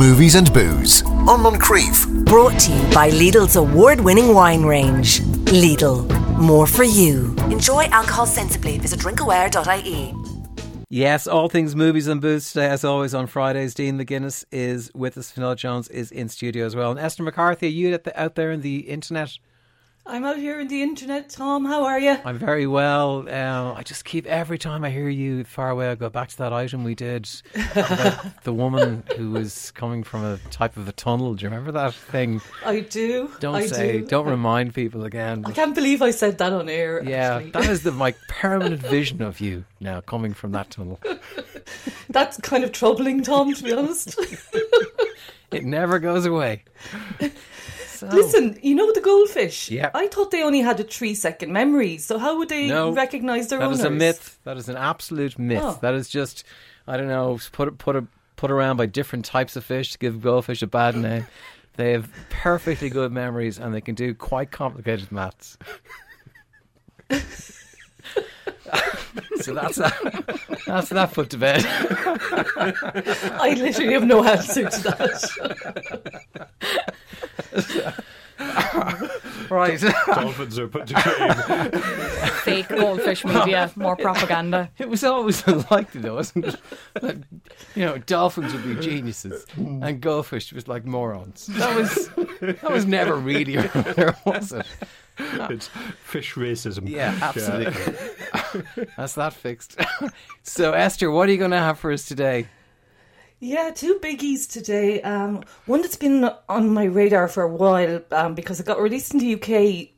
Movies 0.00 0.34
and 0.34 0.50
Booze 0.54 1.02
on 1.02 1.40
Moncrieff. 1.42 2.24
Brought 2.24 2.58
to 2.60 2.72
you 2.72 2.82
by 2.94 3.10
Lidl's 3.10 3.56
award 3.56 4.00
winning 4.00 4.32
wine 4.32 4.62
range. 4.62 5.20
Lidl, 5.60 6.08
more 6.38 6.66
for 6.66 6.84
you. 6.84 7.34
Enjoy 7.50 7.84
alcohol 7.84 8.24
sensibly. 8.24 8.78
Visit 8.78 9.00
drinkaware.ie. 9.00 10.14
Yes, 10.88 11.26
all 11.26 11.50
things 11.50 11.76
movies 11.76 12.06
and 12.06 12.18
booze 12.18 12.50
today, 12.50 12.68
as 12.68 12.82
always, 12.82 13.12
on 13.12 13.26
Fridays. 13.26 13.74
Dean 13.74 13.98
McGuinness 13.98 14.46
is 14.50 14.90
with 14.94 15.18
us. 15.18 15.30
Fionnuala 15.30 15.56
Jones 15.56 15.88
is 15.88 16.10
in 16.10 16.30
studio 16.30 16.64
as 16.64 16.74
well. 16.74 16.90
And 16.92 16.98
Esther 16.98 17.22
McCarthy, 17.22 17.66
are 17.66 17.68
you 17.68 17.98
out 18.14 18.36
there 18.36 18.52
in 18.52 18.62
the 18.62 18.78
internet? 18.78 19.38
I'm 20.10 20.24
out 20.24 20.38
here 20.38 20.58
in 20.58 20.66
the 20.66 20.82
internet, 20.82 21.28
Tom. 21.28 21.64
How 21.64 21.84
are 21.84 22.00
you? 22.00 22.16
I'm 22.24 22.36
very 22.36 22.66
well. 22.66 23.28
Uh, 23.28 23.74
I 23.74 23.84
just 23.84 24.04
keep 24.04 24.26
every 24.26 24.58
time 24.58 24.84
I 24.84 24.90
hear 24.90 25.08
you 25.08 25.44
far 25.44 25.70
away, 25.70 25.88
I 25.88 25.94
go 25.94 26.10
back 26.10 26.30
to 26.30 26.38
that 26.38 26.52
item 26.52 26.82
we 26.82 26.96
did 26.96 27.30
about 27.54 28.42
the 28.42 28.52
woman 28.52 29.04
who 29.16 29.30
was 29.30 29.70
coming 29.70 30.02
from 30.02 30.24
a 30.24 30.38
type 30.50 30.76
of 30.76 30.88
a 30.88 30.92
tunnel. 30.92 31.34
Do 31.34 31.44
you 31.44 31.48
remember 31.48 31.70
that 31.70 31.94
thing? 31.94 32.40
I 32.66 32.80
do. 32.80 33.30
Don't 33.38 33.54
I 33.54 33.66
say. 33.66 34.00
Do. 34.00 34.16
not 34.16 34.26
remind 34.26 34.74
people 34.74 35.04
again. 35.04 35.44
I 35.46 35.52
can't 35.52 35.76
believe 35.76 36.02
I 36.02 36.10
said 36.10 36.38
that 36.38 36.52
on 36.52 36.68
air. 36.68 37.04
Yeah, 37.04 37.36
actually. 37.36 37.50
that 37.52 37.68
is 37.70 37.84
the 37.84 37.92
my 37.92 38.12
permanent 38.28 38.82
vision 38.82 39.22
of 39.22 39.38
you 39.38 39.64
now 39.78 40.00
coming 40.00 40.34
from 40.34 40.50
that 40.52 40.70
tunnel. 40.70 40.98
That's 42.10 42.36
kind 42.38 42.64
of 42.64 42.72
troubling, 42.72 43.22
Tom. 43.22 43.54
To 43.54 43.62
be 43.62 43.72
honest. 43.72 44.18
it 45.52 45.64
never 45.64 46.00
goes 46.00 46.26
away. 46.26 46.64
So. 48.00 48.08
Oh. 48.10 48.16
Listen, 48.16 48.58
you 48.62 48.74
know 48.74 48.90
the 48.92 49.00
goldfish. 49.02 49.70
Yeah. 49.70 49.90
I 49.94 50.06
thought 50.06 50.30
they 50.30 50.42
only 50.42 50.60
had 50.60 50.80
a 50.80 50.84
three-second 50.84 51.52
memory. 51.52 51.98
So 51.98 52.18
how 52.18 52.38
would 52.38 52.48
they 52.48 52.66
No, 52.66 52.92
recognise 52.92 53.48
their 53.48 53.58
That 53.58 53.66
owners? 53.66 53.80
is 53.80 53.84
a 53.84 53.90
myth. 53.90 54.38
That 54.44 54.56
is 54.56 54.70
an 54.70 54.76
absolute 54.76 55.38
myth. 55.38 55.60
Oh. 55.62 55.78
That 55.82 55.92
is 55.92 56.08
just, 56.08 56.44
I 56.86 56.96
don't 56.96 57.08
know, 57.08 57.38
put 57.52 57.76
put 57.76 57.96
a, 57.96 58.06
put 58.36 58.50
around 58.50 58.78
by 58.78 58.86
different 58.86 59.26
types 59.26 59.54
of 59.54 59.64
fish 59.64 59.92
to 59.92 59.98
give 59.98 60.22
goldfish 60.22 60.62
a 60.62 60.66
bad 60.66 60.96
name. 60.96 61.26
They 61.76 61.92
have 61.92 62.10
perfectly 62.28 62.90
good 62.90 63.10
memories 63.12 63.58
and 63.58 63.72
they 63.72 63.80
can 63.80 63.94
do 63.94 64.12
quite 64.12 64.50
complicated 64.50 65.10
maths. 65.12 65.56
so 69.40 69.54
that's 69.54 69.76
that. 69.76 70.60
That's 70.66 70.88
that 70.90 71.12
put 71.12 71.30
to 71.30 71.38
bed. 71.38 71.64
I 71.66 73.54
literally 73.58 73.94
have 73.94 74.06
no 74.06 74.22
answer 74.24 74.68
to 74.68 74.82
that. 74.82 75.30
right. 79.50 79.80
Dolphins 80.06 80.58
are 80.58 80.68
put 80.68 80.86
to 80.88 81.00
shame. 81.00 81.82
fake 82.44 82.68
goldfish 82.68 83.24
media, 83.24 83.70
more 83.76 83.96
propaganda. 83.96 84.70
It 84.78 84.88
was 84.88 85.04
always 85.04 85.42
unlikely, 85.46 86.00
though, 86.00 86.14
wasn't 86.14 86.46
it? 86.46 86.56
That, 87.00 87.16
you 87.74 87.84
know, 87.84 87.98
dolphins 87.98 88.52
would 88.52 88.64
be 88.64 88.76
geniuses, 88.80 89.44
and 89.56 90.00
goldfish 90.00 90.52
was 90.52 90.68
like 90.68 90.84
morons. 90.84 91.46
That 91.46 91.76
was 91.76 92.08
that 92.40 92.70
was 92.70 92.86
never 92.86 93.14
really 93.16 93.56
there, 93.56 94.16
was 94.24 94.52
it? 94.52 94.66
it's 95.18 95.68
fish 96.02 96.34
racism. 96.34 96.88
Yeah, 96.88 97.16
absolutely. 97.20 98.84
That's 98.96 99.14
that 99.14 99.34
fixed. 99.34 99.78
so, 100.42 100.72
Esther, 100.72 101.10
what 101.10 101.28
are 101.28 101.32
you 101.32 101.38
going 101.38 101.50
to 101.50 101.58
have 101.58 101.78
for 101.78 101.92
us 101.92 102.06
today? 102.06 102.48
Yeah, 103.42 103.70
two 103.70 103.94
biggies 103.94 104.46
today. 104.46 105.00
Um, 105.00 105.42
one 105.64 105.80
that's 105.80 105.96
been 105.96 106.30
on 106.46 106.74
my 106.74 106.84
radar 106.84 107.26
for 107.26 107.42
a 107.42 107.48
while 107.48 108.02
um, 108.10 108.34
because 108.34 108.60
it 108.60 108.66
got 108.66 108.82
released 108.82 109.14
in 109.14 109.20
the 109.20 109.34
UK 109.34 109.88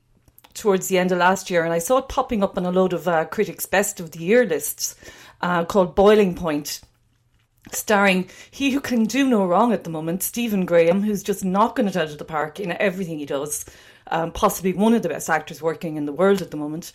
towards 0.54 0.86
the 0.86 0.96
end 0.96 1.10
of 1.10 1.18
last 1.18 1.50
year, 1.50 1.64
and 1.64 1.72
I 1.72 1.80
saw 1.80 1.98
it 1.98 2.08
popping 2.08 2.44
up 2.44 2.56
on 2.56 2.66
a 2.66 2.70
load 2.70 2.92
of 2.92 3.08
uh, 3.08 3.24
critics' 3.24 3.66
best 3.66 3.98
of 3.98 4.12
the 4.12 4.20
year 4.20 4.46
lists 4.46 4.94
uh, 5.40 5.64
called 5.64 5.96
Boiling 5.96 6.36
Point, 6.36 6.82
starring 7.72 8.28
he 8.52 8.70
who 8.70 8.80
can 8.80 9.06
do 9.06 9.28
no 9.28 9.44
wrong 9.44 9.72
at 9.72 9.82
the 9.82 9.90
moment, 9.90 10.22
Stephen 10.22 10.64
Graham, 10.64 11.02
who's 11.02 11.24
just 11.24 11.44
knocking 11.44 11.88
it 11.88 11.96
out 11.96 12.10
of 12.10 12.18
the 12.18 12.24
park 12.24 12.60
in 12.60 12.70
everything 12.70 13.18
he 13.18 13.27
does. 13.27 13.64
Um, 14.06 14.30
possibly 14.30 14.72
one 14.72 14.94
of 14.94 15.02
the 15.02 15.08
best 15.08 15.28
actors 15.28 15.60
working 15.60 15.96
in 15.96 16.06
the 16.06 16.12
world 16.12 16.42
at 16.42 16.52
the 16.52 16.56
moment. 16.56 16.92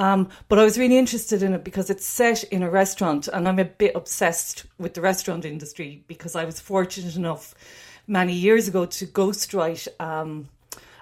Um, 0.00 0.30
but 0.48 0.58
I 0.58 0.64
was 0.64 0.78
really 0.78 0.96
interested 0.96 1.42
in 1.42 1.52
it 1.52 1.62
because 1.62 1.90
it's 1.90 2.06
set 2.06 2.42
in 2.44 2.62
a 2.62 2.70
restaurant, 2.70 3.28
and 3.28 3.46
I'm 3.46 3.58
a 3.58 3.66
bit 3.66 3.94
obsessed 3.94 4.64
with 4.78 4.94
the 4.94 5.02
restaurant 5.02 5.44
industry 5.44 6.04
because 6.08 6.34
I 6.34 6.46
was 6.46 6.58
fortunate 6.58 7.16
enough 7.16 7.54
many 8.06 8.32
years 8.32 8.66
ago 8.66 8.86
to 8.86 9.06
ghostwrite 9.06 9.88
um, 10.00 10.48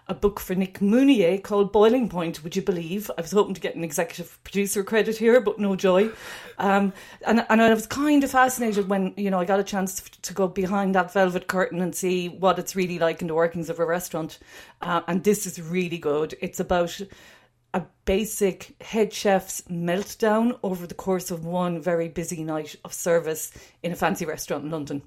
a 0.08 0.14
book 0.14 0.40
for 0.40 0.56
Nick 0.56 0.80
Munier 0.80 1.40
called 1.40 1.70
Boiling 1.70 2.08
Point. 2.08 2.42
Would 2.42 2.56
you 2.56 2.62
believe? 2.62 3.08
I 3.16 3.20
was 3.20 3.30
hoping 3.30 3.54
to 3.54 3.60
get 3.60 3.76
an 3.76 3.84
executive 3.84 4.42
producer 4.42 4.82
credit 4.82 5.16
here, 5.16 5.40
but 5.40 5.60
no 5.60 5.76
joy. 5.76 6.10
Um, 6.58 6.92
and 7.24 7.46
and 7.50 7.62
I 7.62 7.72
was 7.72 7.86
kind 7.86 8.24
of 8.24 8.32
fascinated 8.32 8.88
when 8.88 9.14
you 9.16 9.30
know 9.30 9.38
I 9.38 9.44
got 9.44 9.60
a 9.60 9.64
chance 9.64 10.02
to, 10.22 10.34
go 10.34 10.48
behind 10.48 10.96
that 10.96 11.12
velvet 11.12 11.46
curtain 11.46 11.80
and 11.80 11.94
see 11.94 12.28
what 12.28 12.58
it's 12.58 12.74
really 12.74 12.98
like 12.98 13.22
in 13.22 13.28
the 13.28 13.34
workings 13.34 13.70
of 13.70 13.78
a 13.78 13.86
restaurant. 13.86 14.40
Uh, 14.82 15.02
and 15.06 15.22
this 15.22 15.46
is 15.46 15.62
really 15.62 15.98
good. 15.98 16.34
It's 16.40 16.58
about 16.58 17.00
a 17.74 17.82
basic 18.04 18.80
head 18.82 19.12
chef's 19.12 19.60
meltdown 19.62 20.58
over 20.62 20.86
the 20.86 20.94
course 20.94 21.30
of 21.30 21.44
one 21.44 21.80
very 21.80 22.08
busy 22.08 22.42
night 22.42 22.74
of 22.84 22.92
service 22.92 23.52
in 23.82 23.92
a 23.92 23.96
fancy 23.96 24.24
restaurant 24.24 24.64
in 24.64 24.70
London. 24.70 25.02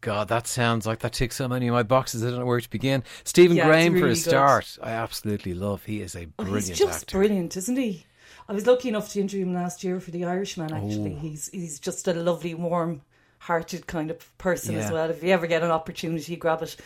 God, 0.00 0.28
that 0.28 0.46
sounds 0.46 0.86
like 0.86 1.00
that 1.00 1.12
ticks 1.12 1.36
so 1.36 1.46
many 1.46 1.68
of 1.68 1.74
my 1.74 1.82
boxes. 1.82 2.24
I 2.24 2.30
don't 2.30 2.38
know 2.38 2.46
where 2.46 2.60
to 2.60 2.70
begin. 2.70 3.04
Stephen 3.24 3.58
Yeah, 3.58 3.66
Graham 3.66 3.98
for 3.98 4.06
a 4.06 4.16
start. 4.16 4.78
I 4.82 4.92
absolutely 4.92 5.52
love. 5.52 5.84
He 5.84 6.00
is 6.00 6.14
a 6.16 6.26
Oh, 6.38 6.44
brilliant 6.44 6.68
he's 6.68 6.78
just 6.78 7.02
actor. 7.02 7.18
brilliant, 7.18 7.56
isn't 7.58 7.76
he? 7.76 8.06
I 8.48 8.54
was 8.54 8.66
lucky 8.66 8.88
enough 8.88 9.10
to 9.12 9.20
interview 9.20 9.44
him 9.44 9.52
last 9.52 9.84
year 9.84 10.00
for 10.00 10.10
The 10.10 10.24
Irishman. 10.24 10.72
Actually, 10.72 11.12
Oh. 11.16 11.20
he's 11.20 11.50
he's 11.52 11.78
just 11.78 12.08
a 12.08 12.14
lovely, 12.14 12.54
warm-hearted 12.54 13.86
kind 13.86 14.10
of 14.10 14.38
person 14.38 14.74
as 14.76 14.90
well. 14.90 15.10
If 15.10 15.22
you 15.22 15.30
ever 15.30 15.46
get 15.46 15.62
an 15.62 15.70
opportunity, 15.70 16.34
grab 16.34 16.62
it. 16.62 16.76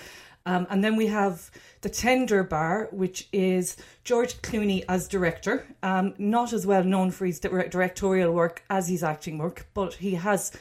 Um, 0.47 0.67
and 0.69 0.85
then 0.85 0.97
we 0.97 1.07
have 1.07 1.51
the 1.81 1.89
Tender 1.89 2.43
Bar, 2.43 2.89
which 2.91 3.29
is 3.33 3.77
George 4.05 4.43
Clooney 4.43 4.85
as 4.89 5.09
director. 5.09 5.67
Um, 5.83 6.15
not 6.19 6.53
as 6.53 6.67
well 6.67 6.85
known 6.85 7.11
for 7.11 7.25
his 7.25 7.41
directorial 7.41 8.33
work 8.33 8.63
as 8.69 8.89
his 8.89 9.03
acting 9.03 9.39
work, 9.39 9.67
but 9.73 9.95
he 9.95 10.15
has 10.15 10.53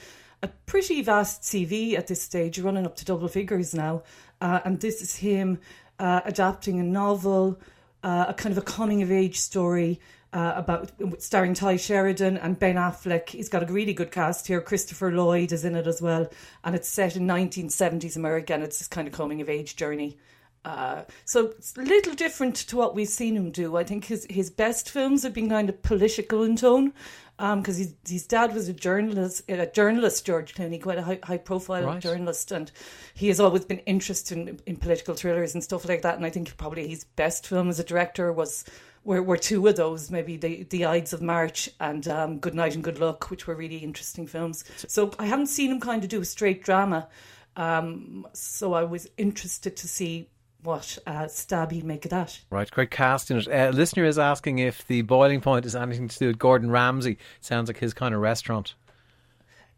a 0.42 0.48
pretty 0.66 1.02
vast 1.02 1.42
CV 1.42 1.98
at 1.98 2.08
this 2.08 2.22
stage, 2.22 2.60
running 2.60 2.86
up 2.86 2.96
to 2.98 3.06
double 3.06 3.28
figures 3.28 3.74
now. 3.74 4.04
Uh, 4.40 4.60
and 4.66 4.80
this 4.80 5.02
is 5.02 5.16
him 5.18 5.60
uh, 6.00 6.22
adapting 6.26 6.80
a 6.80 6.84
novel, 6.84 7.60
uh, 8.04 8.26
a 8.30 8.34
kind 8.34 8.52
of 8.52 8.58
a 8.58 8.66
coming 8.66 9.02
of 9.02 9.12
age 9.12 9.40
story 9.40 10.00
uh, 10.34 10.54
about 10.56 10.92
starring 11.20 11.54
Tye 11.54 11.78
Sheridan 11.78 12.38
and 12.38 12.58
Ben 12.58 12.76
Affleck. 12.76 13.30
He's 13.30 13.50
got 13.50 13.70
a 13.70 13.72
really 13.72 13.94
good 13.94 14.12
cast 14.12 14.48
here. 14.48 14.60
Christopher 14.60 15.12
Lloyd 15.12 15.52
is 15.52 15.64
in 15.64 15.76
it 15.76 15.88
as 15.88 16.02
well, 16.02 16.28
and 16.64 16.76
it's 16.76 16.90
set 16.90 17.16
in 17.16 17.28
1970s 17.28 18.16
America. 18.16 18.54
And 18.54 18.64
it's 18.64 18.80
this 18.80 18.88
kind 18.88 19.08
of 19.08 19.14
coming 19.14 19.42
of 19.42 19.50
age 19.50 19.76
journey. 19.76 20.18
Uh, 20.66 21.04
so 21.26 21.48
it's 21.48 21.76
a 21.78 21.82
little 21.82 22.14
different 22.14 22.56
to 22.56 22.78
what 22.78 22.96
we've 22.96 23.10
seen 23.10 23.36
him 23.36 23.52
do. 23.52 23.76
I 23.76 23.84
think 23.84 24.06
his 24.06 24.26
his 24.30 24.50
best 24.50 24.90
films 24.90 25.24
have 25.24 25.34
been 25.34 25.50
kind 25.50 25.70
of 25.70 25.82
political 25.82 26.44
in 26.44 26.56
tone, 26.56 26.94
because 27.38 27.78
his 27.78 27.94
his 28.08 28.28
dad 28.28 28.54
was 28.54 28.70
a 28.70 28.74
journalist, 28.74 29.44
a 29.50 29.66
journalist 29.66 30.26
George 30.26 30.54
Clooney, 30.54 30.82
quite 30.82 31.00
a 31.00 31.04
high, 31.04 31.20
high 31.24 31.38
profile 31.38 31.84
Right. 31.86 32.02
journalist, 32.02 32.52
and 32.52 32.72
he 33.14 33.28
has 33.28 33.40
always 33.40 33.66
been 33.66 33.80
interested 33.80 34.38
in, 34.38 34.60
in 34.66 34.78
political 34.78 35.16
thrillers 35.16 35.54
and 35.54 35.64
stuff 35.64 35.88
like 35.88 36.04
that. 36.04 36.16
And 36.16 36.26
I 36.26 36.30
think 36.30 36.56
probably 36.58 36.88
his 36.88 37.04
best 37.04 37.48
film 37.48 37.70
as 37.70 37.80
a 37.80 37.84
director 37.84 38.32
was 38.32 38.66
were, 39.04 39.22
were 39.22 39.38
two 39.38 39.68
of 39.68 39.76
those, 39.76 40.12
maybe 40.12 40.38
the 40.38 40.64
the 40.70 40.86
Ides 40.86 41.12
of 41.14 41.22
March 41.22 41.70
and 41.80 42.08
um, 42.08 42.40
Good 42.40 42.56
Night 42.56 42.76
and 42.76 42.84
Good 42.84 43.00
Luck, 43.00 43.30
which 43.30 43.48
were 43.48 43.56
really 43.56 43.78
interesting 43.78 44.28
films. 44.28 44.64
So 44.88 45.12
I 45.20 45.26
haven't 45.26 45.48
seen 45.48 45.72
him 45.72 45.80
kind 45.80 46.04
of 46.04 46.10
do 46.10 46.22
a 46.22 46.26
straight 46.26 46.64
drama. 46.64 47.08
Um, 47.56 48.26
so 48.34 48.74
I 48.74 48.84
was 48.84 49.08
interested 49.18 49.76
to 49.78 49.88
see 49.88 50.30
what 50.63 50.97
uh, 51.06 51.28
stab 51.28 51.72
he'd 51.72 51.84
make 51.84 52.06
of 52.06 52.12
that. 52.12 52.40
Right, 52.50 52.69
great 52.69 52.91
cast 52.91 53.29
in 53.31 53.38
it. 53.38 53.47
Uh, 53.47 53.69
listener 53.74 54.06
is 54.06 54.18
asking 54.18 54.59
if 54.59 54.85
the 54.88 55.01
boiling 55.01 55.41
point 55.41 55.66
is 55.66 55.75
anything 55.75 56.07
to 56.07 56.19
do 56.19 56.28
with 56.28 56.40
Gordon 56.40 56.72
Ramsay. 56.72 57.18
Sounds 57.41 57.69
like 57.69 57.78
his 57.78 57.94
kind 57.94 58.16
of 58.16 58.22
restaurant. 58.22 58.75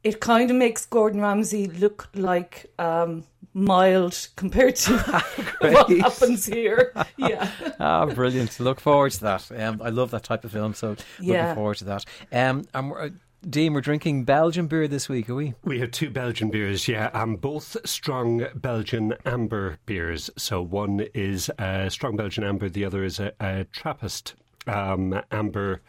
It 0.03 0.19
kind 0.19 0.51
of 0.51 0.57
makes 0.57 0.85
Gordon 0.85 1.19
Ramsay 1.19 1.65
look 1.65 2.09
like 2.13 2.71
um, 2.77 3.23
mild 3.55 4.27
compared 4.35 4.75
to 4.75 4.97
what 5.59 5.89
happens 5.89 6.45
here. 6.45 6.93
Yeah. 7.17 7.49
Ah, 7.79 8.05
brilliant! 8.05 8.59
Look 8.59 8.79
forward 8.79 9.13
to 9.13 9.21
that. 9.21 9.49
Um, 9.51 9.81
I 9.81 9.89
love 9.89 10.11
that 10.11 10.23
type 10.23 10.43
of 10.43 10.51
film, 10.51 10.73
so 10.73 10.97
looking 11.19 11.55
forward 11.55 11.77
to 11.77 11.85
that. 11.85 12.05
Um, 12.31 12.65
and 12.73 12.91
we're, 12.91 13.05
uh, 13.05 13.09
Dean, 13.47 13.73
we're 13.73 13.81
drinking 13.81 14.23
Belgian 14.23 14.65
beer 14.65 14.87
this 14.87 15.07
week, 15.07 15.29
are 15.29 15.35
we? 15.35 15.53
We 15.63 15.79
have 15.79 15.91
two 15.91 16.09
Belgian 16.09 16.49
beers, 16.49 16.87
yeah, 16.87 17.11
and 17.13 17.39
both 17.39 17.77
strong 17.85 18.47
Belgian 18.55 19.13
amber 19.23 19.77
beers. 19.85 20.31
So 20.35 20.63
one 20.63 21.01
is 21.13 21.51
a 21.59 21.91
strong 21.91 22.15
Belgian 22.15 22.43
amber, 22.43 22.69
the 22.69 22.83
other 22.85 23.03
is 23.03 23.19
a, 23.19 23.33
a 23.39 23.65
Trappist 23.65 24.33
um, 24.65 25.21
amber. 25.31 25.81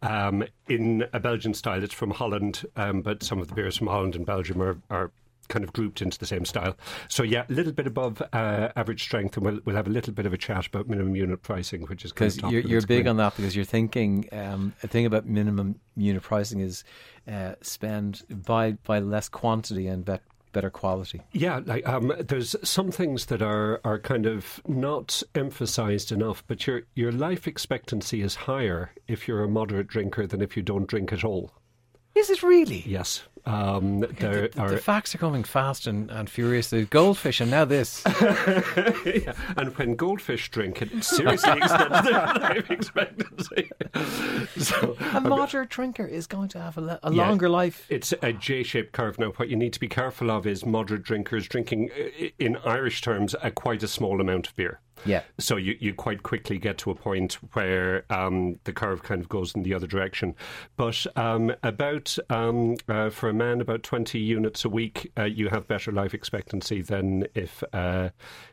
Um, 0.00 0.44
in 0.68 1.04
a 1.12 1.20
Belgian 1.20 1.52
style, 1.52 1.84
it's 1.84 1.92
from 1.92 2.12
Holland, 2.12 2.64
um, 2.76 3.02
but 3.02 3.22
some 3.22 3.40
of 3.40 3.48
the 3.48 3.54
beers 3.54 3.76
from 3.76 3.88
Holland 3.88 4.16
and 4.16 4.24
Belgium 4.24 4.62
are, 4.62 4.78
are 4.88 5.10
kind 5.52 5.64
of 5.64 5.72
grouped 5.72 6.00
into 6.00 6.18
the 6.18 6.26
same 6.26 6.44
style. 6.44 6.76
So 7.08 7.22
yeah, 7.22 7.44
a 7.48 7.52
little 7.52 7.72
bit 7.72 7.86
above 7.86 8.22
uh, 8.32 8.70
average 8.74 9.02
strength, 9.02 9.36
and 9.36 9.44
we'll, 9.44 9.60
we'll 9.64 9.76
have 9.76 9.86
a 9.86 9.90
little 9.90 10.14
bit 10.14 10.26
of 10.26 10.32
a 10.32 10.38
chat 10.38 10.66
about 10.66 10.88
minimum 10.88 11.14
unit 11.14 11.42
pricing, 11.42 11.82
which 11.82 12.04
is 12.04 12.12
kind 12.12 12.32
Because 12.32 12.44
of 12.44 12.50
you're, 12.50 12.62
you're 12.62 12.86
big 12.86 13.06
on 13.06 13.18
that 13.18 13.36
because 13.36 13.54
you're 13.54 13.64
thinking 13.64 14.28
um, 14.32 14.72
a 14.82 14.88
thing 14.88 15.06
about 15.06 15.26
minimum 15.26 15.78
unit 15.94 16.22
pricing 16.22 16.60
is 16.60 16.84
uh, 17.30 17.54
spend 17.60 18.22
buy 18.46 18.72
buy 18.72 18.98
less 18.98 19.28
quantity 19.28 19.86
and 19.86 20.04
bet 20.04 20.22
better 20.52 20.70
quality. 20.70 21.20
Yeah, 21.32 21.60
like 21.64 21.86
um, 21.88 22.12
there's 22.18 22.54
some 22.62 22.90
things 22.90 23.26
that 23.26 23.42
are, 23.42 23.80
are 23.84 23.98
kind 23.98 24.26
of 24.26 24.60
not 24.66 25.22
emphasized 25.34 26.12
enough, 26.12 26.42
but 26.46 26.66
your 26.66 26.82
your 26.94 27.12
life 27.12 27.46
expectancy 27.46 28.22
is 28.22 28.34
higher 28.34 28.92
if 29.06 29.28
you're 29.28 29.44
a 29.44 29.48
moderate 29.48 29.88
drinker 29.88 30.26
than 30.26 30.40
if 30.40 30.56
you 30.56 30.62
don't 30.62 30.86
drink 30.86 31.12
at 31.12 31.24
all. 31.24 31.52
Is 32.22 32.30
it 32.30 32.42
really? 32.44 32.84
Yes, 32.86 33.24
um, 33.46 34.00
there 34.20 34.46
the, 34.46 34.60
are. 34.60 34.70
the 34.70 34.76
facts 34.76 35.12
are 35.12 35.18
coming 35.18 35.42
fast 35.42 35.88
and, 35.88 36.08
and 36.08 36.30
furious. 36.30 36.70
The 36.70 36.84
goldfish 36.84 37.40
and 37.40 37.50
now 37.50 37.64
this. 37.64 38.00
yeah. 39.04 39.32
And 39.56 39.76
when 39.76 39.96
goldfish 39.96 40.48
drink, 40.50 40.80
it 40.82 41.02
seriously 41.02 41.52
extends 41.56 42.02
their 42.08 42.26
life 42.26 42.70
expectancy. 42.70 43.70
so, 44.62 44.96
a 45.14 45.20
moderate 45.20 45.70
drinker 45.70 46.06
is 46.06 46.28
going 46.28 46.48
to 46.50 46.60
have 46.60 46.78
a, 46.78 46.80
le- 46.80 47.00
a 47.02 47.12
Yeah. 47.12 47.26
longer 47.26 47.48
life. 47.48 47.86
It's 47.88 48.14
a 48.22 48.32
J-shaped 48.32 48.92
curve. 48.92 49.18
Now, 49.18 49.30
what 49.30 49.48
you 49.48 49.56
need 49.56 49.72
to 49.72 49.80
be 49.80 49.88
careful 49.88 50.30
of 50.30 50.46
is 50.46 50.64
moderate 50.64 51.02
drinkers 51.02 51.48
drinking, 51.48 51.90
uh, 51.90 52.26
in 52.38 52.56
Irish 52.58 53.00
terms, 53.00 53.34
a 53.42 53.50
quite 53.50 53.82
a 53.82 53.88
small 53.88 54.20
amount 54.20 54.46
of 54.46 54.54
beer. 54.54 54.78
Yeah. 55.04 55.22
So 55.38 55.56
you, 55.56 55.76
you 55.80 55.94
quite 55.94 56.22
quickly 56.22 56.58
get 56.58 56.78
to 56.78 56.90
a 56.90 56.94
point 56.94 57.34
where 57.54 58.04
um, 58.10 58.58
the 58.64 58.72
curve 58.72 59.02
kind 59.02 59.20
of 59.20 59.28
goes 59.28 59.54
in 59.54 59.62
the 59.62 59.74
other 59.74 59.86
direction. 59.86 60.34
But 60.76 61.06
um, 61.16 61.52
about 61.62 62.16
um, 62.30 62.76
uh, 62.88 63.10
for 63.10 63.28
a 63.28 63.34
man, 63.34 63.60
about 63.60 63.82
twenty 63.82 64.18
units 64.18 64.64
a 64.64 64.68
week, 64.68 65.10
uh, 65.18 65.24
you 65.24 65.48
have 65.48 65.66
better 65.66 65.92
life 65.92 66.14
expectancy 66.14 66.82
than 66.82 67.26
if 67.34 67.62
uh, 67.72 68.10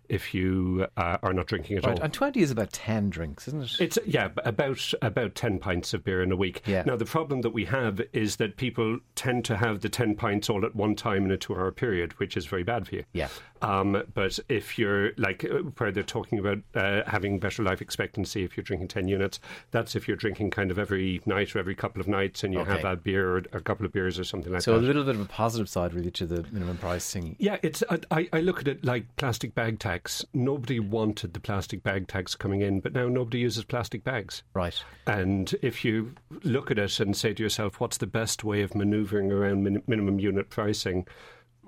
if 0.10 0.34
you 0.34 0.88
uh, 0.98 1.18
are 1.24 1.34
not 1.34 1.48
drinking 1.48 1.78
at 1.78 1.86
Right. 1.86 1.98
all. 1.98 2.04
And 2.04 2.14
20 2.14 2.40
is 2.42 2.52
about 2.52 2.72
10 2.74 3.10
drinks, 3.10 3.48
isn't 3.48 3.64
it? 3.64 3.82
It's 3.82 3.98
yeah, 4.06 4.30
about 4.44 4.94
about 5.02 5.36
ten 5.36 5.60
pints 5.60 5.94
of 5.94 6.04
beer 6.04 6.22
in 6.22 6.32
a 6.32 6.36
week. 6.36 6.62
Yeah. 6.66 6.84
Now 6.86 6.96
the 6.96 7.06
problem 7.06 7.42
that 7.42 7.52
we 7.52 7.66
have 7.66 8.02
is 8.14 8.36
that 8.38 8.58
people 8.58 9.00
tend 9.16 9.46
to 9.46 9.58
have 9.58 9.82
the 9.82 9.90
ten 9.90 10.16
pints 10.16 10.50
all 10.50 10.66
at 10.66 10.76
one 10.76 10.96
time 10.96 11.26
in 11.26 11.32
a 11.32 11.38
two-hour 11.38 11.72
period, 11.72 12.14
which 12.20 12.36
is 12.38 12.46
very 12.46 12.64
bad 12.64 12.88
for 12.88 12.96
you. 12.96 13.04
Yeah. 13.14 13.30
Um, 13.62 14.04
but 14.14 14.40
if 14.48 14.80
you're 14.80 15.12
like 15.18 15.44
uh, 15.44 15.58
where 15.78 15.92
they're 15.92 16.02
talking 16.04 16.40
about 16.40 16.60
uh, 16.76 17.02
having 17.08 17.40
better 17.40 17.62
life 17.62 17.82
expectancy, 17.82 18.44
if 18.44 18.56
you're 18.56 18.64
drinking 18.64 18.88
ten 18.88 19.08
units, 19.08 19.40
that's 19.72 19.96
if 19.96 20.08
you're 20.08 20.16
drinking 20.18 20.52
kind 20.52 20.72
of 20.72 20.80
every 20.80 21.22
night 21.26 21.56
or 21.56 21.60
every 21.60 21.76
couple 21.76 22.00
of 22.02 22.08
nights, 22.08 22.44
and 22.44 22.54
you 22.54 22.60
have 22.60 22.80
Okay. 22.80 22.92
a 22.92 22.96
beer 22.96 23.30
or 23.36 23.38
a 23.52 23.60
couple 23.60 23.86
of 23.86 23.92
beers 23.92 24.18
or 24.18 24.24
something 24.24 24.52
like 24.52 24.60
that. 24.60 24.64
so 24.64 24.76
a 24.76 24.78
little 24.78 25.04
bit 25.04 25.16
of 25.16 25.22
a 25.22 25.26
positive 25.26 25.68
side, 25.68 25.94
really, 25.94 26.12
to 26.12 26.26
the 26.26 26.46
minimum 26.52 26.78
pricing. 26.78 27.36
Yeah, 27.38 27.58
it's. 27.62 27.84
I, 28.12 28.30
I 28.32 28.40
look 28.40 28.60
at 28.62 28.68
it 28.68 28.84
like 28.86 29.14
plastic 29.18 29.54
bag 29.56 29.80
tax. 29.80 29.99
Nobody 30.34 30.80
wanted 30.80 31.34
the 31.34 31.40
plastic 31.40 31.84
bag 31.84 32.08
tax 32.08 32.36
coming 32.36 32.62
in, 32.62 32.80
but 32.80 32.94
now 32.94 33.08
nobody 33.08 33.40
uses 33.40 33.64
plastic 33.64 34.04
bags. 34.04 34.44
Right. 34.54 34.82
And 35.08 35.54
if 35.62 35.84
you 35.84 36.14
look 36.44 36.72
at 36.72 36.80
it 36.80 37.00
and 37.00 37.16
say 37.16 37.34
to 37.34 37.44
yourself, 37.44 37.80
what's 37.80 37.98
the 37.98 38.08
best 38.08 38.44
way 38.44 38.62
of 38.62 38.76
manoeuvring 38.76 39.32
around 39.32 39.64
min- 39.64 39.84
minimum 39.88 40.20
unit 40.20 40.50
pricing? 40.50 41.06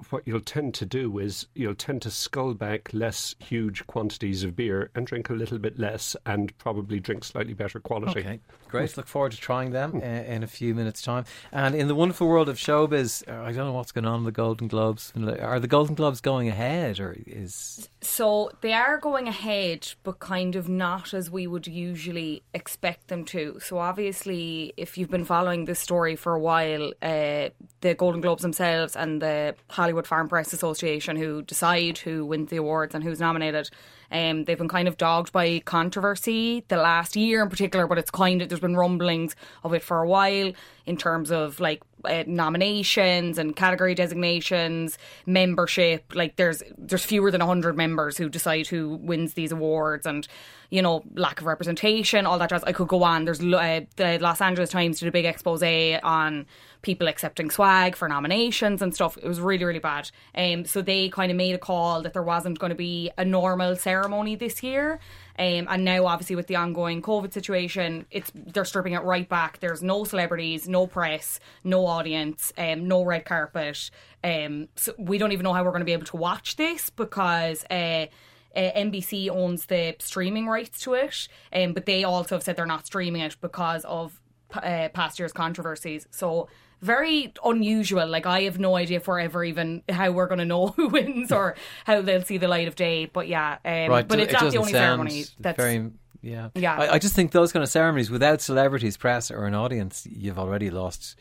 What 0.09 0.27
you'll 0.27 0.41
tend 0.41 0.73
to 0.75 0.85
do 0.85 1.19
is 1.19 1.47
you'll 1.53 1.75
tend 1.75 2.01
to 2.03 2.11
scull 2.11 2.55
back 2.55 2.89
less 2.91 3.35
huge 3.39 3.85
quantities 3.85 4.43
of 4.43 4.55
beer 4.55 4.89
and 4.95 5.05
drink 5.05 5.29
a 5.29 5.33
little 5.33 5.59
bit 5.59 5.77
less 5.77 6.15
and 6.25 6.57
probably 6.57 6.99
drink 6.99 7.23
slightly 7.23 7.53
better 7.53 7.79
quality. 7.79 8.21
Okay, 8.21 8.39
great. 8.71 8.97
Look 8.97 9.07
forward 9.07 9.33
to 9.33 9.37
trying 9.37 9.71
them 9.71 9.95
uh, 9.95 9.99
in 9.99 10.43
a 10.43 10.47
few 10.47 10.73
minutes' 10.73 11.01
time. 11.01 11.25
And 11.51 11.75
in 11.75 11.87
the 11.87 11.95
wonderful 11.95 12.27
world 12.27 12.49
of 12.49 12.57
showbiz, 12.57 13.27
uh, 13.27 13.43
I 13.43 13.51
don't 13.51 13.67
know 13.67 13.73
what's 13.73 13.91
going 13.91 14.05
on 14.05 14.23
with 14.23 14.33
the 14.33 14.41
Golden 14.41 14.67
Globes. 14.67 15.13
Are 15.39 15.59
the 15.59 15.67
Golden 15.67 15.95
Globes 15.95 16.21
going 16.21 16.47
ahead, 16.47 16.99
or 16.99 17.15
is 17.27 17.89
So 18.01 18.51
they 18.61 18.73
are 18.73 18.97
going 18.97 19.27
ahead, 19.27 19.93
but 20.03 20.19
kind 20.19 20.55
of 20.55 20.67
not 20.69 21.13
as 21.13 21.29
we 21.29 21.45
would 21.45 21.67
usually 21.67 22.43
expect 22.53 23.09
them 23.09 23.25
to. 23.25 23.59
So 23.61 23.77
obviously, 23.77 24.73
if 24.77 24.97
you've 24.97 25.11
been 25.11 25.25
following 25.25 25.65
this 25.65 25.79
story 25.79 26.15
for 26.15 26.33
a 26.33 26.39
while, 26.39 26.93
uh, 27.01 27.49
the 27.81 27.93
Golden 27.95 28.21
Globes 28.21 28.41
themselves 28.41 28.95
and 28.95 29.21
the 29.21 29.55
Hollywood 29.69 30.07
Foreign 30.07 30.29
Press 30.29 30.53
Association, 30.53 31.17
who 31.17 31.41
decide 31.41 31.99
who 31.99 32.25
wins 32.25 32.49
the 32.49 32.57
awards 32.57 32.95
and 32.95 33.03
who's 33.03 33.19
nominated, 33.19 33.69
um, 34.11 34.43
they've 34.45 34.57
been 34.57 34.67
kind 34.67 34.87
of 34.87 34.97
dogged 34.97 35.31
by 35.31 35.59
controversy 35.59 36.63
the 36.67 36.77
last 36.77 37.15
year 37.15 37.41
in 37.41 37.49
particular. 37.49 37.87
But 37.87 37.97
it's 37.97 38.11
kind 38.11 38.41
of 38.41 38.49
there's 38.49 38.61
been 38.61 38.75
rumblings 38.75 39.35
of 39.63 39.73
it 39.73 39.83
for 39.83 40.01
a 40.01 40.07
while 40.07 40.51
in 40.85 40.97
terms 40.97 41.31
of 41.31 41.59
like 41.59 41.81
uh, 42.05 42.23
nominations 42.27 43.37
and 43.37 43.55
category 43.55 43.95
designations, 43.95 44.97
membership. 45.25 46.13
Like 46.13 46.35
there's 46.35 46.63
there's 46.77 47.05
fewer 47.05 47.31
than 47.31 47.41
hundred 47.41 47.77
members 47.77 48.17
who 48.17 48.29
decide 48.29 48.67
who 48.67 48.95
wins 49.01 49.33
these 49.33 49.51
awards, 49.51 50.05
and 50.05 50.27
you 50.69 50.81
know 50.81 51.03
lack 51.15 51.39
of 51.41 51.47
representation, 51.47 52.25
all 52.25 52.39
that 52.39 52.49
jazz. 52.49 52.63
I 52.63 52.71
could 52.71 52.87
go 52.87 53.03
on. 53.03 53.25
There's 53.25 53.41
uh, 53.41 53.81
the 53.95 54.17
Los 54.19 54.41
Angeles 54.41 54.69
Times 54.69 54.99
did 54.99 55.07
a 55.07 55.11
big 55.11 55.25
expose 55.25 55.61
on 55.61 56.45
people 56.81 57.07
accepting 57.07 57.51
swag 57.51 57.95
for 57.95 58.07
nominations 58.07 58.81
and 58.81 58.93
stuff. 58.93 59.17
It 59.17 59.27
was 59.27 59.39
really 59.39 59.65
really 59.65 59.79
bad. 59.79 60.09
Um, 60.35 60.65
so 60.65 60.81
they 60.81 61.09
kind 61.09 61.31
of 61.31 61.37
made 61.37 61.55
a 61.55 61.59
call 61.59 62.01
that 62.01 62.13
there 62.13 62.23
wasn't 62.23 62.59
going 62.59 62.71
to 62.71 62.75
be 62.75 63.11
a 63.17 63.25
normal 63.25 63.75
ceremony 63.75 64.35
this 64.35 64.63
year. 64.63 64.99
Um, 65.39 65.67
and 65.69 65.85
now, 65.85 66.05
obviously, 66.05 66.35
with 66.35 66.47
the 66.47 66.55
ongoing 66.55 67.01
COVID 67.01 67.33
situation, 67.33 68.05
it's 68.11 68.31
they're 68.33 68.65
stripping 68.65 68.93
it 68.93 69.03
right 69.03 69.27
back. 69.27 69.59
There's 69.59 69.81
no 69.81 70.03
celebrities, 70.03 70.67
no 70.67 70.87
press, 70.87 71.39
no 71.63 71.85
audience, 71.85 72.51
um, 72.57 72.87
no 72.87 73.03
red 73.03 73.25
carpet. 73.25 73.89
Um, 74.23 74.67
so 74.75 74.93
we 74.97 75.17
don't 75.17 75.31
even 75.31 75.43
know 75.43 75.53
how 75.53 75.63
we're 75.63 75.71
going 75.71 75.81
to 75.81 75.85
be 75.85 75.93
able 75.93 76.07
to 76.07 76.17
watch 76.17 76.55
this 76.55 76.89
because. 76.89 77.65
Uh, 77.69 78.07
uh, 78.53 78.69
NBC 78.75 79.29
owns 79.29 79.67
the 79.67 79.95
streaming 79.99 80.45
rights 80.45 80.81
to 80.81 80.93
it, 80.93 81.29
um, 81.53 81.71
but 81.71 81.85
they 81.85 82.03
also 82.03 82.35
have 82.35 82.43
said 82.43 82.57
they're 82.57 82.65
not 82.65 82.85
streaming 82.85 83.21
it 83.21 83.37
because 83.39 83.85
of 83.85 84.19
uh, 84.55 84.89
past 84.89 85.19
year's 85.19 85.31
controversies. 85.31 86.05
So 86.11 86.49
very 86.81 87.33
unusual. 87.43 88.07
Like 88.07 88.25
I 88.25 88.41
have 88.41 88.59
no 88.59 88.75
idea 88.75 88.97
if 88.97 89.07
we're 89.07 89.19
ever 89.19 89.43
even 89.43 89.83
how 89.89 90.11
we're 90.11 90.27
going 90.27 90.39
to 90.39 90.45
know 90.45 90.67
who 90.75 90.87
wins 90.87 91.31
or 91.31 91.55
how 91.85 92.01
they'll 92.01 92.23
see 92.23 92.37
the 92.37 92.47
light 92.47 92.67
of 92.67 92.75
day. 92.75 93.05
But 93.05 93.27
yeah, 93.27 93.57
um, 93.63 93.89
right? 93.89 94.07
but 94.07 94.19
it's 94.19 94.33
it 94.33 94.41
not 94.41 94.51
the 94.51 94.57
only 94.57 94.71
ceremony. 94.71 95.25
That's 95.39 95.57
very. 95.57 95.91
Yeah, 96.23 96.49
Yeah. 96.53 96.75
I, 96.77 96.93
I 96.93 96.99
just 96.99 97.15
think 97.15 97.31
those 97.31 97.51
kind 97.51 97.63
of 97.63 97.69
ceremonies 97.69 98.11
without 98.11 98.41
celebrities, 98.41 98.95
press, 98.95 99.31
or 99.31 99.47
an 99.47 99.55
audience, 99.55 100.07
you've 100.07 100.37
already 100.37 100.69
lost 100.69 101.15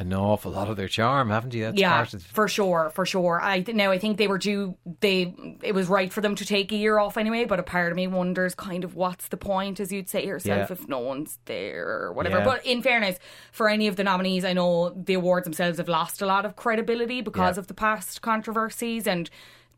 an 0.00 0.14
awful 0.14 0.50
lot 0.50 0.68
of 0.70 0.76
their 0.78 0.88
charm, 0.88 1.28
haven't 1.28 1.52
you? 1.52 1.64
That's 1.64 1.78
yeah, 1.78 2.00
of, 2.02 2.22
for 2.24 2.48
sure, 2.48 2.90
for 2.94 3.04
sure. 3.04 3.38
I 3.42 3.60
th- 3.60 3.76
now 3.76 3.90
I 3.90 3.98
think 3.98 4.16
they 4.16 4.28
were 4.28 4.38
due. 4.38 4.74
They 5.00 5.34
it 5.62 5.72
was 5.74 5.88
right 5.88 6.10
for 6.10 6.22
them 6.22 6.34
to 6.36 6.46
take 6.46 6.72
a 6.72 6.76
year 6.76 6.98
off 6.98 7.18
anyway. 7.18 7.44
But 7.44 7.60
a 7.60 7.62
part 7.62 7.92
of 7.92 7.96
me 7.96 8.06
wonders, 8.06 8.54
kind 8.54 8.82
of, 8.82 8.96
what's 8.96 9.28
the 9.28 9.36
point, 9.36 9.78
as 9.78 9.92
you'd 9.92 10.08
say 10.08 10.24
yourself, 10.24 10.70
Yeah. 10.70 10.72
if 10.76 10.88
no 10.88 11.00
one's 11.00 11.38
there 11.44 11.86
or 11.86 12.12
whatever. 12.14 12.38
Yeah. 12.38 12.44
But 12.44 12.64
in 12.64 12.80
fairness, 12.82 13.18
for 13.52 13.68
any 13.68 13.86
of 13.88 13.96
the 13.96 14.04
nominees, 14.04 14.44
I 14.44 14.54
know 14.54 14.88
the 14.88 15.14
awards 15.14 15.44
themselves 15.44 15.76
have 15.76 15.88
lost 15.88 16.22
a 16.22 16.26
lot 16.26 16.46
of 16.46 16.56
credibility 16.56 17.20
because 17.20 17.56
Yeah. 17.56 17.60
of 17.60 17.66
the 17.66 17.74
past 17.74 18.22
controversies 18.22 19.06
and. 19.06 19.28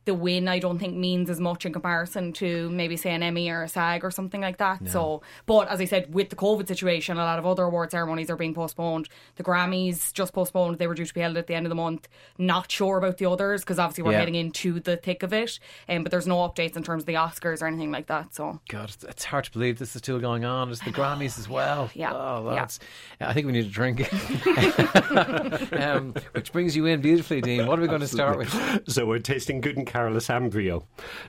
The 0.05 0.15
win, 0.15 0.49
I 0.49 0.59
don't 0.59 0.79
think, 0.79 0.97
means 0.97 1.31
as 1.31 1.39
much 1.39 1.65
in 1.65 1.73
comparison 1.73 2.33
to 2.35 2.69
maybe 2.71 2.97
say 2.97 3.15
an 3.15 3.23
Emmy 3.23 3.49
or 3.51 3.63
a 3.63 3.69
SAG 3.69 4.05
or 4.05 4.11
something 4.11 4.41
like 4.41 4.57
that. 4.59 4.89
So, 4.89 5.23
but 5.47 5.69
as 5.69 5.81
I 5.81 5.85
said, 5.85 6.13
with 6.13 6.29
the 6.31 6.37
COVID 6.37 6.67
situation, 6.67 7.17
a 7.19 7.21
lot 7.21 7.39
of 7.39 7.47
other 7.47 7.63
award 7.65 7.93
ceremonies 7.93 8.29
are 8.29 8.37
being 8.37 8.53
postponed. 8.55 9.09
The 9.37 9.45
Grammys 9.45 10.13
just 10.13 10.33
postponed; 10.33 10.79
they 10.79 10.87
were 10.89 10.95
due 10.95 11.05
to 11.07 11.15
be 11.15 11.21
held 11.21 11.37
at 11.37 11.47
the 11.47 11.55
end 11.55 11.67
of 11.67 11.71
the 11.71 11.77
month. 11.77 12.09
Not 12.37 12.71
sure 12.71 12.99
about 12.99 13.19
the 13.19 13.27
others 13.27 13.61
because 13.63 13.79
obviously 13.79 14.03
we're 14.05 14.13
Yeah. 14.13 14.19
heading 14.21 14.35
into 14.35 14.81
the 14.81 14.97
thick 14.97 15.23
of 15.23 15.33
it. 15.33 15.59
Um, 15.89 16.03
but 16.03 16.11
there's 16.11 16.27
no 16.27 16.39
updates 16.39 16.77
in 16.77 16.83
terms 16.83 17.03
of 17.05 17.07
the 17.07 17.15
Oscars 17.15 17.63
or 17.63 17.67
anything 17.67 17.93
like 17.93 18.07
that. 18.09 18.35
So, 18.35 18.61
God, 18.69 18.89
it's, 18.91 19.05
it's 19.05 19.25
hard 19.25 19.45
to 19.45 19.53
believe 19.53 19.79
this 19.79 19.95
is 19.95 20.01
still 20.01 20.19
going 20.19 20.45
on. 20.45 20.71
It's 20.71 20.81
the 20.81 20.91
Grammys 20.91 21.39
as 21.39 21.49
well. 21.49 21.91
Yeah, 21.95 22.13
Oh, 22.13 22.49
yeah. 22.51 22.57
that's. 22.57 22.81
I 23.21 23.33
think 23.33 23.47
we 23.47 23.53
need 23.53 23.67
a 23.67 23.69
drink. 23.69 24.01
um, 25.73 26.15
which 26.33 26.53
brings 26.53 26.75
you 26.77 26.87
in 26.87 27.01
beautifully, 27.01 27.41
Dean. 27.41 27.67
What 27.67 27.79
are 27.79 27.83
we 27.83 27.89
going 27.89 28.01
to 28.01 28.09
start 28.09 28.39
with? 28.39 28.51
So 28.89 29.07
we're 29.07 29.19
tasting 29.21 29.61
Gouden 29.63 29.87
Carolus 29.93 30.29
Ambrio. 30.29 30.85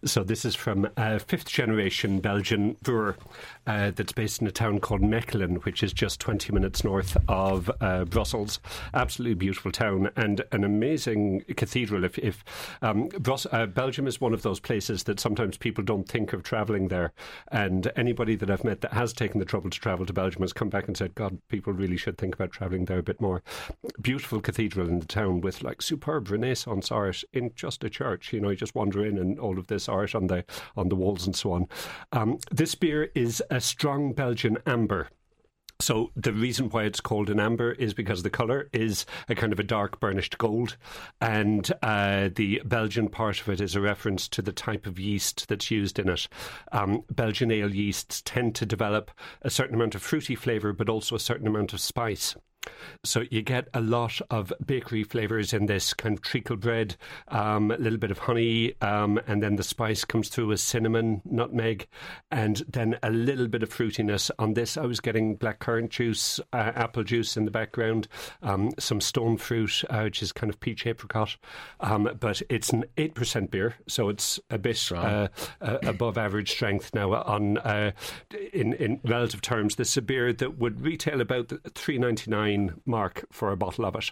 So 0.06 0.24
this 0.24 0.46
is 0.46 0.56
from 0.56 0.88
a 0.96 1.20
fifth 1.20 1.50
generation 1.50 2.22
Belgian 2.22 2.78
brewer 2.82 3.18
uh, 3.68 3.92
that's 3.92 4.14
based 4.14 4.40
in 4.40 4.48
a 4.48 4.52
town 4.52 4.80
called 4.80 5.02
Mechelen, 5.02 5.66
which 5.66 5.84
is 5.84 5.92
just 5.92 6.22
20 6.22 6.54
minutes 6.54 6.82
north 6.86 7.18
of 7.28 7.70
uh, 7.82 8.06
Brussels. 8.06 8.62
Absolutely 8.94 9.36
beautiful 9.36 9.70
town 9.70 10.10
and 10.16 10.44
an 10.54 10.64
amazing 10.64 11.44
cathedral. 11.58 12.06
If, 12.06 12.18
if 12.20 12.46
um, 12.82 13.10
uh, 13.52 13.66
Belgium 13.66 14.08
is 14.08 14.22
one 14.22 14.34
of 14.34 14.44
those 14.44 14.62
places 14.62 15.04
that 15.04 15.20
sometimes 15.20 15.58
people 15.58 15.84
don't 15.84 16.08
think 16.08 16.32
of 16.32 16.44
travelling 16.44 16.88
there, 16.88 17.12
and 17.52 17.92
anybody 17.98 18.38
that 18.38 18.50
I've 18.50 18.64
met 18.64 18.80
that 18.80 18.94
has 18.94 19.12
taken 19.12 19.40
the 19.40 19.46
trouble 19.46 19.72
to 19.72 19.80
travel 19.80 20.06
to 20.06 20.14
Belgium 20.14 20.42
has 20.42 20.54
come 20.54 20.70
back 20.70 20.88
and 20.88 20.96
said, 20.96 21.16
"God, 21.16 21.38
people 21.50 21.74
really 21.74 21.98
should 21.98 22.18
think 22.18 22.36
about 22.36 22.52
travelling 22.52 22.86
there 22.86 23.00
a 23.00 23.04
bit 23.04 23.20
more." 23.20 23.44
Beautiful 24.02 24.40
cathedral 24.40 24.88
in 24.88 25.00
the 25.00 25.06
town 25.06 25.42
with 25.42 25.64
like 25.64 25.82
superb 25.82 26.30
Renaissance 26.30 26.92
art 26.92 27.24
in 27.34 27.52
just 27.56 27.84
a 27.84 27.90
church. 27.90 28.32
You 28.32 28.40
know, 28.40 28.53
just 28.56 28.76
wander 28.76 29.06
in 29.06 29.18
and 29.18 29.40
all 29.40 29.60
of 29.60 29.68
this 29.68 29.90
art 29.90 30.16
on 30.16 30.28
the 30.28 30.46
on 30.76 30.90
the 30.90 30.96
walls 30.96 31.26
and 31.26 31.36
so 31.36 31.52
on. 31.54 31.68
Um, 32.12 32.40
this 32.52 32.76
beer 32.76 33.12
is 33.16 33.42
a 33.50 33.62
strong 33.62 34.14
Belgian 34.14 34.58
amber. 34.66 35.10
So 35.80 36.12
the 36.16 36.32
reason 36.32 36.70
why 36.70 36.84
it's 36.84 37.02
called 37.02 37.30
an 37.30 37.40
amber 37.40 37.72
is 37.74 37.94
because 37.94 38.24
the 38.24 38.30
color 38.30 38.70
is 38.72 39.06
a 39.28 39.36
kind 39.36 39.52
of 39.52 39.60
a 39.60 39.64
dark 39.64 40.00
burnished 40.00 40.38
gold, 40.38 40.78
and 41.20 41.70
uh, 41.82 42.30
the 42.34 42.62
Belgian 42.64 43.10
part 43.10 43.42
of 43.42 43.50
it 43.50 43.60
is 43.60 43.76
a 43.76 43.82
reference 43.82 44.30
to 44.30 44.42
the 44.42 44.54
type 44.54 44.86
of 44.86 45.00
yeast 45.00 45.48
that's 45.50 45.72
used 45.72 46.00
in 46.00 46.10
it. 46.10 46.28
Um, 46.72 47.04
Belgian 47.12 47.52
ale 47.52 47.74
yeasts 47.74 48.22
tend 48.24 48.56
to 48.56 48.66
develop 48.66 49.12
a 49.42 49.50
certain 49.50 49.76
amount 49.76 49.96
of 49.96 50.02
fruity 50.02 50.36
flavor, 50.36 50.72
but 50.74 50.90
also 50.90 51.16
a 51.16 51.20
certain 51.20 51.48
amount 51.48 51.74
of 51.74 51.82
spice. 51.82 52.36
So 53.04 53.24
you 53.30 53.42
get 53.42 53.68
a 53.74 53.82
lot 53.82 54.22
of 54.30 54.54
bakery 54.66 55.04
flavors 55.04 55.54
in 55.54 55.66
this 55.66 55.94
kind 55.94 56.16
of 56.16 56.22
treacle 56.22 56.56
bread, 56.56 56.96
um, 57.28 57.72
a 57.72 57.78
little 57.78 58.00
bit 58.00 58.12
of 58.12 58.20
honey, 58.20 58.76
um, 58.82 59.20
and 59.28 59.44
then 59.44 59.56
the 59.56 59.64
spice 59.64 60.06
comes 60.06 60.30
through 60.30 60.48
with 60.48 60.60
cinnamon, 60.60 61.22
nutmeg, 61.26 61.88
and 62.32 62.64
then 62.68 62.98
a 63.04 63.10
little 63.10 63.48
bit 63.48 63.64
of 63.64 63.70
fruitiness. 63.70 64.32
On 64.40 64.54
this, 64.54 64.78
I 64.78 64.86
was 64.86 65.00
getting 65.00 65.38
blackcurrant 65.38 65.90
juice, 65.90 66.40
uh, 66.54 66.72
apple 66.76 67.04
juice 67.04 67.36
in 67.36 67.46
the 67.46 67.52
background, 67.52 68.08
um, 68.42 68.72
some 68.80 69.02
stone 69.02 69.38
fruit, 69.38 69.84
uh, 69.90 70.02
which 70.04 70.22
is 70.22 70.32
kind 70.32 70.50
of 70.50 70.60
peach 70.60 70.86
apricot. 70.86 71.36
Um, 71.82 72.10
but 72.20 72.42
it's 72.50 72.70
an 72.70 72.86
8% 72.98 73.52
beer, 73.52 73.76
so 73.88 74.10
it's 74.10 74.40
a 74.50 74.58
bit 74.58 74.74
uh, 74.92 75.28
uh, 75.62 75.78
above 75.84 76.18
average 76.18 76.52
strength 76.52 76.94
now. 76.94 77.14
On 77.14 77.58
uh, 77.60 77.92
in, 78.54 78.74
in 78.74 79.00
relative 79.04 79.42
terms, 79.42 79.76
this 79.76 79.90
is 79.92 79.98
a 79.98 80.02
beer 80.02 80.34
that 80.34 80.58
would 80.58 80.82
retail 80.82 81.22
about 81.22 81.52
three 81.76 81.98
ninety 81.98 82.30
nine 82.30 82.53
mark 82.86 83.26
for 83.32 83.52
a 83.52 83.58
bottle 83.58 83.86
of 83.86 83.96
it, 83.96 84.12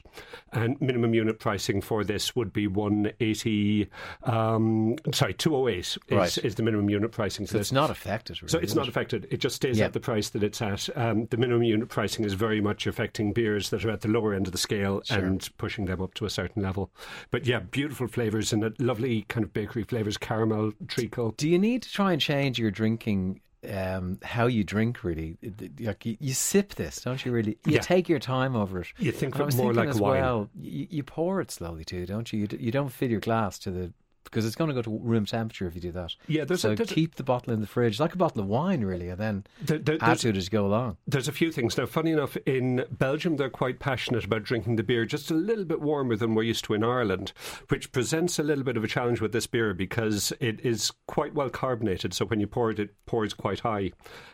and 0.53 0.79
minimum 0.81 1.13
unit 1.13 1.39
pricing 1.39 1.81
for 1.81 2.03
this 2.03 2.35
would 2.35 2.51
be 2.53 2.67
one 2.67 3.11
eighty. 3.19 3.87
Um, 4.23 4.95
sorry, 5.13 5.33
two 5.33 5.55
oh 5.55 5.67
eight 5.67 5.79
is, 5.79 5.97
Right. 6.09 6.37
is 6.39 6.55
the 6.55 6.63
minimum 6.63 6.89
unit 6.89 7.11
pricing. 7.11 7.47
So 7.47 7.57
it's 7.59 7.71
not 7.71 7.89
affected. 7.89 8.41
Really, 8.41 8.49
So 8.51 8.59
it's 8.59 8.75
not 8.75 8.87
affected. 8.87 9.27
It 9.31 9.37
just 9.37 9.55
stays 9.55 9.79
Yeah. 9.79 9.85
at 9.85 9.93
the 9.93 9.99
price 9.99 10.29
that 10.29 10.43
it's 10.43 10.61
at. 10.61 10.89
Um, 10.97 11.25
the 11.29 11.37
minimum 11.37 11.63
unit 11.63 11.89
pricing 11.89 12.25
is 12.25 12.33
very 12.33 12.61
much 12.61 12.87
affecting 12.87 13.33
beers 13.33 13.69
that 13.71 13.83
are 13.85 13.89
at 13.91 14.01
the 14.01 14.07
lower 14.09 14.33
end 14.33 14.47
of 14.47 14.51
the 14.51 14.57
scale 14.57 15.01
and 15.09 15.47
pushing 15.57 15.85
them 15.85 16.01
up 16.01 16.13
to 16.15 16.25
a 16.25 16.29
certain 16.29 16.61
level. 16.63 16.91
But 17.31 17.45
yeah, 17.45 17.59
beautiful 17.59 18.07
flavors 18.07 18.53
and 18.53 18.63
a 18.63 18.73
lovely 18.79 19.23
kind 19.29 19.43
of 19.43 19.53
bakery 19.53 19.83
flavors, 19.83 20.17
caramel, 20.17 20.71
treacle. 20.87 21.31
Do 21.37 21.47
you 21.49 21.59
need 21.59 21.81
to 21.83 21.91
try 21.91 22.11
and 22.13 22.21
change 22.21 22.59
your 22.59 22.71
drinking? 22.71 23.41
Um, 23.69 24.17
how 24.23 24.47
you 24.47 24.63
drink, 24.63 25.03
really? 25.03 25.37
Like 25.79 26.05
you, 26.05 26.17
you 26.19 26.33
sip 26.33 26.73
this, 26.75 27.01
don't 27.01 27.23
you? 27.23 27.31
Really, 27.31 27.57
you 27.65 27.73
Yeah. 27.73 27.79
take 27.81 28.09
your 28.09 28.17
time 28.19 28.55
over 28.55 28.79
it. 28.81 28.87
You 28.97 29.11
think 29.11 29.35
And 29.35 29.41
I 29.41 29.43
of 29.43 29.45
was 29.49 29.55
it 29.55 29.61
more 29.61 29.73
like 29.73 29.93
wine. 29.95 30.21
well. 30.21 30.49
You, 30.59 30.87
you 30.89 31.03
pour 31.03 31.41
it 31.41 31.51
slowly 31.51 31.83
too, 31.85 32.05
don't 32.07 32.33
you? 32.33 32.39
You, 32.39 32.47
d- 32.47 32.57
you 32.59 32.71
don't 32.71 32.89
fill 32.89 33.11
your 33.11 33.19
glass 33.19 33.59
to 33.59 33.69
the 33.71 33.93
because 34.23 34.45
it's 34.45 34.55
going 34.55 34.69
to 34.69 34.73
go 34.73 34.81
to 34.81 34.99
room 34.99 35.25
temperature 35.25 35.67
if 35.67 35.75
you 35.75 35.81
do 35.81 35.91
that. 35.91 36.15
Yeah, 36.27 36.45
there's 36.45 36.59
a- 36.65 36.69
so 36.69 36.75
there's 36.75 36.91
a- 36.91 36.93
keep 36.93 37.15
the 37.15 37.23
bottle 37.23 37.53
in 37.53 37.61
the 37.61 37.67
fridge 37.67 37.99
like 37.99 38.13
a 38.13 38.17
bottle 38.17 38.41
of 38.41 38.47
wine, 38.47 38.81
really, 38.83 39.09
and 39.09 39.19
then 39.19 39.43
There- 39.61 39.77
there- 39.79 39.97
add 40.01 40.19
to 40.19 40.29
it 40.29 40.37
as 40.37 40.45
you 40.45 40.49
go 40.51 40.65
along. 40.65 40.97
There's 41.07 41.27
a 41.27 41.31
few 41.31 41.51
things. 41.51 41.77
Now, 41.77 41.85
funny 41.85 42.11
enough, 42.11 42.37
in 42.45 42.85
Belgium, 42.91 43.37
they're 43.37 43.49
quite 43.49 43.79
passionate 43.79 44.25
about 44.25 44.43
drinking 44.43 44.75
the 44.77 44.83
beer 44.83 45.05
just 45.05 45.31
a 45.31 45.33
little 45.33 45.65
bit 45.65 45.81
warmer 45.81 46.15
than 46.15 46.35
we're 46.35 46.43
used 46.43 46.63
to 46.65 46.73
in 46.73 46.83
Ireland, 46.83 47.33
which 47.69 47.91
presents 47.91 48.39
a 48.39 48.43
little 48.43 48.63
bit 48.63 48.77
of 48.77 48.83
a 48.83 48.87
challenge 48.87 49.21
with 49.21 49.31
this 49.31 49.47
beer 49.47 49.73
because 49.73 50.33
it 50.39 50.59
is 50.65 50.91
quite 51.07 51.33
well 51.33 51.49
carbonated. 51.49 52.13
So 52.13 52.25
when 52.25 52.39
you 52.39 52.47
pour 52.47 52.71
it, 52.71 52.79
it 52.79 52.95
pours 53.05 53.33
quite 53.33 53.59
high. 53.61 53.91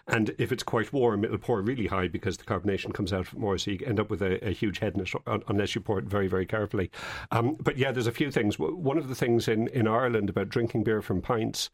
And 0.08 0.34
if 0.38 0.52
it's 0.52 0.64
quite 0.64 0.94
warm, 0.94 1.26
it'll 1.26 1.38
pour 1.38 1.62
really 1.62 1.88
high 1.88 2.08
because 2.08 2.38
the 2.38 2.46
carbonation 2.46 2.94
comes 2.94 3.12
out 3.12 3.34
more. 3.34 3.58
So 3.58 3.72
you 3.72 3.80
end 3.86 4.00
up 4.00 4.10
with 4.10 4.22
a, 4.22 4.46
a 4.48 4.52
huge 4.52 4.80
head 4.80 4.96
in 4.96 5.02
it 5.02 5.12
unless 5.48 5.76
you 5.76 5.82
pour 5.82 6.00
it 6.00 6.06
very, 6.06 6.28
very 6.28 6.46
carefully. 6.46 6.90
Um, 7.32 7.56
but 7.60 7.78
yeah, 7.78 7.92
there's 7.92 8.08
a 8.08 8.12
few 8.12 8.32
things. 8.32 8.58
One 8.58 8.98
of 8.98 9.10
the 9.10 9.16
things 9.16 9.48
in, 9.48 9.68
in 9.78 9.88
Ireland 9.88 10.30
about 10.30 10.50
drinking 10.50 10.84
beer 10.84 11.02
from 11.02 11.22
pints, 11.22 11.70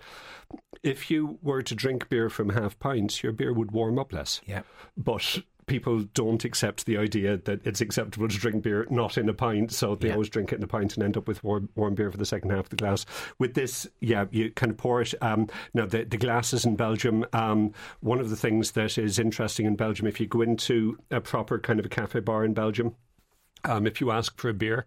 if 0.84 1.10
you 1.10 1.40
were 1.42 1.62
to 1.64 1.74
drink 1.76 2.10
beer 2.10 2.30
from 2.30 2.50
half 2.50 2.78
pints, 2.80 3.24
your 3.24 3.32
beer 3.32 3.54
would 3.54 3.72
warm 3.72 3.98
up 3.98 4.12
less 4.14 4.42
Yeah. 4.46 4.62
but 4.98 5.40
people 5.66 6.02
don't 6.14 6.44
accept 6.44 6.86
the 6.86 6.98
idea 6.98 7.38
that 7.38 7.66
it's 7.66 7.80
acceptable 7.80 8.28
to 8.28 8.38
drink 8.38 8.62
beer 8.64 8.86
not 8.90 9.18
in 9.18 9.30
a 9.30 9.34
pint, 9.34 9.72
so 9.72 9.96
they 9.96 10.10
Yeah. 10.10 10.16
always 10.16 10.28
drink 10.30 10.52
it 10.52 10.58
in 10.58 10.64
a 10.64 10.68
pint 10.68 10.96
and 10.96 11.04
end 11.04 11.16
up 11.16 11.26
with 11.26 11.42
warm, 11.42 11.70
warm 11.76 11.96
beer 11.96 12.12
for 12.12 12.18
the 12.18 12.26
second 12.26 12.50
half 12.50 12.66
of 12.66 12.70
the 12.70 12.76
glass. 12.76 13.06
With 13.40 13.54
this, 13.54 13.88
yeah, 14.02 14.26
you 14.32 14.52
kind 14.52 14.72
of 14.74 14.78
pour 14.78 15.02
it. 15.02 15.14
Um, 15.22 15.48
now, 15.74 15.86
the, 15.86 16.04
the 16.04 16.18
glasses 16.18 16.66
in 16.66 16.76
Belgium, 16.76 17.26
um, 17.32 17.72
one 18.02 18.20
of 18.20 18.30
the 18.30 18.36
things 18.36 18.72
that 18.72 18.98
is 18.98 19.18
interesting 19.18 19.66
in 19.66 19.78
Belgium, 19.78 20.06
if 20.06 20.20
you 20.20 20.28
go 20.28 20.42
into 20.42 20.98
a 21.10 21.22
proper 21.22 21.58
kind 21.58 21.80
of 21.80 21.86
a 21.86 21.90
cafe 21.90 22.20
bar 22.20 22.44
in 22.44 22.54
Belgium, 22.54 22.96
um, 23.64 23.88
if 23.88 24.02
you 24.02 24.12
ask 24.12 24.38
for 24.38 24.50
a 24.50 24.54
beer, 24.54 24.86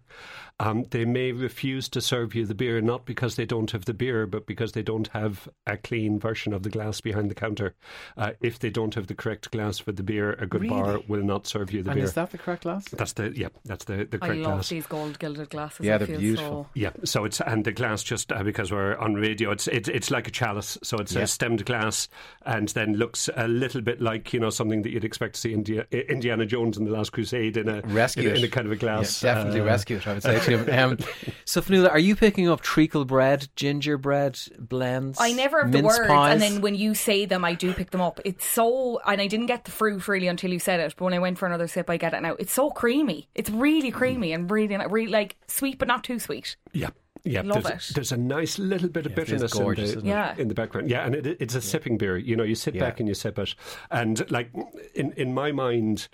um, 0.59 0.85
they 0.91 1.05
may 1.05 1.31
refuse 1.31 1.87
to 1.89 2.01
serve 2.01 2.33
you 2.33 2.45
the 2.45 2.55
beer, 2.55 2.81
not 2.81 3.05
because 3.05 3.35
they 3.35 3.45
don't 3.45 3.69
have 3.71 3.85
the 3.85 3.93
beer, 3.93 4.25
but 4.25 4.47
because 4.47 4.71
they 4.71 4.81
don't 4.81 5.07
have 5.09 5.47
a 5.67 5.77
clean 5.77 6.19
version 6.19 6.51
of 6.53 6.63
the 6.63 6.69
glass 6.69 6.99
behind 6.99 7.29
the 7.29 7.35
counter. 7.35 7.75
Uh, 8.17 8.31
if 8.41 8.57
they 8.59 8.69
don't 8.71 8.95
have 8.95 9.07
the 9.07 9.13
correct 9.13 9.51
glass 9.51 9.77
for 9.77 9.91
the 9.91 10.01
beer, 10.03 10.33
a 10.33 10.47
good 10.47 10.67
bar 10.67 10.99
will 11.07 11.21
not 11.23 11.45
serve 11.45 11.71
you 11.71 11.83
the 11.83 11.91
And 11.91 11.97
beer. 11.97 12.05
is 12.05 12.13
that 12.13 12.31
the 12.31 12.37
correct 12.39 12.63
glass? 12.63 12.85
that's 12.89 13.13
the 13.13 13.31
yeah, 13.35 13.49
that's 13.65 13.85
the 13.85 14.07
the 14.09 14.17
correct 14.17 14.19
glass. 14.19 14.29
I 14.29 14.35
love 14.41 14.53
glass. 14.57 14.69
these 14.69 14.87
gold 14.87 15.19
gilded 15.19 15.49
glasses. 15.49 15.85
Yeah, 15.85 15.97
they're 15.99 16.07
feel 16.07 16.19
beautiful. 16.19 16.63
So... 16.63 16.69
Yeah, 16.73 16.89
so 17.03 17.25
it's 17.25 17.39
and 17.41 17.63
the 17.63 17.71
glass 17.71 18.01
just 18.03 18.31
uh, 18.31 18.41
because 18.43 18.71
we're 18.71 18.95
on 18.97 19.13
radio, 19.13 19.51
it's 19.51 19.67
it's 19.67 19.87
it's 19.89 20.09
like 20.09 20.27
a 20.27 20.31
chalice, 20.31 20.77
so 20.81 20.97
it's 20.97 21.13
Yeah. 21.13 21.21
a 21.21 21.27
stemmed 21.27 21.65
glass, 21.65 22.07
and 22.45 22.67
then 22.69 22.93
looks 22.95 23.29
a 23.35 23.47
little 23.47 23.81
bit 23.81 24.01
like 24.01 24.33
you 24.33 24.39
know 24.39 24.49
something 24.49 24.81
that 24.81 24.91
you'd 24.91 25.05
expect 25.05 25.35
to 25.35 25.41
see 25.41 25.53
India, 25.53 25.85
Indiana 25.91 26.45
Jones 26.45 26.77
in 26.77 26.85
the 26.85 26.91
Last 26.91 27.11
Crusade 27.11 27.57
in 27.57 27.69
a 27.69 27.81
Rescue 27.81 28.29
in, 28.29 28.35
a- 28.35 28.39
in 28.39 28.45
a 28.45 28.47
kind 28.47 28.65
of 28.65 28.71
a 28.73 28.75
glass. 28.75 29.21
Yeah, 29.21 29.35
definitely 29.35 29.61
uh, 29.61 29.65
rescue 29.65 29.97
it, 29.97 30.07
I 30.07 30.13
would 30.13 30.23
say 30.23 30.46
to 30.47 30.57
him. 30.57 30.67
Um, 30.77 30.97
so, 31.45 31.61
Fionnuala, 31.61 31.89
are 31.91 31.99
you 31.99 32.15
picking 32.15 32.47
up 32.49 32.61
treacle 32.61 33.03
bread, 33.05 33.47
gingerbread 33.55 34.39
blends? 34.59 35.17
I 35.19 35.31
never 35.31 35.61
have 35.63 35.71
the 35.71 35.81
mince 35.81 35.97
words, 35.97 36.07
pies? 36.09 36.33
and 36.33 36.41
then 36.41 36.61
when 36.61 36.75
you 36.75 36.93
say 36.93 37.25
them, 37.25 37.43
I 37.45 37.53
do 37.53 37.73
pick 37.73 37.91
them 37.91 38.01
up. 38.01 38.19
It's 38.25 38.45
so, 38.45 38.99
and 39.05 39.21
I 39.21 39.27
didn't 39.27 39.47
get 39.47 39.65
the 39.65 39.71
fruit 39.71 40.07
really 40.07 40.27
until 40.27 40.51
you 40.51 40.59
said 40.59 40.79
it. 40.79 40.93
But 40.97 41.05
when 41.05 41.13
I 41.13 41.19
went 41.19 41.37
for 41.37 41.45
another 41.45 41.67
sip, 41.67 41.89
I 41.89 41.97
get 41.97 42.13
it 42.13 42.21
now. 42.21 42.33
It's 42.39 42.53
so 42.53 42.69
creamy. 42.69 43.27
It's 43.33 43.49
really 43.49 43.91
creamy 43.91 44.33
and 44.33 44.49
really, 44.51 44.77
really 44.77 45.11
like 45.11 45.35
sweet, 45.47 45.79
but 45.79 45.87
not 45.87 46.03
too 46.03 46.19
sweet. 46.19 46.55
Yeah. 46.73 46.89
Yeah, 47.23 47.41
Love 47.41 47.63
there's, 47.63 47.89
it. 47.89 47.95
there's 47.95 48.11
a 48.13 48.17
nice 48.17 48.57
little 48.57 48.87
bit 48.87 49.05
of 49.05 49.11
Yeah, 49.11 49.15
bitterness 49.15 49.53
gorgeous, 49.53 49.93
in, 49.93 49.99
the. 50.01 50.05
Yeah. 50.05 50.35
in 50.37 50.47
the 50.47 50.53
background. 50.53 50.89
Yeah, 50.89 51.05
and 51.05 51.15
it, 51.15 51.25
it's 51.41 51.55
a 51.55 51.61
sipping 51.61 51.97
beer. 51.97 52.15
You 52.15 52.35
know, 52.37 52.43
you 52.43 52.55
sit 52.55 52.75
Yeah. 52.75 52.81
back 52.81 52.99
and 52.99 53.09
you 53.09 53.15
sip 53.15 53.37
it, 53.39 53.53
and 53.91 54.29
like 54.31 54.49
in 54.95 55.11
in 55.13 55.33
my 55.33 55.51
mind, 55.51 56.07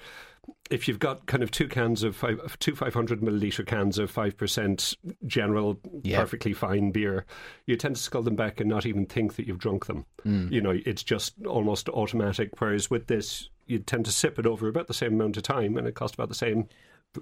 if 0.69 0.87
you've 0.87 0.99
got 0.99 1.25
kind 1.25 1.43
of 1.43 1.51
two 1.51 1.67
cans 1.67 2.03
of 2.03 2.15
five, 2.15 2.57
two 2.59 2.75
500 2.75 3.21
milliliter 3.21 3.65
cans 3.65 3.97
of 3.97 4.11
5% 4.13 4.95
general, 5.27 5.79
Yeah. 6.03 6.19
perfectly 6.19 6.53
fine 6.53 6.91
beer, 6.91 7.25
you 7.65 7.75
tend 7.75 7.95
to 7.95 8.01
scull 8.01 8.23
them 8.23 8.35
back 8.35 8.59
and 8.59 8.69
not 8.69 8.85
even 8.85 9.05
think 9.05 9.35
that 9.35 9.47
you've 9.47 9.59
drunk 9.59 9.85
them. 9.85 10.05
Hmm. 10.23 10.47
You 10.51 10.61
know, 10.61 10.77
it's 10.85 11.03
just 11.03 11.33
almost 11.45 11.89
automatic. 11.89 12.49
Whereas 12.59 12.89
with 12.89 13.07
this, 13.07 13.49
you 13.67 13.79
tend 13.79 14.05
to 14.05 14.11
sip 14.11 14.39
it 14.39 14.45
over 14.45 14.67
about 14.67 14.87
the 14.87 14.93
same 14.93 15.13
amount 15.13 15.37
of 15.37 15.43
time 15.43 15.77
and 15.77 15.87
it 15.87 15.95
costs 15.95 16.15
about 16.15 16.29
the 16.29 16.35
same 16.35 16.67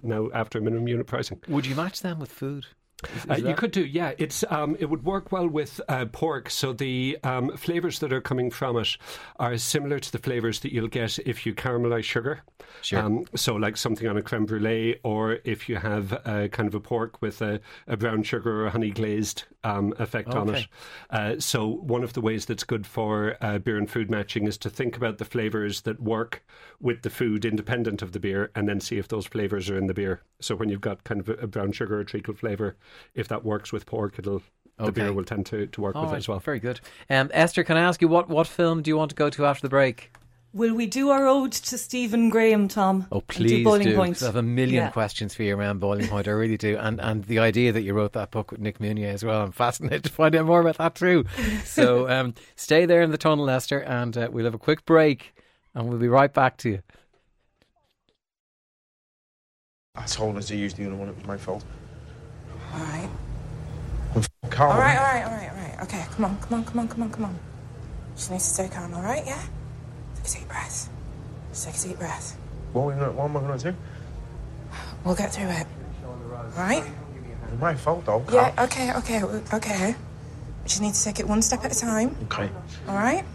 now 0.03 0.29
after 0.33 0.61
minimum 0.61 0.87
unit 0.87 1.05
pricing. 1.07 1.41
Would 1.47 1.65
you 1.65 1.75
match 1.75 2.01
them 2.01 2.19
with 2.19 2.31
food? 2.31 2.65
Uh, 3.29 3.35
you 3.35 3.55
could 3.55 3.71
do, 3.71 3.85
yeah. 3.85 4.13
It's 4.17 4.43
um, 4.49 4.75
it 4.79 4.85
would 4.85 5.03
work 5.03 5.31
well 5.31 5.47
with 5.47 5.81
uh, 5.87 6.05
pork. 6.05 6.49
So 6.49 6.73
the 6.73 7.17
um, 7.23 7.55
flavors 7.57 7.99
that 7.99 8.13
are 8.13 8.21
coming 8.21 8.51
from 8.51 8.77
it 8.77 8.97
are 9.37 9.57
similar 9.57 9.99
to 9.99 10.11
the 10.11 10.17
flavors 10.17 10.59
that 10.61 10.73
you'll 10.73 10.87
get 10.87 11.19
if 11.19 11.45
you 11.45 11.53
caramelize 11.53 12.03
sugar. 12.03 12.41
Sure. 12.81 12.99
Um, 12.99 13.25
so 13.35 13.55
like 13.55 13.77
something 13.77 14.07
on 14.07 14.17
a 14.17 14.21
creme 14.21 14.45
brulee, 14.45 14.99
or 15.03 15.39
if 15.43 15.67
you 15.67 15.75
have 15.77 16.13
a 16.25 16.49
kind 16.49 16.67
of 16.67 16.75
a 16.75 16.79
pork 16.79 17.21
with 17.21 17.41
a, 17.41 17.59
a 17.87 17.97
brown 17.97 18.23
sugar 18.23 18.65
or 18.65 18.69
honey 18.69 18.91
glazed 18.91 19.43
um, 19.63 19.93
effect 19.99 20.29
on 20.29 20.55
it. 20.55 20.67
Uh, 21.09 21.35
so 21.39 21.67
one 21.67 22.03
of 22.03 22.13
the 22.13 22.21
ways 22.21 22.45
that's 22.45 22.63
good 22.63 22.87
for 22.87 23.35
uh, 23.41 23.59
beer 23.59 23.77
and 23.77 23.89
food 23.89 24.09
matching 24.09 24.47
is 24.47 24.57
to 24.57 24.69
think 24.69 24.97
about 24.97 25.17
the 25.17 25.25
flavors 25.25 25.81
that 25.81 25.99
work 26.01 26.43
with 26.79 27.03
the 27.03 27.09
food 27.09 27.45
independent 27.45 28.01
of 28.01 28.11
the 28.11 28.19
beer, 28.19 28.51
and 28.55 28.67
then 28.67 28.79
see 28.79 28.97
if 28.97 29.07
those 29.07 29.27
flavors 29.27 29.69
are 29.69 29.77
in 29.77 29.87
the 29.87 29.93
beer. 29.93 30.21
So 30.39 30.55
when 30.55 30.69
you've 30.69 30.81
got 30.81 31.03
kind 31.03 31.19
of 31.19 31.29
a, 31.29 31.33
a 31.33 31.47
brown 31.47 31.71
sugar 31.71 31.99
or 31.99 32.03
treacle 32.03 32.33
flavor, 32.33 32.75
if 33.15 33.27
that 33.29 33.43
works 33.45 33.71
with 33.71 33.85
pork, 33.85 34.19
it'll 34.19 34.41
the 34.77 34.85
Okay. 34.85 34.91
beer 35.01 35.13
will 35.13 35.25
tend 35.25 35.45
to, 35.47 35.67
to 35.67 35.81
work 35.81 35.95
All 35.95 36.01
with 36.03 36.11
right, 36.11 36.15
it 36.17 36.19
as 36.19 36.27
well. 36.27 36.39
Very 36.39 36.59
good. 36.59 36.79
Um, 37.09 37.29
Esther, 37.33 37.63
can 37.63 37.77
I 37.77 37.81
ask 37.81 38.01
you 38.01 38.07
what, 38.07 38.29
what 38.29 38.47
film 38.47 38.81
do 38.81 38.89
you 38.89 38.97
want 38.97 39.09
to 39.11 39.15
go 39.15 39.29
to 39.29 39.45
after 39.45 39.61
the 39.61 39.69
break? 39.69 40.11
Will 40.53 40.73
we 40.73 40.87
do 40.87 41.11
our 41.11 41.27
ode 41.27 41.51
to 41.51 41.77
Stephen 41.77 42.29
Graham, 42.29 42.67
Tom? 42.67 43.05
Oh, 43.11 43.17
And 43.19 43.27
please 43.27 43.51
do 43.51 43.63
Boiling 43.63 43.87
do. 43.89 43.95
Point. 43.95 44.13
'cause 44.15 44.23
I 44.23 44.25
have 44.25 44.35
a 44.37 44.41
million 44.41 44.83
Yeah. 44.85 44.89
questions 44.89 45.35
for 45.35 45.43
you 45.43 45.55
around 45.55 45.79
Boiling 45.79 46.07
Point. 46.07 46.27
I 46.27 46.31
really 46.31 46.57
do. 46.57 46.77
And 46.77 46.99
and 46.99 47.23
the 47.25 47.37
idea 47.39 47.71
that 47.71 47.83
you 47.83 47.93
wrote 47.93 48.13
that 48.13 48.31
book 48.31 48.51
with 48.51 48.59
Nick 48.59 48.79
Munier 48.79 49.13
as 49.13 49.23
well, 49.23 49.43
I'm 49.43 49.51
fascinated 49.51 50.03
to 50.05 50.09
find 50.11 50.35
out 50.35 50.45
more 50.47 50.59
about 50.61 50.77
that 50.79 50.95
too. 50.95 51.25
So 51.63 52.09
um, 52.09 52.33
stay 52.55 52.85
there 52.85 53.01
in 53.03 53.11
the 53.11 53.17
tunnel, 53.19 53.49
Esther, 53.49 53.79
and 53.83 54.17
uh, 54.17 54.29
we'll 54.31 54.45
have 54.45 54.55
a 54.55 54.57
quick 54.59 54.83
break 54.85 55.33
and 55.75 55.87
we'll 55.87 55.99
be 55.99 56.09
right 56.09 56.33
back 56.33 56.57
to 56.57 56.69
you. 56.69 56.79
I 59.95 60.05
told 60.05 60.35
her 60.35 60.41
to 60.41 60.55
use 60.55 60.73
the 60.73 60.85
other 60.87 60.95
one. 60.95 61.07
It 61.09 61.15
was 61.15 61.25
my 61.25 61.37
fault. 61.37 61.63
All 62.73 62.79
right. 62.79 63.09
I'm 64.15 64.21
f- 64.21 64.29
calm. 64.49 64.71
All 64.71 64.77
right, 64.77 64.97
all 64.97 65.03
right, 65.03 65.23
all 65.25 65.31
right, 65.31 65.49
all 65.49 65.55
right. 65.57 65.83
Okay, 65.83 66.05
come 66.11 66.25
on, 66.25 66.39
come 66.39 66.59
on, 66.59 66.65
come 66.65 66.79
on, 66.79 66.87
come 66.87 67.03
on, 67.03 67.09
come 67.11 67.25
on. 67.25 67.39
Just 68.15 68.31
need 68.31 68.39
to 68.39 68.43
stay 68.43 68.67
calm, 68.69 68.93
all 68.93 69.01
right? 69.01 69.23
Yeah? 69.25 69.41
Take 70.15 70.25
a 70.25 70.39
deep 70.39 70.47
breath. 70.47 70.89
Just 71.51 71.65
take 71.65 71.75
a 71.75 71.87
deep 71.89 71.99
breath. 71.99 72.37
What, 72.73 72.81
are 72.83 72.85
we 72.87 72.93
gonna, 72.93 73.11
what 73.11 73.25
am 73.25 73.37
I 73.37 73.39
going 73.41 73.59
to 73.59 73.71
do? 73.71 73.77
We'll 75.03 75.15
get 75.15 75.33
through 75.33 75.47
it. 75.49 75.67
All 76.05 76.45
right? 76.57 76.83
It's 77.51 77.59
my 77.61 77.75
fault, 77.75 78.05
though. 78.05 78.19
Calm. 78.21 78.33
Yeah, 78.33 78.63
okay, 78.63 78.93
okay, 78.93 79.23
okay. 79.53 79.87
We 80.63 80.67
just 80.67 80.81
need 80.81 80.93
to 80.93 81.03
take 81.03 81.19
it 81.19 81.27
one 81.27 81.41
step 81.41 81.65
at 81.65 81.75
a 81.75 81.79
time, 81.79 82.15
Okay. 82.25 82.49
all 82.87 82.95
right? 82.95 83.25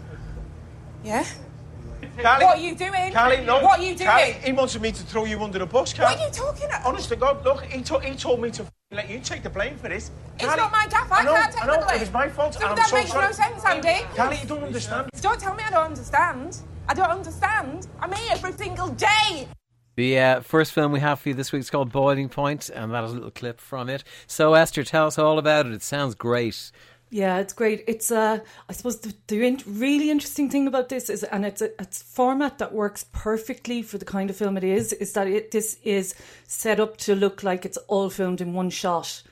Yeah? 1.03 1.25
Carly, 2.21 2.45
What 2.45 2.57
are 2.57 2.61
you 2.61 2.73
doing? 2.75 3.11
Carly, 3.11 3.45
no. 3.45 3.61
What 3.61 3.79
are 3.79 3.83
you 3.83 3.95
doing? 3.95 4.09
Carly, 4.09 4.33
he 4.33 4.51
wanted 4.53 4.81
me 4.81 4.91
to 4.91 5.03
throw 5.03 5.25
you 5.25 5.39
under 5.43 5.59
the 5.59 5.65
bus, 5.65 5.93
Carly. 5.93 6.15
What 6.15 6.21
are 6.23 6.27
you 6.27 6.31
talking 6.33 6.65
about? 6.65 6.85
Honest 6.85 7.09
to 7.09 7.15
God, 7.15 7.43
look, 7.43 7.63
he, 7.65 7.81
to- 7.83 7.99
he 7.99 8.15
told 8.15 8.41
me 8.41 8.49
to 8.51 8.63
f- 8.63 8.71
let 8.91 9.09
you 9.09 9.19
take 9.19 9.43
the 9.43 9.49
blame 9.49 9.75
for 9.75 9.89
this. 9.89 10.11
It's 10.35 10.45
Carly, 10.45 10.61
not 10.61 10.71
my 10.71 10.87
gaff. 10.87 11.11
I, 11.11 11.23
know, 11.23 11.33
can't 11.33 11.53
take 11.53 11.63
I 11.63 11.67
know, 11.67 11.79
the 11.79 11.85
blame. 11.85 11.97
It 11.97 11.99
was 11.99 12.13
my 12.13 12.29
fault. 12.29 12.53
So 12.53 12.61
and 12.61 12.69
I'm 12.69 12.75
that 12.77 12.87
so 12.87 12.95
makes 12.95 13.11
sorry. 13.11 13.25
no 13.25 13.31
sense, 13.33 13.65
Andy. 13.65 14.05
Carly, 14.15 14.37
you 14.37 14.47
don't 14.47 14.63
understand. 14.63 15.09
Don't 15.21 15.39
tell 15.39 15.55
me 15.55 15.63
I 15.65 15.69
don't 15.71 15.85
understand. 15.87 16.57
I 16.87 16.93
don't 16.93 17.09
understand. 17.09 17.87
I'm 17.99 18.13
here 18.13 18.29
every 18.31 18.53
single 18.53 18.87
day. 18.89 19.49
The 19.97 20.19
uh, 20.19 20.39
first 20.39 20.71
film 20.71 20.93
we 20.93 21.01
have 21.01 21.19
for 21.19 21.29
you 21.29 21.35
this 21.35 21.51
week 21.51 21.61
is 21.61 21.69
called 21.69 21.91
Boiling 21.91 22.29
Point, 22.29 22.69
and 22.69 22.93
that 22.93 23.03
is 23.03 23.11
a 23.11 23.15
little 23.15 23.31
clip 23.31 23.59
from 23.59 23.89
it. 23.89 24.05
So, 24.25 24.53
Esther, 24.53 24.83
tell 24.83 25.07
us 25.07 25.17
all 25.17 25.37
about 25.37 25.65
it. 25.65 25.73
It 25.73 25.81
sounds 25.81 26.15
great. 26.15 26.71
Yeah, 27.09 27.37
it's 27.37 27.53
great. 27.53 27.85
It's 27.87 28.11
uh, 28.11 28.39
I 28.67 28.73
suppose 28.73 28.99
the, 28.99 29.13
the 29.27 29.45
in- 29.47 29.61
really 29.65 30.11
interesting 30.11 30.49
thing 30.49 30.67
about 30.67 30.89
this 30.89 31.09
is, 31.09 31.23
and 31.23 31.45
it's 31.45 31.61
a 31.61 31.71
it's 31.81 32.01
format 32.01 32.57
that 32.57 32.73
works 32.73 33.05
perfectly 33.13 33.81
for 33.81 33.97
the 33.97 34.03
kind 34.03 34.29
of 34.29 34.35
film 34.35 34.57
it 34.57 34.63
is, 34.65 34.91
is 34.91 35.13
that 35.13 35.27
it 35.27 35.51
this 35.51 35.77
is 35.83 36.15
set 36.47 36.81
up 36.81 36.97
to 36.97 37.15
look 37.15 37.43
like 37.43 37.63
it's 37.65 37.77
all 37.87 38.09
filmed 38.09 38.41
in 38.41 38.53
one 38.53 38.69
shot. 38.69 39.23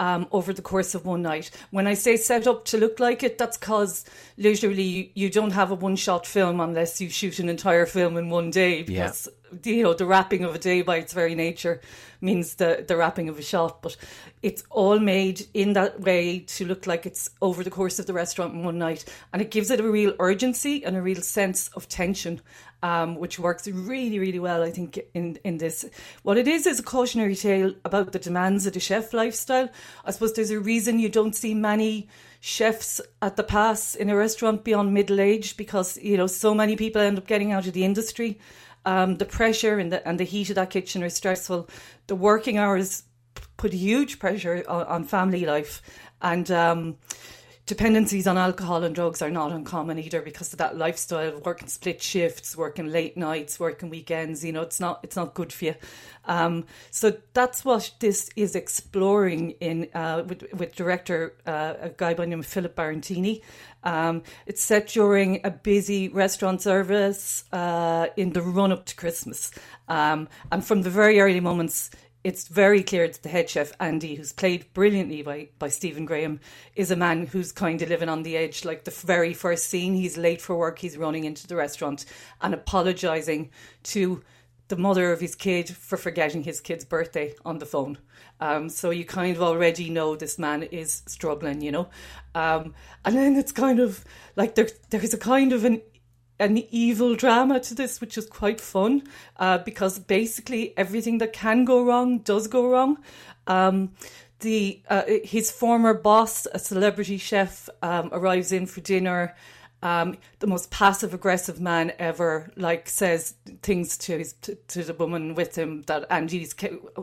Um, 0.00 0.26
over 0.32 0.52
the 0.52 0.60
course 0.60 0.96
of 0.96 1.06
one 1.06 1.22
night. 1.22 1.52
When 1.70 1.86
I 1.86 1.94
say 1.94 2.16
set 2.16 2.48
up 2.48 2.64
to 2.64 2.78
look 2.78 2.98
like 2.98 3.22
it, 3.22 3.38
that's 3.38 3.56
because 3.56 4.04
literally 4.36 5.12
you, 5.14 5.30
don't 5.30 5.52
have 5.52 5.70
a 5.70 5.76
one 5.76 5.94
shot 5.94 6.26
film 6.26 6.58
unless 6.58 7.00
you 7.00 7.08
shoot 7.08 7.38
an 7.38 7.48
entire 7.48 7.86
film 7.86 8.16
in 8.16 8.28
one 8.28 8.50
day. 8.50 8.82
Because 8.82 9.28
you 9.62 9.84
know 9.84 9.94
the 9.94 10.06
wrapping 10.06 10.44
of 10.44 10.54
a 10.54 10.58
day 10.58 10.82
by 10.82 10.96
its 10.96 11.12
very 11.12 11.34
nature 11.34 11.80
means 12.20 12.54
the 12.54 12.84
the 12.86 12.96
wrapping 12.96 13.28
of 13.28 13.38
a 13.38 13.42
shot. 13.42 13.82
But 13.82 13.96
it's 14.42 14.64
all 14.70 14.98
made 14.98 15.46
in 15.54 15.74
that 15.74 16.00
way 16.00 16.40
to 16.40 16.66
look 16.66 16.86
like 16.86 17.06
it's 17.06 17.30
over 17.40 17.62
the 17.62 17.70
course 17.70 17.98
of 17.98 18.06
the 18.06 18.12
restaurant 18.12 18.54
in 18.54 18.64
one 18.64 18.78
night, 18.78 19.04
and 19.32 19.40
it 19.40 19.50
gives 19.50 19.70
it 19.70 19.80
a 19.80 19.90
real 19.90 20.14
urgency 20.18 20.84
and 20.84 20.96
a 20.96 21.02
real 21.02 21.22
sense 21.22 21.68
of 21.68 21.88
tension. 21.88 22.40
Um, 22.84 23.14
which 23.16 23.38
works 23.38 23.66
really, 23.66 24.18
really 24.18 24.38
well, 24.38 24.62
I 24.62 24.70
think, 24.70 25.00
in, 25.14 25.38
in 25.42 25.56
this. 25.56 25.86
What 26.22 26.36
it 26.36 26.46
is 26.46 26.66
is 26.66 26.80
a 26.80 26.82
cautionary 26.82 27.34
tale 27.34 27.72
about 27.82 28.12
the 28.12 28.18
demands 28.18 28.66
of 28.66 28.74
the 28.74 28.80
chef 28.80 29.14
lifestyle. 29.14 29.70
I 30.04 30.10
suppose 30.10 30.34
there's 30.34 30.50
a 30.50 30.60
reason 30.60 30.98
you 30.98 31.08
don't 31.08 31.34
see 31.34 31.54
many 31.54 32.08
chefs 32.40 33.00
at 33.22 33.36
the 33.36 33.42
pass 33.42 33.94
in 33.94 34.10
a 34.10 34.16
restaurant 34.16 34.64
beyond 34.64 34.92
middle 34.92 35.18
age 35.18 35.56
because, 35.56 35.96
you 35.96 36.18
know, 36.18 36.26
so 36.26 36.54
many 36.54 36.76
people 36.76 37.00
end 37.00 37.16
up 37.16 37.26
getting 37.26 37.52
out 37.52 37.66
of 37.66 37.72
the 37.72 37.86
industry. 37.86 38.38
Um, 38.84 39.16
the 39.16 39.24
pressure 39.24 39.78
and 39.78 39.90
the, 39.90 40.06
and 40.06 40.20
the 40.20 40.24
heat 40.24 40.50
of 40.50 40.56
that 40.56 40.68
kitchen 40.68 41.02
are 41.02 41.08
stressful. 41.08 41.70
The 42.06 42.16
working 42.16 42.58
hours 42.58 43.04
put 43.56 43.72
huge 43.72 44.18
pressure 44.18 44.62
on, 44.68 44.84
on 44.86 45.04
family 45.04 45.46
life. 45.46 45.80
And, 46.20 46.50
um, 46.50 46.98
dependencies 47.66 48.26
on 48.26 48.36
alcohol 48.36 48.84
and 48.84 48.94
drugs 48.94 49.22
are 49.22 49.30
not 49.30 49.50
uncommon 49.50 49.98
either 49.98 50.20
because 50.20 50.52
of 50.52 50.58
that 50.58 50.76
lifestyle 50.76 51.40
working 51.44 51.68
split 51.68 52.02
shifts 52.02 52.56
working 52.56 52.88
late 52.88 53.16
nights 53.16 53.58
working 53.58 53.88
weekends 53.88 54.44
you 54.44 54.52
know 54.52 54.60
it's 54.60 54.80
not 54.80 55.00
it's 55.02 55.16
not 55.16 55.34
good 55.34 55.52
for 55.52 55.66
you. 55.66 55.74
Um, 56.26 56.64
so 56.90 57.16
that's 57.34 57.64
what 57.64 57.92
this 58.00 58.30
is 58.36 58.54
exploring 58.54 59.52
in 59.60 59.88
uh, 59.94 60.24
with, 60.26 60.44
with 60.52 60.74
director 60.74 61.34
uh, 61.46 61.74
a 61.80 61.88
guy 61.90 62.14
by 62.14 62.24
the 62.24 62.30
name 62.30 62.40
of 62.40 62.46
Philip 62.46 62.74
Barantini 62.74 63.42
um, 63.84 64.22
it's 64.46 64.62
set 64.62 64.88
during 64.88 65.40
a 65.44 65.50
busy 65.50 66.08
restaurant 66.08 66.62
service 66.62 67.44
uh, 67.52 68.06
in 68.16 68.32
the 68.32 68.42
run 68.42 68.72
up 68.72 68.86
to 68.86 68.96
Christmas. 68.96 69.52
Um, 69.88 70.28
and 70.50 70.64
from 70.64 70.82
the 70.82 70.90
very 70.90 71.20
early 71.20 71.40
moments 71.40 71.90
it's 72.24 72.48
very 72.48 72.82
clear 72.82 73.06
that 73.06 73.22
the 73.22 73.28
head 73.28 73.50
chef 73.50 73.72
Andy, 73.78 74.14
who's 74.14 74.32
played 74.32 74.72
brilliantly 74.72 75.22
by 75.22 75.48
by 75.58 75.68
Stephen 75.68 76.06
Graham, 76.06 76.40
is 76.74 76.90
a 76.90 76.96
man 76.96 77.26
who's 77.26 77.52
kind 77.52 77.80
of 77.82 77.90
living 77.90 78.08
on 78.08 78.22
the 78.22 78.36
edge. 78.36 78.64
Like 78.64 78.84
the 78.84 78.90
very 78.90 79.34
first 79.34 79.66
scene, 79.66 79.94
he's 79.94 80.16
late 80.16 80.40
for 80.40 80.56
work, 80.56 80.78
he's 80.78 80.96
running 80.96 81.24
into 81.24 81.46
the 81.46 81.54
restaurant 81.54 82.06
and 82.40 82.54
apologising 82.54 83.50
to 83.84 84.22
the 84.68 84.76
mother 84.76 85.12
of 85.12 85.20
his 85.20 85.34
kid 85.34 85.68
for 85.68 85.98
forgetting 85.98 86.42
his 86.42 86.60
kid's 86.60 86.86
birthday 86.86 87.34
on 87.44 87.58
the 87.58 87.66
phone. 87.66 87.98
Um, 88.40 88.70
so 88.70 88.88
you 88.88 89.04
kind 89.04 89.36
of 89.36 89.42
already 89.42 89.90
know 89.90 90.16
this 90.16 90.38
man 90.38 90.62
is 90.62 91.02
struggling, 91.06 91.60
you 91.60 91.70
know. 91.70 91.88
Um, 92.34 92.74
and 93.04 93.14
then 93.14 93.36
it's 93.36 93.52
kind 93.52 93.78
of 93.78 94.02
like 94.34 94.54
there 94.54 94.68
there's 94.88 95.14
a 95.14 95.18
kind 95.18 95.52
of 95.52 95.64
an 95.66 95.82
an 96.38 96.64
evil 96.70 97.14
drama 97.14 97.60
to 97.60 97.74
this, 97.74 98.00
which 98.00 98.18
is 98.18 98.26
quite 98.26 98.60
fun 98.60 99.02
uh, 99.36 99.58
because 99.58 99.98
basically 99.98 100.76
everything 100.76 101.18
that 101.18 101.32
can 101.32 101.64
go 101.64 101.84
wrong 101.84 102.18
does 102.18 102.48
go 102.48 102.68
wrong. 102.68 102.98
Um, 103.46 103.92
the 104.40 104.82
uh, 104.88 105.04
his 105.22 105.50
former 105.50 105.94
boss, 105.94 106.46
a 106.52 106.58
celebrity 106.58 107.18
chef, 107.18 107.68
um, 107.82 108.10
arrives 108.12 108.52
in 108.52 108.66
for 108.66 108.80
dinner. 108.80 109.34
Um, 109.82 110.16
the 110.38 110.46
most 110.46 110.70
passive 110.70 111.12
aggressive 111.12 111.60
man 111.60 111.92
ever, 111.98 112.50
like 112.56 112.88
says 112.88 113.34
things 113.62 113.98
to 113.98 114.18
his 114.18 114.32
to, 114.42 114.54
to 114.68 114.82
the 114.82 114.94
woman 114.94 115.34
with 115.34 115.56
him 115.56 115.82
that 115.82 116.06
Andy's 116.10 116.54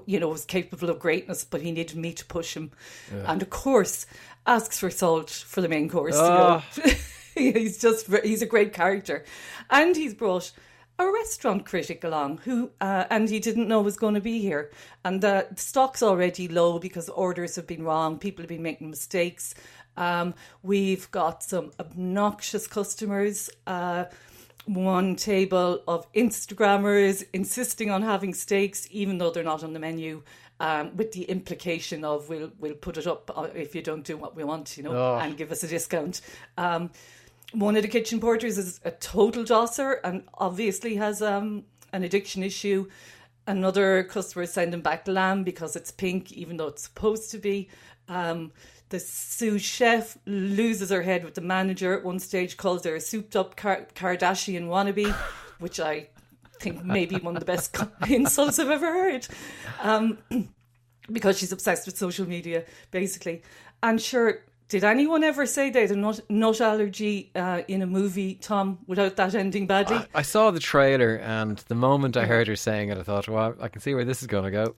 you 0.06 0.20
know 0.20 0.30
was 0.30 0.46
capable 0.46 0.89
of 0.89 1.00
greatness, 1.00 1.46
but 1.46 1.62
he 1.62 1.72
needed 1.72 1.96
me 1.96 2.13
to 2.13 2.26
push 2.26 2.56
him, 2.56 2.72
yeah. 3.13 3.32
and 3.32 3.41
of 3.41 3.50
course 3.50 4.06
asks 4.46 4.80
for 4.80 4.89
salt 4.89 5.30
for 5.30 5.62
the 5.62 5.70
main 5.70 5.89
course. 5.89 6.15
Oh. 6.17 6.63
You 6.76 6.84
know? 6.84 6.94
he's 7.36 7.78
just 7.80 8.08
he's 8.24 8.41
a 8.41 8.46
great 8.46 8.74
character, 8.74 9.24
and 9.70 9.96
he's 9.96 10.13
brought 10.13 10.52
a 11.00 11.12
restaurant 11.12 11.65
critic 11.65 12.04
along 12.04 12.38
who 12.39 12.70
uh, 12.80 13.06
and 13.10 13.30
he 13.30 13.39
didn't 13.39 13.67
know 13.67 13.82
was 13.82 13.98
going 13.98 14.13
to 14.15 14.22
be 14.22 14.39
here, 14.39 14.72
and 15.04 15.22
the 15.22 15.48
stock's 15.56 16.04
already 16.04 16.48
low 16.48 16.80
because 16.80 17.10
orders 17.10 17.56
have 17.56 17.67
been 17.67 17.84
wrong, 17.84 18.17
people 18.20 18.44
have 18.44 18.50
been 18.50 18.62
making 18.63 18.89
mistakes. 18.89 19.54
Um, 19.98 20.34
we've 20.63 21.10
got 21.12 21.44
some 21.44 21.72
obnoxious 21.80 22.67
customers. 22.67 23.50
Uh, 23.67 24.06
one 24.65 25.15
table 25.15 25.82
of 25.88 26.12
Instagrammers 26.13 27.24
insisting 27.34 27.89
on 27.89 28.04
having 28.04 28.34
steaks, 28.34 28.88
even 28.91 29.17
though 29.17 29.32
they're 29.32 29.44
not 29.44 29.63
on 29.63 29.74
the 29.74 29.80
menu. 29.80 30.24
Um, 30.60 30.96
with 30.96 31.12
the 31.13 31.24
implication 31.24 32.06
of 32.06 32.30
we'll 32.30 32.52
we'll 32.60 32.76
put 32.76 32.96
it 33.00 33.08
up 33.08 33.32
uh, 33.36 33.48
if 33.56 33.74
you 33.74 33.82
don't 33.82 34.04
do 34.06 34.15
what 34.15 34.36
we 34.36 34.44
want, 34.44 34.78
you 34.78 34.84
know, 34.84 34.91
Oh. 34.96 35.17
and 35.20 35.36
give 35.36 35.52
us 35.52 35.63
a 35.63 35.67
discount. 35.67 36.22
Um, 36.56 36.91
one 37.54 37.76
of 37.76 37.82
the 37.82 37.88
kitchen 37.88 38.20
porters 38.20 38.58
is 38.58 38.80
a 38.84 38.92
total 38.92 39.44
dosser 39.44 40.00
and 40.04 40.24
obviously 40.36 40.96
has 40.96 41.22
um, 41.22 41.64
an 41.94 42.04
addiction 42.04 42.44
issue. 42.44 42.88
Another 43.48 44.04
customer 44.04 44.44
is 44.44 44.54
sending 44.54 44.82
back 44.82 45.08
lamb 45.08 45.44
because 45.44 45.76
it's 45.76 45.92
pink, 45.92 46.32
even 46.32 46.58
though 46.58 46.68
it's 46.68 46.84
supposed 46.84 47.32
to 47.32 47.38
be. 47.38 47.70
Um, 48.08 48.52
the 48.90 49.00
sous 49.00 49.62
chef 49.62 50.18
loses 50.26 50.90
her 50.90 51.02
head 51.02 51.24
with 51.24 51.34
the 51.34 51.42
manager 51.42 51.94
at 51.98 52.04
one 52.04 52.20
stage, 52.20 52.58
calls 52.58 52.84
her 52.86 52.96
a 52.96 53.00
souped 53.00 53.36
up 53.36 53.56
Kar- 53.56 53.88
Kardashian 53.96 54.68
wannabe, 54.68 55.12
which 55.60 55.80
I 55.80 56.10
think 56.60 56.84
may 56.84 57.06
be 57.06 57.16
one 57.16 57.36
of 57.36 57.40
the 57.40 57.46
best 57.46 57.76
insults 58.10 58.60
I've 58.60 58.70
ever 58.70 58.92
heard. 58.92 59.28
Um, 59.82 60.18
because 61.12 61.40
she's 61.40 61.52
obsessed 61.52 61.86
with 61.86 61.98
social 61.98 62.28
media, 62.28 62.66
basically. 62.92 63.42
And 63.82 64.00
sure, 64.00 64.44
did 64.72 64.86
anyone 64.86 65.22
ever 65.26 65.46
say 65.46 65.70
they 65.70 65.82
had 65.82 65.92
a 65.92 65.98
nut, 65.98 66.22
nut 66.30 66.62
allergy 66.62 67.30
uh, 67.36 67.62
in 67.68 67.82
a 67.82 67.86
movie, 67.86 68.36
Tom, 68.36 68.80
without 68.88 69.18
that 69.18 69.36
ending 69.36 69.68
badly? 69.68 70.00
I 70.16 70.22
saw 70.22 70.50
the 70.50 70.62
trailer, 70.62 71.16
and 71.18 71.58
the 71.68 71.76
moment 71.76 72.16
I 72.16 72.26
heard 72.26 72.48
her 72.48 72.56
saying 72.56 72.88
it, 72.88 72.98
I 72.98 73.04
thought, 73.04 73.28
well, 73.28 73.54
I 73.60 73.68
can 73.68 73.82
see 73.82 73.94
where 73.94 74.06
this 74.06 74.22
is 74.22 74.28
going 74.28 74.46
to 74.46 74.52
go. 74.52 74.76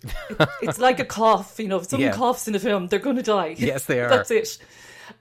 it's 0.63 0.79
like 0.79 0.99
a 0.99 1.05
cough, 1.05 1.59
you 1.59 1.67
know, 1.67 1.77
if 1.77 1.87
someone 1.87 2.09
Yeah. 2.09 2.15
coughs 2.15 2.47
in 2.47 2.55
a 2.55 2.59
film, 2.59 2.87
they're 2.87 2.97
going 2.97 3.17
to 3.17 3.21
die. 3.23 3.55
Yes, 3.59 3.85
they 3.85 3.99
are. 4.03 4.09
that's 4.09 4.31
it. 4.31 4.57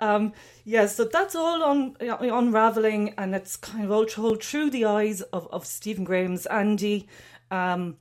Um, 0.00 0.32
yeah, 0.64 0.86
so 0.86 1.04
that's 1.04 1.34
all 1.34 1.62
on 1.62 1.96
uh, 2.00 2.16
unraveling, 2.20 3.12
and 3.18 3.34
it's 3.34 3.56
kind 3.56 3.84
of 3.84 3.90
all 3.92 4.06
told 4.06 4.42
through 4.42 4.70
the 4.70 4.86
eyes 4.86 5.20
of, 5.20 5.46
of 5.52 5.66
Stephen 5.66 6.04
Graham's 6.04 6.46
Andy. 6.46 7.06
Um, 7.50 7.98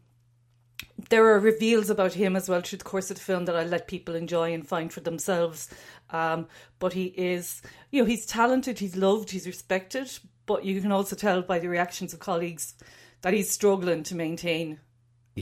there 1.09 1.25
are 1.25 1.39
reveals 1.39 1.89
about 1.89 2.13
him 2.13 2.35
as 2.35 2.47
well 2.47 2.61
through 2.61 2.77
the 2.77 2.83
course 2.85 3.09
of 3.11 3.17
the 3.17 3.23
film 3.23 3.45
that 3.45 3.55
I 3.55 3.63
let 3.63 3.87
people 3.87 4.15
enjoy 4.15 4.53
and 4.53 4.65
find 4.65 4.93
for 4.93 4.99
themselves. 5.01 5.69
Um, 6.11 6.47
but 6.79 6.93
he 6.93 7.05
is, 7.05 7.61
you 7.91 8.01
know, 8.01 8.07
he's 8.07 8.25
talented, 8.25 8.79
he's 8.79 8.95
loved, 8.95 9.31
he's 9.31 9.47
respected, 9.47 10.11
but 10.45 10.65
you 10.65 10.81
can 10.81 10.91
also 10.91 11.15
tell 11.15 11.41
by 11.41 11.59
the 11.59 11.69
reactions 11.69 12.13
of 12.13 12.19
colleagues 12.19 12.73
that 13.21 13.33
he's 13.33 13.49
struggling 13.51 14.03
to 14.03 14.15
maintain 14.15 14.79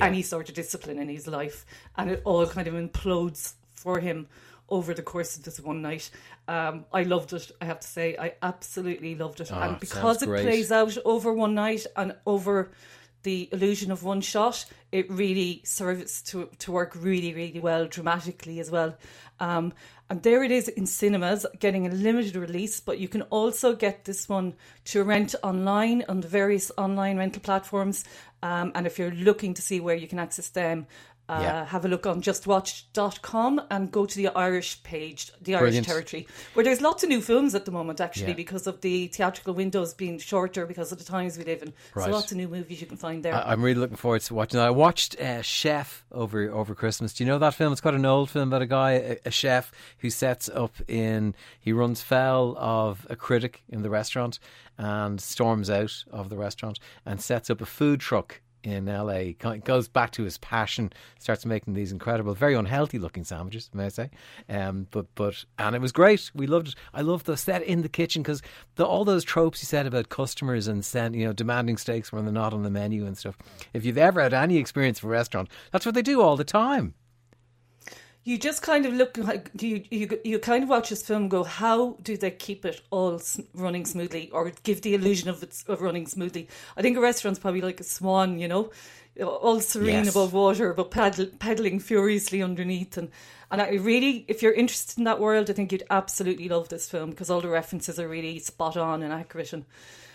any 0.02 0.22
sort 0.22 0.50
of 0.50 0.56
discipline 0.56 1.00
in 1.00 1.10
his 1.10 1.26
life, 1.28 1.66
and 1.98 2.12
it 2.12 2.22
all 2.24 2.46
kind 2.46 2.68
of 2.68 2.76
implodes 2.76 3.54
for 3.74 4.00
him 4.00 4.28
over 4.70 4.94
the 4.94 5.02
course 5.02 5.36
of 5.36 5.44
this 5.44 5.60
one 5.60 5.82
night. 5.82 6.12
Um, 6.48 6.86
I 6.94 7.02
loved 7.04 7.34
it. 7.34 7.50
I 7.60 7.66
have 7.66 7.80
to 7.80 7.88
say, 7.88 8.16
I 8.20 8.34
absolutely 8.44 9.16
loved 9.16 9.42
it, 9.42 9.50
Oh, 9.52 9.60
and 9.60 9.80
because 9.80 10.22
it 10.22 10.28
plays 10.44 10.72
out 10.72 10.96
over 11.06 11.34
one 11.34 11.56
night 11.56 11.88
and 11.96 12.16
over 12.28 12.72
the 13.24 13.50
illusion 13.52 13.92
of 13.92 14.04
one 14.04 14.22
shot, 14.22 14.66
it 14.92 15.10
really 15.10 15.62
serves 15.66 16.22
to 16.24 16.50
to 16.60 16.72
work 16.72 16.96
really, 16.96 17.34
really 17.34 17.60
well 17.60 17.88
dramatically 17.88 18.60
as 18.60 18.72
well. 18.72 18.96
Um, 19.40 19.74
and 20.10 20.24
there 20.24 20.44
it 20.44 20.52
is 20.52 20.68
in 20.68 20.88
cinemas, 20.88 21.46
getting 21.60 21.86
a 21.86 21.92
limited 21.92 22.36
release, 22.36 22.80
but 22.80 22.98
you 22.98 23.08
can 23.08 23.22
also 23.24 23.76
get 23.76 24.06
this 24.06 24.28
one 24.28 24.56
to 24.86 25.04
rent 25.04 25.36
online 25.44 26.04
on 26.10 26.22
the 26.22 26.28
various 26.28 26.72
online 26.78 27.18
rental 27.18 27.42
platforms. 27.42 28.06
Um, 28.42 28.72
and 28.74 28.88
if 28.88 28.98
you're 28.98 29.12
looking 29.12 29.54
to 29.54 29.62
see 29.62 29.80
where 29.80 29.96
you 29.96 30.08
can 30.08 30.18
access 30.18 30.50
them, 30.50 30.88
uh, 31.30 31.40
Yeah. 31.42 31.66
have 31.66 31.86
a 31.86 31.88
look 31.88 32.06
on 32.08 32.22
justwatch.com 32.22 33.62
and 33.70 33.92
go 33.92 34.06
to 34.06 34.16
the 34.16 34.28
Irish 34.30 34.82
page, 34.84 35.32
the 35.42 35.56
Irish 35.56 35.62
Brilliant. 35.62 35.88
territory, 35.88 36.28
where 36.54 36.64
there's 36.64 36.82
lots 36.82 37.04
of 37.04 37.10
new 37.10 37.22
films 37.22 37.56
at 37.56 37.66
the 37.66 37.72
moment, 37.72 38.02
actually, 38.02 38.30
Yeah. 38.30 38.34
because 38.34 38.68
of 38.68 38.82
the 38.82 39.08
theatrical 39.08 39.54
windows 39.54 39.94
being 39.94 40.18
shorter 40.20 40.66
because 40.66 40.92
of 40.92 40.98
the 40.98 41.04
times 41.04 41.38
we 41.38 41.44
live 41.44 41.62
in. 41.62 41.74
Right. 41.94 42.06
So 42.06 42.12
lots 42.12 42.32
of 42.32 42.38
new 42.38 42.48
movies 42.48 42.82
you 42.82 42.88
can 42.88 42.98
find 42.98 43.24
there. 43.24 43.36
I- 43.36 43.52
I'm 43.52 43.62
really 43.64 43.80
looking 43.80 43.98
forward 43.98 44.22
to 44.22 44.34
watching 44.34 44.58
that. 44.60 44.68
I 44.68 44.72
watched 44.72 45.20
uh, 45.20 45.42
Chef 45.42 46.04
over 46.12 46.50
over 46.52 46.74
Christmas. 46.76 47.14
Do 47.14 47.24
you 47.24 47.28
know 47.30 47.38
that 47.40 47.54
film? 47.54 47.72
It's 47.72 47.82
quite 47.82 47.94
an 47.94 48.06
old 48.06 48.30
film 48.30 48.50
about 48.50 48.62
a 48.62 48.66
guy, 48.68 48.92
a, 48.94 49.18
a 49.26 49.32
chef 49.32 49.72
who 50.00 50.10
sets 50.10 50.50
up 50.50 50.74
in. 50.88 51.36
He 51.60 51.72
runs 51.72 52.02
foul 52.02 52.58
of 52.58 53.06
a 53.10 53.16
critic 53.16 53.62
in 53.70 53.82
the 53.82 53.90
restaurant 53.90 54.40
and 54.78 55.20
storms 55.22 55.70
out 55.70 56.04
of 56.12 56.30
the 56.30 56.38
restaurant 56.38 56.80
and 57.06 57.22
sets 57.22 57.50
up 57.50 57.62
a 57.62 57.66
food 57.66 58.00
truck 58.00 58.42
in 58.64 58.86
LA. 58.86 59.32
Goes 59.64 59.88
back 59.88 60.12
to 60.12 60.24
his 60.24 60.38
passion, 60.38 60.92
starts 61.20 61.46
making 61.46 61.74
these 61.74 61.92
incredible, 61.92 62.34
very 62.34 62.56
unhealthy 62.56 63.00
looking 63.00 63.24
sandwiches, 63.24 63.70
may 63.74 63.86
I 63.86 63.90
say? 63.90 64.10
Um, 64.50 64.88
but 64.92 65.08
but 65.16 65.46
and 65.58 65.76
it 65.76 65.82
was 65.82 65.92
great. 65.92 66.32
We 66.34 66.48
loved 66.48 66.70
it. 66.70 66.76
I 66.94 67.02
loved 67.02 67.26
the 67.26 67.38
set 67.38 67.64
in 67.64 67.82
the 67.82 67.90
kitchen 67.90 68.22
because 68.24 68.42
all 68.78 69.06
those 69.06 69.24
tropes 69.24 69.62
you 69.62 69.66
said 69.66 69.86
about 69.86 70.10
customers 70.10 70.68
and 70.68 70.84
send, 70.84 71.16
you 71.16 71.26
know 71.26 71.34
demanding 71.34 71.78
steaks 71.78 72.12
when 72.12 72.26
they're 72.26 72.34
not 72.34 72.54
on 72.54 72.64
the 72.64 72.70
menu 72.70 73.06
and 73.06 73.18
stuff. 73.18 73.38
If 73.74 73.86
you've 73.86 73.98
ever 73.98 74.22
had 74.22 74.34
any 74.34 74.58
experience 74.58 75.00
of 75.00 75.06
a 75.06 75.10
restaurant, 75.10 75.50
that's 75.72 75.86
what 75.86 75.96
they 75.96 76.02
do 76.02 76.22
all 76.22 76.38
the 76.38 76.44
time. 76.44 76.94
You 78.26 78.38
just 78.38 78.62
kind 78.62 78.86
of 78.86 78.94
look 78.94 79.18
like 79.18 79.50
you 79.60 79.84
you 79.90 80.20
you 80.24 80.40
kind 80.40 80.64
of 80.64 80.70
watch 80.70 80.90
this 80.90 81.02
film 81.02 81.24
and 81.24 81.32
go, 81.32 81.44
how 81.44 81.98
do 82.04 82.16
they 82.18 82.32
keep 82.32 82.64
it 82.66 82.82
all 82.92 83.20
running 83.54 83.86
smoothly, 83.86 84.30
or 84.32 84.52
give 84.64 84.82
the 84.82 84.94
illusion 84.94 85.30
of 85.30 85.42
it 85.42 85.64
of 85.68 85.82
running 85.82 86.06
smoothly? 86.06 86.48
I 86.78 86.82
think 86.82 86.98
a 86.98 87.02
restaurant's 87.02 87.40
probably 87.40 87.62
like 87.62 87.80
a 87.80 87.84
swan, 87.84 88.38
you 88.38 88.48
know, 88.48 88.72
all 89.24 89.60
serene 89.62 90.04
Yes. 90.06 90.10
above 90.10 90.34
water, 90.34 90.74
but 90.74 90.92
paddle, 90.92 91.28
pedaling 91.40 91.80
furiously 91.80 92.44
underneath. 92.44 92.98
And 92.98 93.10
and 93.52 93.62
I 93.62 93.70
really, 93.76 94.26
if 94.28 94.44
you're 94.44 94.54
interested 94.54 95.00
in 95.00 95.06
that 95.06 95.20
world, 95.20 95.50
I 95.50 95.54
think 95.54 95.72
you'd 95.72 95.84
absolutely 95.90 96.50
love 96.50 96.70
this 96.70 96.88
film 96.88 97.10
because 97.12 97.32
all 97.32 97.42
the 97.42 97.48
references 97.50 98.00
are 98.00 98.08
really 98.08 98.38
spot 98.40 98.78
on 98.78 99.02
and 99.02 99.12
accurate. 99.12 99.54
And 99.54 99.66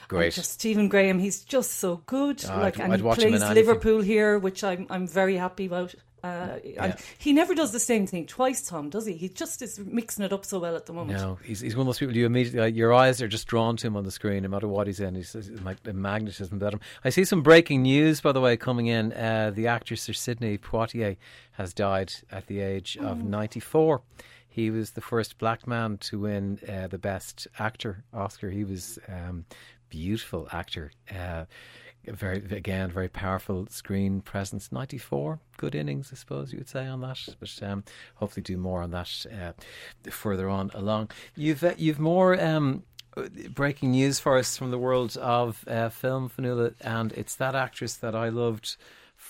Great. 0.06 0.26
and 0.26 0.34
just 0.34 0.52
Stephen 0.52 0.88
Graham, 0.88 1.18
he's 1.18 1.42
just 1.42 1.72
so 1.72 2.02
good. 2.06 2.44
Oh, 2.48 2.58
like, 2.58 2.74
I'd- 2.74 2.82
and 2.82 2.92
I'd 2.92 3.00
he 3.00 3.02
watch 3.02 3.18
him 3.22 3.34
in 3.34 3.40
plays. 3.40 3.54
Liverpool 3.54 4.02
here, 4.02 4.38
which 4.38 4.62
I'm 4.62 4.86
I'm 4.90 5.08
very 5.08 5.36
happy 5.36 5.66
about. 5.66 5.94
Uh, 6.24 6.58
and 6.78 6.96
he 7.18 7.34
never 7.34 7.54
does 7.54 7.70
the 7.70 7.78
same 7.78 8.06
thing 8.06 8.24
twice, 8.24 8.66
Tom, 8.66 8.88
does 8.88 9.04
he? 9.04 9.12
He 9.12 9.28
just 9.28 9.60
is 9.60 9.78
mixing 9.78 10.24
it 10.24 10.32
up 10.32 10.46
so 10.46 10.58
well 10.58 10.74
at 10.74 10.86
the 10.86 10.94
moment. 10.94 11.18
No, 11.18 11.38
he's, 11.44 11.60
he's 11.60 11.76
one 11.76 11.82
of 11.82 11.88
those 11.88 11.98
people 11.98 12.16
you 12.16 12.24
immediately 12.24 12.60
like, 12.60 12.74
your 12.74 12.94
eyes 12.94 13.20
are 13.20 13.28
just 13.28 13.46
drawn 13.46 13.76
to 13.76 13.86
him 13.86 13.94
on 13.94 14.04
the 14.04 14.10
screen, 14.10 14.42
no 14.42 14.48
matter 14.48 14.66
what 14.66 14.86
he's 14.86 15.00
in. 15.00 15.14
He's, 15.14 15.34
he's 15.34 15.50
like 15.60 15.82
the 15.82 15.92
magnetism 15.92 16.56
about 16.56 16.72
him. 16.72 16.80
I 17.04 17.10
see 17.10 17.24
some 17.24 17.42
breaking 17.42 17.82
news, 17.82 18.22
by 18.22 18.32
the 18.32 18.40
way, 18.40 18.56
coming 18.56 18.86
in. 18.86 19.12
Uh, 19.12 19.52
the 19.54 19.66
actor 19.66 19.96
Sir 19.96 20.14
Sidney 20.14 20.56
Poitier 20.56 21.18
has 21.52 21.74
died 21.74 22.14
at 22.32 22.46
the 22.46 22.60
age 22.60 22.96
of 22.96 23.22
ninety 23.22 23.60
four. 23.60 24.00
He 24.48 24.70
was 24.70 24.92
the 24.92 25.00
first 25.02 25.36
black 25.36 25.66
man 25.66 25.98
to 25.98 26.20
win 26.20 26.58
uh, 26.66 26.86
the 26.86 26.96
Best 26.98 27.48
Actor 27.58 28.04
Oscar. 28.14 28.48
He 28.50 28.64
was 28.64 28.98
um, 29.08 29.44
beautiful 29.90 30.48
actor. 30.52 30.90
Uh, 31.14 31.44
very 32.06 32.38
again, 32.50 32.90
very 32.90 33.08
powerful 33.08 33.66
screen 33.70 34.20
presence. 34.20 34.70
Ninety 34.70 34.98
four, 34.98 35.40
good 35.56 35.74
innings, 35.74 36.10
I 36.12 36.16
suppose 36.16 36.52
you 36.52 36.58
would 36.58 36.68
say 36.68 36.86
on 36.86 37.00
that. 37.00 37.18
But 37.40 37.58
um, 37.62 37.84
hopefully, 38.16 38.42
do 38.42 38.56
more 38.56 38.82
on 38.82 38.90
that 38.90 39.26
uh, 39.32 39.52
further 40.10 40.48
on 40.48 40.70
along. 40.74 41.10
You've 41.36 41.64
uh, 41.64 41.74
you've 41.76 42.00
more. 42.00 42.40
Um, 42.40 42.84
breaking 43.50 43.92
news 43.92 44.18
for 44.18 44.36
us 44.36 44.56
from 44.56 44.72
the 44.72 44.78
world 44.78 45.16
of 45.18 45.64
uh, 45.68 45.88
film, 45.88 46.28
Fionnuala, 46.28 46.74
and 46.80 47.12
it's 47.12 47.36
that 47.36 47.54
actress 47.54 47.94
that 47.94 48.16
I 48.16 48.28
loved 48.28 48.76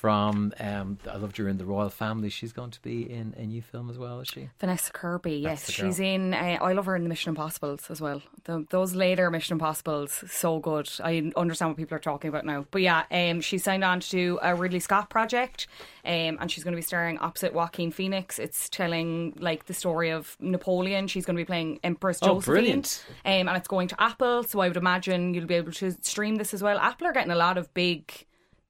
from. 0.05 0.53
Um, 0.61 0.99
I 1.11 1.17
loved 1.17 1.39
her 1.39 1.49
in 1.49 1.57
the 1.57 1.65
Royal 1.65 1.89
Family. 1.89 2.29
She's 2.29 2.53
going 2.53 2.71
to 2.73 2.83
be 2.83 3.11
in 3.11 3.33
a 3.39 3.47
new 3.47 3.63
film 3.63 3.89
as 3.89 3.97
well, 3.97 4.21
is 4.21 4.29
she? 4.29 4.51
Vanessa 4.61 4.93
Kirby, 4.93 5.37
yes, 5.37 5.71
she's 5.71 5.99
in. 5.99 6.35
Uh, 6.35 6.59
I 6.61 6.75
love 6.75 6.85
her 6.85 6.95
in 6.95 7.05
the 7.05 7.09
Mission 7.09 7.31
Impossibles 7.31 7.91
as 7.91 8.03
well. 8.03 8.21
The, 8.45 8.67
those 8.69 8.95
later 8.95 9.31
Mission 9.31 9.55
Impossibles, 9.55 10.23
so 10.31 10.59
good. 10.59 10.91
I 11.03 11.33
understand 11.39 11.71
what 11.71 11.79
people 11.79 11.97
are 11.97 12.01
talking 12.01 12.29
about 12.29 12.45
now. 12.45 12.67
But 12.71 12.83
yeah, 12.83 13.05
um, 13.11 13.41
she 13.41 13.57
signed 13.57 13.83
on 13.83 14.01
to 14.01 14.11
do 14.11 14.39
a 14.43 14.55
Ridley 14.55 14.79
Scott 14.81 15.09
project, 15.09 15.69
um, 16.05 16.37
and 16.39 16.51
she's 16.51 16.65
going 16.65 16.73
to 16.73 16.77
be 16.77 16.83
starring 16.83 17.17
opposite 17.21 17.55
Joaquin 17.55 17.91
Phoenix. 17.91 18.39
It's 18.39 18.69
telling 18.69 19.33
like 19.41 19.65
the 19.65 19.73
story 19.75 20.11
of 20.11 20.37
Napoleon. 20.39 21.07
She's 21.09 21.25
going 21.25 21.37
to 21.39 21.41
be 21.41 21.47
playing 21.47 21.81
Empress 21.83 22.19
Oh, 22.21 22.27
Josephine, 22.35 22.53
brilliant. 22.53 23.07
um, 23.25 23.49
and 23.49 23.57
it's 23.57 23.69
going 23.69 23.89
to 23.89 24.03
Apple. 24.03 24.43
So 24.43 24.61
I 24.61 24.69
would 24.69 24.77
imagine 24.77 25.33
you'll 25.33 25.47
be 25.47 25.55
able 25.55 25.73
to 25.73 25.93
stream 26.03 26.37
this 26.37 26.53
as 26.53 26.63
well. 26.63 26.77
Apple 26.77 27.07
are 27.07 27.13
getting 27.15 27.33
a 27.33 27.37
lot 27.37 27.57
of 27.57 27.73
big 27.73 28.27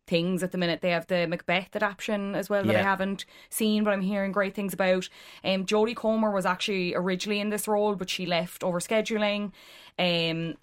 things 0.06 0.42
at 0.42 0.52
the 0.52 0.58
minute. 0.58 0.80
They 0.80 0.90
have 0.90 1.06
the 1.06 1.26
Macbeth 1.26 1.74
adaptation 1.74 2.34
as 2.34 2.50
well 2.50 2.64
that 2.64 2.76
I 2.76 2.82
haven't 2.82 3.24
seen, 3.50 3.84
but 3.84 3.92
I'm 3.92 4.00
hearing 4.00 4.32
great 4.32 4.54
things 4.54 4.74
about. 4.74 5.08
Um, 5.44 5.64
Jodie 5.66 5.96
Comer 5.96 6.30
was 6.30 6.46
actually 6.46 6.94
originally 6.94 7.40
in 7.40 7.50
this 7.50 7.66
role, 7.66 7.94
but 7.94 8.10
she 8.10 8.26
left 8.26 8.62
over 8.62 8.80
scheduling. 8.80 9.52
Um, 9.98 10.56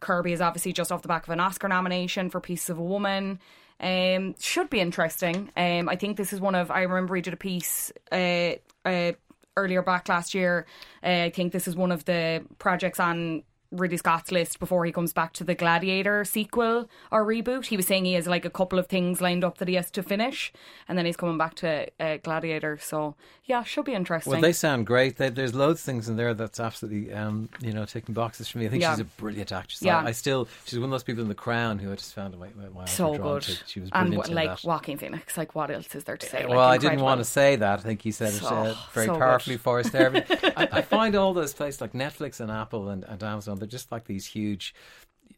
Kirby 0.00 0.32
is 0.32 0.40
obviously 0.40 0.72
just 0.72 0.92
off 0.92 1.02
the 1.02 1.08
back 1.08 1.24
of 1.24 1.30
an 1.30 1.40
Oscar 1.40 1.68
nomination 1.68 2.30
for 2.30 2.40
Pieces 2.40 2.70
of 2.70 2.78
a 2.78 2.82
Woman. 2.82 3.40
Um, 3.80 4.36
should 4.38 4.70
be 4.70 4.80
interesting. 4.80 5.50
Um, 5.56 5.88
I 5.88 5.96
think 5.96 6.16
this 6.16 6.32
is 6.32 6.40
one 6.40 6.54
of. 6.54 6.70
I 6.70 6.82
remember 6.82 7.16
he 7.16 7.22
did 7.22 7.34
a 7.34 7.38
piece. 7.38 7.92
Uh, 8.10 8.52
uh, 8.84 9.12
earlier 9.56 9.82
back 9.82 10.08
last 10.08 10.34
year. 10.34 10.66
Uh, 11.02 11.24
I 11.24 11.30
think 11.30 11.52
this 11.52 11.68
is 11.68 11.76
one 11.76 11.92
of 11.92 12.04
the 12.04 12.44
projects 12.58 13.00
on 13.00 13.42
Ridley 13.72 13.96
Scott's 13.96 14.30
list 14.30 14.60
before 14.60 14.84
he 14.84 14.92
comes 14.92 15.12
back 15.12 15.32
to 15.34 15.44
the 15.44 15.54
Gladiator 15.54 16.24
sequel 16.24 16.88
or 17.10 17.24
reboot. 17.24 17.66
He 17.66 17.76
was 17.76 17.86
saying 17.86 18.04
he 18.04 18.12
has 18.14 18.26
like 18.26 18.44
a 18.44 18.50
couple 18.50 18.78
of 18.78 18.86
things 18.86 19.20
lined 19.20 19.42
up 19.42 19.58
that 19.58 19.68
he 19.68 19.74
has 19.74 19.90
to 19.92 20.02
finish, 20.02 20.52
and 20.88 20.96
then 20.98 21.06
he's 21.06 21.16
coming 21.16 21.38
back 21.38 21.54
to 21.56 21.88
uh, 21.98 22.18
Gladiator. 22.18 22.78
So 22.78 23.14
yeah, 23.44 23.64
should 23.64 23.84
be 23.84 23.92
interesting. 23.94 24.30
Well, 24.30 24.40
they 24.40 24.52
sound 24.52 24.86
great. 24.86 25.16
They, 25.16 25.28
there's 25.28 25.54
loads 25.54 25.80
of 25.80 25.84
things 25.84 26.08
in 26.08 26.16
there 26.16 26.32
that's 26.32 26.60
absolutely, 26.60 27.12
um, 27.12 27.48
you 27.60 27.72
know, 27.72 27.84
ticking 27.84 28.14
boxes 28.14 28.48
for 28.48 28.58
me. 28.58 28.66
I 28.66 28.68
think 28.68 28.82
Yeah. 28.82 28.92
she's 28.92 29.00
a 29.00 29.04
brilliant 29.04 29.50
actress. 29.50 29.82
Yeah. 29.82 29.98
I, 29.98 30.06
I 30.08 30.12
still, 30.12 30.46
she's 30.64 30.78
one 30.78 30.84
of 30.84 30.90
those 30.92 31.02
people 31.02 31.22
in 31.22 31.28
The 31.28 31.34
Crown 31.34 31.78
who 31.80 31.90
I 31.90 31.96
just 31.96 32.14
found 32.14 32.38
my, 32.38 32.48
my, 32.72 32.84
so 32.84 33.16
good. 33.16 33.42
to. 33.42 33.56
She 33.66 33.80
was 33.80 33.90
and 33.92 34.10
brilliant 34.10 34.28
in 34.28 34.34
like 34.34 34.48
that. 34.60 34.64
Joaquin 34.64 34.96
Phoenix. 34.96 35.36
Like 35.36 35.54
what 35.54 35.70
else 35.70 35.92
is 35.94 36.04
there 36.04 36.16
to 36.16 36.26
say? 36.26 36.46
well, 36.46 36.58
like, 36.58 36.84
I 36.84 36.88
didn't 36.88 37.00
want 37.02 37.20
to 37.20 37.24
say 37.24 37.56
that. 37.56 37.80
I 37.80 37.82
think 37.82 38.02
he 38.02 38.12
said 38.12 38.32
it 38.32 38.42
uh, 38.44 38.74
very 38.92 39.06
so 39.06 39.14
good. 39.14 39.18
powerfully 39.20 39.56
for 39.56 39.80
us 39.80 39.90
there. 39.90 40.12
I, 40.56 40.68
I 40.70 40.82
find 40.82 41.16
all 41.16 41.34
those 41.34 41.52
places 41.52 41.80
like 41.80 41.94
Netflix 41.94 42.38
and 42.38 42.50
Apple 42.50 42.90
and, 42.90 43.02
and 43.04 43.22
Amazon, 43.22 43.58
they're 43.62 43.68
just 43.78 43.92
like 43.92 44.04
these 44.06 44.26
huge 44.26 44.74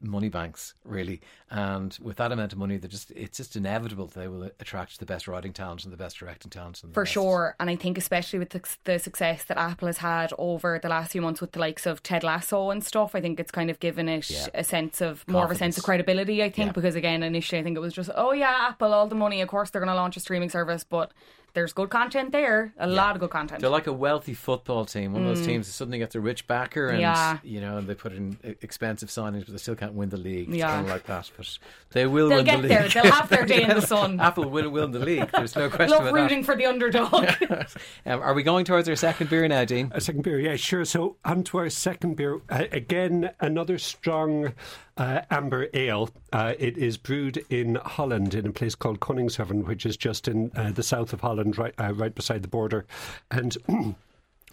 money 0.00 0.28
banks, 0.28 0.74
really. 0.84 1.20
And 1.50 1.96
with 2.02 2.16
that 2.16 2.32
amount 2.32 2.52
of 2.52 2.58
money, 2.58 2.76
they're 2.78 2.90
just 2.90 3.10
it's 3.12 3.38
just 3.38 3.54
inevitable 3.56 4.06
they 4.08 4.28
will 4.28 4.50
attract 4.60 4.98
the 4.98 5.06
best 5.06 5.28
writing 5.28 5.52
talent 5.52 5.84
and 5.84 5.92
the 5.92 5.96
best 5.96 6.18
directing 6.18 6.50
talent. 6.50 6.82
For 6.92 7.02
best- 7.04 7.12
sure, 7.12 7.54
and 7.60 7.70
I 7.70 7.76
think 7.76 7.96
especially 7.96 8.38
with 8.38 8.50
the, 8.50 8.60
the 8.84 8.98
success 8.98 9.44
that 9.44 9.56
Apple 9.56 9.86
has 9.86 9.98
had 9.98 10.32
over 10.36 10.78
the 10.82 10.88
last 10.88 11.12
few 11.12 11.22
months 11.22 11.40
with 11.40 11.52
the 11.52 11.60
likes 11.60 11.86
of 11.86 12.02
Ted 12.02 12.24
Lasso 12.24 12.70
and 12.70 12.84
stuff, 12.84 13.14
I 13.14 13.20
think 13.20 13.38
it's 13.40 13.52
kind 13.52 13.70
of 13.70 13.78
given 13.80 14.08
it 14.08 14.28
Yeah. 14.28 14.46
a 14.52 14.64
sense 14.64 15.00
of 15.00 15.26
more 15.28 15.44
of 15.44 15.50
a 15.50 15.54
sense 15.54 15.78
of 15.78 15.84
credibility. 15.84 16.42
I 16.42 16.50
think 16.50 16.68
Yeah. 16.68 16.72
because 16.72 16.96
again, 16.96 17.22
initially 17.22 17.60
I 17.60 17.62
think 17.62 17.76
it 17.76 17.80
was 17.80 17.94
just 17.94 18.10
oh 18.14 18.32
yeah, 18.32 18.66
Apple, 18.70 18.92
all 18.92 19.06
the 19.06 19.14
money, 19.14 19.40
of 19.42 19.48
course 19.48 19.70
they're 19.70 19.80
going 19.80 19.94
to 19.94 19.94
launch 19.94 20.16
a 20.16 20.20
streaming 20.20 20.50
service, 20.50 20.84
but 20.84 21.12
there's 21.54 21.72
good 21.72 21.88
content 21.90 22.32
there, 22.32 22.74
a 22.78 22.86
lot 22.86 23.14
of 23.16 23.20
good 23.20 23.30
content. 23.30 23.60
They're 23.60 23.70
like 23.70 23.86
a 23.86 23.92
wealthy 23.92 24.34
football 24.34 24.84
team. 24.84 25.12
One 25.12 25.22
of 25.26 25.28
those 25.36 25.46
teams 25.46 25.66
that 25.66 25.72
suddenly 25.72 25.98
gets 25.98 26.14
a 26.14 26.20
rich 26.20 26.46
backer, 26.46 26.88
and 26.88 26.98
Mm. 26.98 27.00
Yeah. 27.02 27.38
you 27.42 27.60
know, 27.60 27.78
and 27.78 27.86
they 27.88 27.94
put 27.94 28.12
in 28.12 28.36
expensive 28.60 29.08
signings, 29.08 29.46
but 29.46 29.52
they 29.52 29.58
still 29.58 29.76
can't 29.76 29.94
win 29.94 30.08
the 30.10 30.16
league. 30.16 30.48
It's 30.48 30.58
Yeah. 30.58 30.68
kind 30.68 30.86
of 30.86 30.90
like 30.92 31.04
that, 31.06 31.30
but 31.36 31.58
they 31.92 32.06
will 32.06 32.28
They'll 32.28 32.38
win 32.38 32.44
get 32.46 32.56
the 32.56 32.62
league. 32.68 32.92
there. 32.92 33.02
They'll 33.02 33.12
have 33.12 33.28
their 33.28 33.46
day 33.46 33.62
in 33.62 33.68
the 33.70 33.80
sun. 33.94 34.20
Apple 34.20 34.48
will 34.50 34.68
win 34.68 34.90
the 34.90 34.98
league. 34.98 35.30
There's 35.32 35.54
no 35.56 35.68
question 35.76 35.90
Love 35.98 36.06
about 36.06 36.14
rooting 36.14 36.42
for 36.44 36.56
the 36.56 36.66
underdog. 36.66 37.10
that. 37.48 37.74
Um, 38.04 38.20
are 38.20 38.34
we 38.34 38.42
going 38.42 38.64
towards 38.64 38.88
our 38.88 38.96
second 38.96 39.30
beer 39.30 39.46
now, 39.48 39.64
Dean? 39.64 39.90
A 39.94 40.00
second 40.00 40.22
beer, 40.22 40.40
yeah, 40.40 40.56
sure. 40.56 40.84
So, 40.84 41.16
on 41.24 41.44
to 41.44 41.58
our 41.58 41.70
second 41.70 42.16
beer. 42.16 42.40
Uh, 42.50 42.64
again, 42.72 43.30
another 43.40 43.78
strong 43.78 44.52
uh, 44.96 45.20
amber 45.30 45.68
ale. 45.74 46.08
Uh, 46.34 46.52
it 46.58 46.76
is 46.76 46.96
brewed 46.96 47.44
in 47.48 47.76
Holland 47.76 48.34
in 48.34 48.44
a 48.44 48.50
place 48.50 48.74
called 48.74 48.98
Koningshoeven, 48.98 49.66
which 49.66 49.86
is 49.86 49.96
just 49.96 50.26
in 50.26 50.50
uh, 50.56 50.72
the 50.72 50.82
south 50.82 51.12
of 51.12 51.20
Holland, 51.20 51.56
right, 51.56 51.72
uh, 51.78 51.94
right 51.94 52.12
beside 52.12 52.42
the 52.42 52.48
border. 52.48 52.86
And 53.30 53.56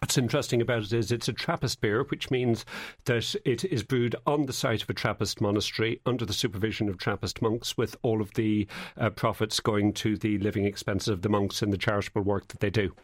What's 0.02 0.18
interesting 0.18 0.62
about 0.62 0.82
it 0.82 0.94
is 0.94 1.12
it's 1.12 1.28
a 1.28 1.34
Trappist 1.34 1.80
beer, 1.80 2.04
which 2.06 2.32
means 2.32 2.66
that 3.06 3.36
it 3.46 3.64
is 3.66 3.84
brewed 3.84 4.16
on 4.26 4.48
the 4.48 4.52
site 4.52 4.82
of 4.82 4.90
a 4.90 4.96
Trappist 4.96 5.40
monastery 5.40 6.02
under 6.08 6.26
the 6.26 6.34
supervision 6.34 6.90
of 6.90 6.98
Trappist 6.98 7.40
monks, 7.40 7.78
with 7.78 7.96
all 8.02 8.20
of 8.20 8.34
the 8.34 8.66
uh, 8.98 9.12
profits 9.12 9.60
going 9.60 9.94
to 9.94 10.18
the 10.18 10.40
living 10.40 10.66
expenses 10.66 11.10
of 11.10 11.22
the 11.22 11.30
monks 11.30 11.62
and 11.62 11.72
the 11.72 11.78
charitable 11.78 12.24
work 12.24 12.48
that 12.48 12.62
they 12.62 12.72
do. 12.72 12.96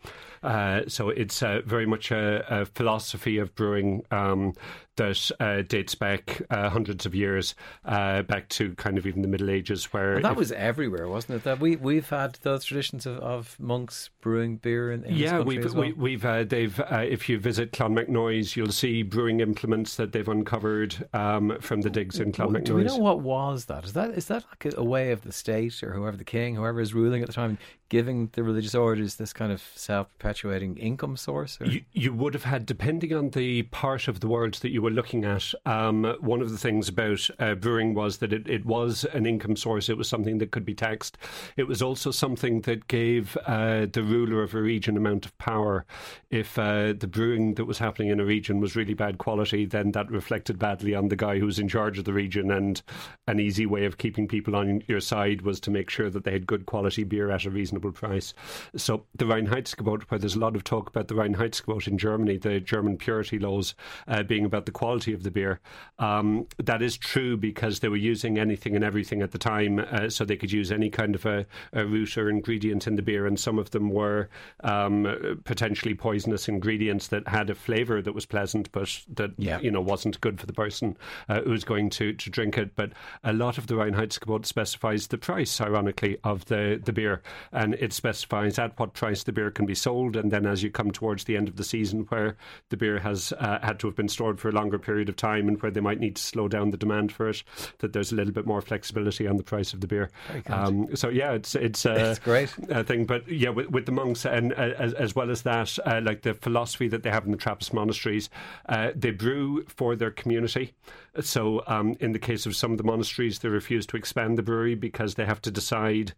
Uh, 0.43 0.81
so 0.87 1.09
it's 1.09 1.41
uh, 1.41 1.61
very 1.65 1.85
much 1.85 2.11
a, 2.11 2.61
a 2.61 2.65
philosophy 2.65 3.37
of 3.37 3.53
brewing 3.55 4.03
um, 4.11 4.53
that 4.97 5.31
uh, 5.39 5.61
dates 5.61 5.93
back 5.95 6.41
uh, 6.49 6.69
hundreds 6.69 7.05
of 7.05 7.13
years, 7.13 7.53
uh, 7.85 8.23
back 8.23 8.49
to 8.49 8.73
kind 8.75 8.97
of 8.97 9.05
even 9.05 9.21
the 9.21 9.27
Middle 9.27 9.49
Ages, 9.49 9.85
where 9.93 10.13
Well, 10.13 10.23
that 10.23 10.31
if- 10.31 10.37
was 10.37 10.51
everywhere, 10.51 11.07
wasn't 11.07 11.35
it? 11.37 11.43
That 11.43 11.59
we 11.59 11.75
we've 11.75 12.09
had 12.09 12.33
those 12.41 12.65
traditions 12.65 13.05
of, 13.05 13.17
of 13.19 13.59
monks 13.59 14.09
brewing 14.21 14.57
beer 14.57 14.91
in, 14.91 15.03
in 15.03 15.15
yeah, 15.15 15.39
we've 15.39 15.63
well. 15.73 15.83
we, 15.83 15.93
we've 15.93 16.25
uh, 16.25 16.43
they've 16.43 16.79
if 16.91 17.29
you 17.29 17.37
visit 17.39 17.71
Clonmacnoise, 17.71 18.55
you'll 18.55 18.71
see 18.71 19.03
brewing 19.03 19.39
implements 19.39 19.95
that 19.97 20.11
they've 20.13 20.27
uncovered 20.27 21.07
um, 21.13 21.57
from 21.59 21.81
the 21.81 21.89
digs 21.89 22.19
in 22.19 22.33
Well, 22.37 22.49
Do 22.51 22.75
we 22.75 22.83
know 22.83 22.97
what 22.97 23.19
was 23.19 23.65
that? 23.65 23.85
Is 23.85 23.93
that 23.93 24.11
is 24.11 24.25
that 24.25 24.45
like 24.49 24.73
a, 24.73 24.79
a 24.79 24.83
way 24.83 25.11
of 25.11 25.21
the 25.21 25.31
state 25.31 25.83
or 25.83 25.93
whoever 25.93 26.17
the 26.17 26.23
king, 26.23 26.55
whoever 26.55 26.81
is 26.81 26.93
ruling 26.95 27.21
at 27.21 27.27
the 27.27 27.33
time, 27.33 27.59
giving 27.89 28.29
the 28.33 28.43
religious 28.43 28.75
orders 28.75 29.15
this 29.15 29.33
kind 29.33 29.51
of 29.51 29.61
self-perpetuating 29.75 30.77
income 30.77 31.17
source? 31.17 31.57
You, 31.63 31.81
you 31.93 32.13
would 32.13 32.33
have 32.33 32.43
had, 32.43 32.65
depending 32.65 33.13
on 33.13 33.29
the 33.29 33.63
part 33.63 34.07
of 34.07 34.19
the 34.19 34.27
world 34.27 34.55
that 34.55 34.71
you 34.71 34.81
were 34.81 34.91
looking 34.91 35.23
at, 35.25 35.53
um, 35.65 36.03
one 36.19 36.41
of 36.41 36.51
the 36.51 36.57
things 36.57 36.89
about 36.89 37.29
uh, 37.39 37.55
brewing 37.55 37.93
was 37.93 38.17
that 38.17 38.33
it, 38.33 38.47
it 38.47 38.65
was 38.65 39.05
an 39.13 39.25
income 39.25 39.55
source. 39.55 39.89
It 39.89 39.97
was 39.97 40.09
something 40.09 40.37
that 40.39 40.51
could 40.51 40.65
be 40.65 40.73
taxed. 40.73 41.17
It 41.55 41.67
was 41.67 41.81
also 41.81 42.11
something 42.11 42.61
that 42.61 42.87
gave 42.87 43.37
uh, 43.45 43.87
the 43.91 44.03
ruler 44.03 44.43
of 44.43 44.53
a 44.53 44.61
region 44.61 44.97
amount 44.97 45.25
of 45.25 45.37
power. 45.37 45.85
If 46.29 46.59
uh, 46.59 46.93
the 46.93 47.07
brewing 47.07 47.53
that 47.55 47.65
was 47.65 47.77
happening 47.77 48.09
in 48.09 48.19
a 48.19 48.25
region 48.25 48.59
was 48.59 48.75
really 48.75 48.93
bad 48.93 49.17
quality, 49.17 49.65
then 49.65 49.91
that 49.93 50.11
reflected 50.11 50.59
badly 50.59 50.93
on 50.93 51.07
the 51.07 51.15
guy 51.15 51.39
who 51.39 51.45
was 51.45 51.59
in 51.59 51.69
charge 51.69 51.97
of 51.97 52.05
the 52.05 52.13
region. 52.13 52.51
And 52.51 52.81
an 53.27 53.39
easy 53.39 53.65
way 53.65 53.85
of 53.85 53.97
keeping 53.97 54.27
people 54.27 54.55
on 54.55 54.83
your 54.87 54.99
side 54.99 55.43
was 55.43 55.59
to 55.61 55.71
make 55.71 55.89
sure 55.89 56.09
that 56.09 56.23
they 56.23 56.31
had 56.31 56.47
good 56.47 56.65
quality 56.65 57.03
beer 57.03 57.31
at 57.31 57.45
a 57.45 57.49
reasonable 57.49 57.76
price. 57.79 58.33
So 58.75 59.05
the 59.15 59.25
Reinheitsgebot, 59.25 60.03
where 60.03 60.19
there's 60.19 60.35
a 60.35 60.39
lot 60.39 60.55
of 60.55 60.63
talk 60.63 60.89
about 60.89 61.07
the 61.07 61.15
Reinheitsgebot 61.15 61.87
in 61.87 61.97
Germany, 61.97 62.37
the 62.37 62.59
German 62.59 62.97
purity 62.97 63.39
laws 63.39 63.75
uh, 64.07 64.23
being 64.23 64.45
about 64.45 64.65
the 64.65 64.71
quality 64.71 65.13
of 65.13 65.23
the 65.23 65.31
beer, 65.31 65.59
um, 65.99 66.47
that 66.57 66.81
is 66.81 66.97
true 66.97 67.37
because 67.37 67.79
they 67.79 67.89
were 67.89 67.95
using 67.95 68.37
anything 68.37 68.75
and 68.75 68.83
everything 68.83 69.21
at 69.21 69.31
the 69.31 69.37
time, 69.37 69.79
uh, 69.79 70.09
so 70.09 70.25
they 70.25 70.35
could 70.35 70.51
use 70.51 70.71
any 70.71 70.89
kind 70.89 71.15
of 71.15 71.25
a, 71.25 71.45
a, 71.73 71.85
root 71.85 72.17
or 72.17 72.29
ingredient 72.29 72.87
in 72.87 72.95
the 72.95 73.01
beer, 73.01 73.25
and 73.25 73.39
some 73.39 73.57
of 73.57 73.71
them 73.71 73.89
were 73.89 74.29
um, 74.63 75.41
potentially 75.45 75.93
poisonous 75.93 76.47
ingredients 76.47 77.07
that 77.07 77.27
had 77.27 77.49
a 77.49 77.55
flavour 77.55 78.01
that 78.01 78.13
was 78.13 78.25
pleasant, 78.25 78.71
but 78.71 78.99
that 79.13 79.31
yeah. 79.37 79.59
you 79.59 79.71
know 79.71 79.81
wasn't 79.81 80.19
good 80.21 80.39
for 80.39 80.45
the 80.45 80.53
person 80.53 80.97
uh, 81.29 81.41
who 81.41 81.51
was 81.51 81.63
going 81.63 81.89
to, 81.89 82.13
to 82.13 82.29
drink 82.29 82.57
it. 82.57 82.75
But 82.75 82.91
a 83.23 83.33
lot 83.33 83.57
of 83.57 83.67
the 83.67 83.75
Reinheitsgebot 83.75 84.45
specifies 84.45 85.07
the 85.07 85.17
price, 85.17 85.59
ironically, 85.61 86.17
of 86.23 86.45
the, 86.45 86.81
the 86.83 86.93
beer, 86.93 87.21
and 87.51 87.66
it 87.75 87.93
specifies 87.93 88.59
at 88.59 88.77
what 88.79 88.93
price 88.93 89.23
the 89.23 89.31
beer 89.31 89.51
can 89.51 89.65
be 89.65 89.75
sold. 89.75 90.15
And 90.15 90.31
then 90.31 90.45
as 90.45 90.63
you 90.63 90.69
come 90.69 90.91
towards 90.91 91.23
the 91.23 91.37
end 91.37 91.47
of 91.47 91.55
the 91.55 91.63
season, 91.63 92.01
where 92.09 92.37
the 92.69 92.77
beer 92.77 92.99
has 92.99 93.33
uh, 93.33 93.59
had 93.61 93.79
to 93.79 93.87
have 93.87 93.95
been 93.95 94.09
stored 94.09 94.39
for 94.39 94.49
a 94.49 94.51
longer 94.51 94.79
period 94.79 95.09
of 95.09 95.15
time 95.15 95.47
and 95.47 95.61
where 95.61 95.71
they 95.71 95.81
might 95.81 95.99
need 95.99 96.15
to 96.15 96.21
slow 96.21 96.47
down 96.47 96.71
the 96.71 96.77
demand 96.77 97.11
for 97.11 97.29
it, 97.29 97.43
that 97.79 97.93
there's 97.93 98.11
a 98.11 98.15
little 98.15 98.33
bit 98.33 98.45
more 98.45 98.61
flexibility 98.61 99.27
on 99.27 99.37
the 99.37 99.43
price 99.43 99.73
of 99.73 99.81
the 99.81 99.87
beer. 99.87 100.09
Um, 100.47 100.95
so 100.95 101.09
yeah, 101.09 101.33
it's 101.33 101.55
it's, 101.55 101.85
uh, 101.85 101.95
it's 102.11 102.19
great 102.19 102.53
uh, 102.71 102.83
thing. 102.83 103.05
But 103.05 103.27
yeah, 103.27 103.49
with, 103.49 103.69
with 103.69 103.85
the 103.85 103.91
monks 103.91 104.25
and 104.25 104.53
uh, 104.53 104.73
as, 104.77 104.93
as, 104.93 105.15
well 105.15 105.31
as 105.31 105.41
that, 105.43 105.77
uh, 105.85 106.01
like 106.03 106.21
the 106.21 106.33
philosophy 106.33 106.87
that 106.89 107.03
they 107.03 107.09
have 107.09 107.25
in 107.25 107.31
the 107.31 107.37
Trappist 107.37 107.73
monasteries, 107.73 108.29
uh, 108.69 108.91
they 108.95 109.11
brew 109.11 109.63
for 109.67 109.95
their 109.95 110.11
community. 110.11 110.73
So 111.19 111.63
um, 111.67 111.95
in 111.99 112.11
the 112.11 112.19
case 112.19 112.45
of 112.45 112.55
some 112.55 112.71
of 112.71 112.77
the 112.77 112.83
monasteries, 112.83 113.39
they 113.39 113.49
refuse 113.49 113.85
to 113.87 113.97
expand 113.97 114.37
the 114.37 114.43
brewery 114.43 114.75
because 114.75 115.15
they 115.15 115.25
have 115.25 115.41
to 115.43 115.51
decide: 115.51 116.13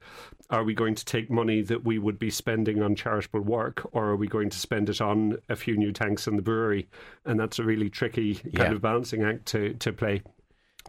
are 0.50 0.64
we 0.64 0.74
going 0.74 0.96
to 0.96 1.06
take 1.06 1.30
money 1.30 1.62
that 1.62 1.86
we 1.86 2.00
would 2.00 2.20
be 2.20 2.30
spending 2.30 2.82
on 2.82 2.96
charitable 2.96 3.42
work, 3.42 3.88
or 3.92 4.10
are 4.10 4.16
we 4.16 4.28
going 4.28 4.50
to 4.50 4.60
spend 4.60 4.90
it 4.90 5.02
on 5.02 5.38
a 5.48 5.56
few 5.56 5.78
new 5.78 5.92
tanks 5.92 6.28
in 6.28 6.36
the 6.36 6.42
brewery? 6.42 6.88
And 7.26 7.40
that's 7.40 7.60
a 7.60 7.64
really 7.64 7.90
tricky 7.90 8.36
kind 8.36 8.54
yeah. 8.54 8.72
of 8.72 8.82
balancing 8.82 9.24
act 9.24 9.46
to, 9.48 9.74
to 9.76 9.94
play. 9.94 10.22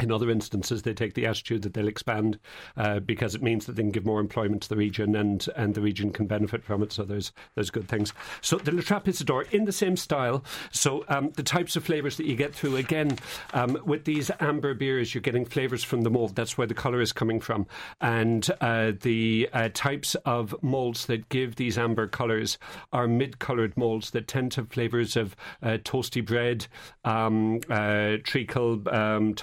In 0.00 0.10
other 0.10 0.30
instances, 0.30 0.82
they 0.82 0.94
take 0.94 1.14
the 1.14 1.26
attitude 1.26 1.62
that 1.62 1.74
they'll 1.74 1.88
expand 1.88 2.38
uh, 2.76 3.00
because 3.00 3.34
it 3.34 3.42
means 3.42 3.66
that 3.66 3.76
they 3.76 3.82
can 3.82 3.90
give 3.90 4.06
more 4.06 4.20
employment 4.20 4.62
to 4.62 4.68
the 4.68 4.76
region 4.76 5.14
and, 5.16 5.46
and 5.56 5.74
the 5.74 5.80
region 5.80 6.10
can 6.10 6.26
benefit 6.26 6.64
from 6.64 6.82
it. 6.82 6.92
So 6.92 7.04
there's 7.04 7.32
there's 7.54 7.70
good 7.70 7.88
things. 7.88 8.12
So 8.40 8.56
the 8.56 8.72
La 8.72 8.80
Trappe 8.80 9.08
in 9.52 9.64
the 9.64 9.72
same 9.72 9.96
style. 9.96 10.44
So 10.72 11.04
um, 11.08 11.30
the 11.30 11.42
types 11.42 11.76
of 11.76 11.84
flavours 11.84 12.16
that 12.16 12.26
you 12.26 12.36
get 12.36 12.54
through 12.54 12.76
again 12.76 13.18
um, 13.52 13.78
with 13.84 14.04
these 14.04 14.30
amber 14.40 14.74
beers, 14.74 15.14
you're 15.14 15.22
getting 15.22 15.44
flavours 15.44 15.84
from 15.84 16.02
the 16.02 16.10
malt. 16.10 16.34
That's 16.34 16.56
where 16.56 16.66
the 16.66 16.74
colour 16.74 17.00
is 17.00 17.12
coming 17.12 17.40
from, 17.40 17.66
and 18.00 18.48
uh, 18.60 18.92
the 19.00 19.48
uh, 19.52 19.68
types 19.74 20.14
of 20.24 20.54
malts 20.62 21.06
that 21.06 21.28
give 21.28 21.56
these 21.56 21.78
amber 21.78 22.06
colours 22.06 22.58
are 22.92 23.06
mid-coloured 23.06 23.76
malts 23.76 24.10
that 24.10 24.28
tend 24.28 24.52
to 24.52 24.62
have 24.62 24.70
flavours 24.70 25.16
of 25.16 25.36
uh, 25.62 25.78
toasty 25.84 26.24
bread, 26.24 26.66
um, 27.04 27.60
uh, 27.68 28.16
treacle, 28.24 28.82
um, 28.94 29.34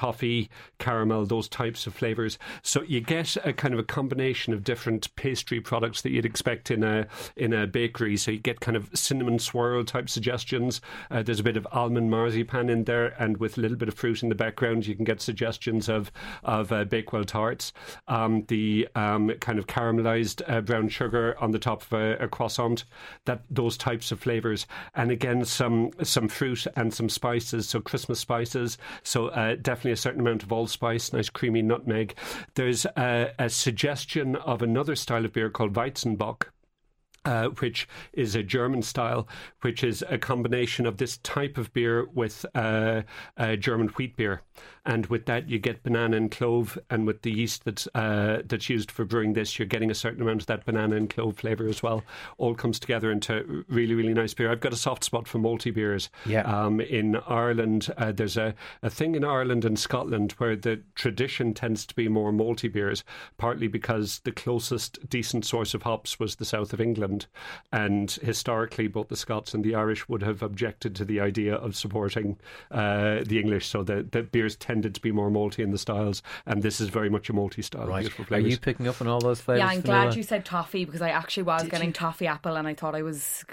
caramel, 0.79 1.25
those 1.25 1.47
types 1.47 1.87
of 1.87 1.93
flavors. 1.93 2.37
So 2.61 2.81
you 2.83 3.01
get 3.01 3.37
a 3.45 3.53
kind 3.53 3.73
of 3.73 3.79
a 3.79 3.83
combination 3.83 4.53
of 4.53 4.63
different 4.63 5.13
pastry 5.15 5.59
products 5.59 6.01
that 6.01 6.11
you'd 6.11 6.25
expect 6.25 6.71
in 6.71 6.83
a 6.83 7.07
in 7.35 7.53
a 7.53 7.67
bakery. 7.67 8.17
So 8.17 8.31
you 8.31 8.39
get 8.39 8.59
kind 8.59 8.77
of 8.77 8.89
cinnamon 8.93 9.39
swirl 9.39 9.83
type 9.83 10.09
suggestions. 10.09 10.81
Uh, 11.11 11.23
there's 11.23 11.39
a 11.39 11.43
bit 11.43 11.57
of 11.57 11.67
almond 11.71 12.11
marzipan 12.11 12.69
in 12.69 12.83
there, 12.83 13.07
and 13.21 13.37
with 13.37 13.57
a 13.57 13.61
little 13.61 13.77
bit 13.77 13.87
of 13.87 13.95
fruit 13.95 14.23
in 14.23 14.29
the 14.29 14.35
background, 14.35 14.87
you 14.87 14.95
can 14.95 15.05
get 15.05 15.21
suggestions 15.21 15.89
of 15.89 16.11
of 16.43 16.71
uh, 16.71 16.83
Bakewell 16.85 17.25
tarts. 17.25 17.73
Um, 18.07 18.43
the 18.47 18.87
um, 18.95 19.31
kind 19.39 19.59
of 19.59 19.67
caramelized 19.67 20.41
uh, 20.47 20.61
brown 20.61 20.89
sugar 20.89 21.35
on 21.39 21.51
the 21.51 21.59
top 21.59 21.81
of 21.83 21.93
a, 21.93 22.17
a 22.17 22.27
croissant. 22.27 22.85
That 23.25 23.41
those 23.49 23.77
types 23.77 24.11
of 24.11 24.19
flavors, 24.19 24.67
and 24.95 25.11
again 25.11 25.45
some 25.45 25.91
some 26.03 26.27
fruit 26.27 26.67
and 26.75 26.93
some 26.93 27.09
spices. 27.09 27.69
So 27.69 27.81
Christmas 27.81 28.19
spices. 28.19 28.77
So 29.03 29.27
uh, 29.27 29.55
definitely 29.55 29.91
a 29.91 29.97
certain 29.97 30.21
amount 30.21 30.36
of 30.43 30.51
allspice, 30.51 31.13
nice 31.13 31.29
creamy 31.29 31.61
nutmeg. 31.61 32.15
There's 32.55 32.85
a, 32.85 33.31
a 33.39 33.49
suggestion 33.49 34.35
of 34.35 34.61
another 34.61 34.95
style 34.95 35.25
of 35.25 35.33
beer 35.33 35.49
called 35.49 35.73
Weizenbock. 35.73 36.47
Uh, 37.25 37.49
which 37.59 37.89
is 38.13 38.35
a 38.35 38.43
German 38.43 38.81
style, 38.81 39.27
which 39.59 39.83
is 39.83 40.01
a 40.07 40.17
combination 40.17 40.85
of 40.85 40.95
this 40.95 41.17
type 41.17 41.57
of 41.57 41.73
beer 41.73 42.07
with 42.13 42.45
uh, 42.55 43.01
German 43.59 43.89
wheat 43.89 44.15
beer 44.15 44.43
and 44.87 45.05
with 45.07 45.25
that 45.25 45.49
you 45.49 45.59
get 45.59 45.83
banana 45.83 46.17
and 46.17 46.31
clove, 46.31 46.79
and 46.89 47.05
with 47.05 47.21
the 47.21 47.31
yeast 47.31 47.65
that's 47.65 47.87
uh, 47.93 48.41
that's 48.45 48.69
used 48.69 48.89
for 48.89 49.05
brewing 49.05 49.33
this, 49.33 49.59
you're 49.59 49.67
getting 49.67 49.91
a 49.91 49.95
certain 49.95 50.21
amount 50.21 50.41
of 50.41 50.47
that 50.47 50.65
banana 50.65 50.95
and 50.95 51.09
clove 51.09 51.37
flavour 51.37 51.67
as 51.67 51.83
well. 51.83 52.03
All 52.39 52.55
comes 52.55 52.79
together 52.79 53.11
into 53.11 53.65
really 53.67 53.93
really 53.93 54.13
nice 54.13 54.33
beer. 54.33 54.49
I've 54.49 54.61
got 54.61 54.73
a 54.73 54.77
soft 54.77 55.03
spot 55.03 55.27
for 55.27 55.37
malty 55.37 55.73
beers. 55.73 56.09
Yeah. 56.25 56.41
Um, 56.41 56.79
in 56.79 57.17
Ireland, 57.27 57.93
uh, 57.97 58.13
there's 58.13 58.37
a, 58.37 58.55
a 58.81 58.89
thing 58.89 59.15
in 59.15 59.23
Ireland 59.23 59.65
and 59.65 59.77
Scotland 59.77 60.31
where 60.33 60.55
the 60.55 60.81
tradition 60.95 61.53
tends 61.53 61.85
to 61.85 61.93
be 61.93 62.07
more 62.07 62.31
malty 62.31 62.71
beers, 62.71 63.03
partly 63.37 63.67
because 63.67 64.19
the 64.23 64.31
closest 64.31 65.09
decent 65.09 65.45
source 65.45 65.73
of 65.73 65.83
hops 65.83 66.17
was 66.17 66.37
the 66.37 66.45
south 66.45 66.71
of 66.71 66.79
England, 66.79 67.27
and 67.73 68.11
historically 68.23 68.87
both 68.87 69.09
the 69.09 69.17
Scots 69.17 69.53
and 69.53 69.65
the 69.65 69.75
Irish 69.75 70.07
would 70.07 70.23
have 70.23 70.41
objected 70.41 70.95
to 70.95 71.03
the 71.03 71.19
idea 71.19 71.55
of 71.55 71.75
supporting 71.75 72.37
uh, 72.71 73.19
the 73.25 73.39
English, 73.39 73.67
so 73.67 73.83
the, 73.83 74.07
the 74.09 74.23
beers 74.23 74.55
tend 74.55 74.76
tended 74.77 74.93
to 74.93 75.01
be 75.01 75.11
more 75.11 75.31
malty 75.31 75.63
in 75.63 75.71
the 75.71 75.77
styles, 75.77 76.21
and 76.45 76.61
this 76.61 76.79
is 76.79 76.89
very 76.89 77.09
much 77.09 77.29
a 77.29 77.33
malty 77.33 77.63
style. 77.63 77.87
Right. 77.87 78.07
Are 78.31 78.39
you 78.39 78.57
picking 78.59 78.87
up 78.87 79.01
on 79.01 79.07
all 79.07 79.19
those 79.19 79.41
flavours? 79.41 79.61
Yeah, 79.61 79.67
I'm 79.67 79.81
glad 79.81 80.15
you 80.15 80.21
said 80.21 80.45
toffee 80.45 80.85
because 80.85 81.01
I 81.01 81.09
actually 81.09 81.43
was 81.43 81.63
Did 81.63 81.71
getting 81.71 81.89
you? 81.89 81.93
toffee 81.93 82.27
apple, 82.27 82.55
and 82.55 82.67
I 82.67 82.75
thought 82.75 82.93
I 82.93 83.01
was 83.01 83.43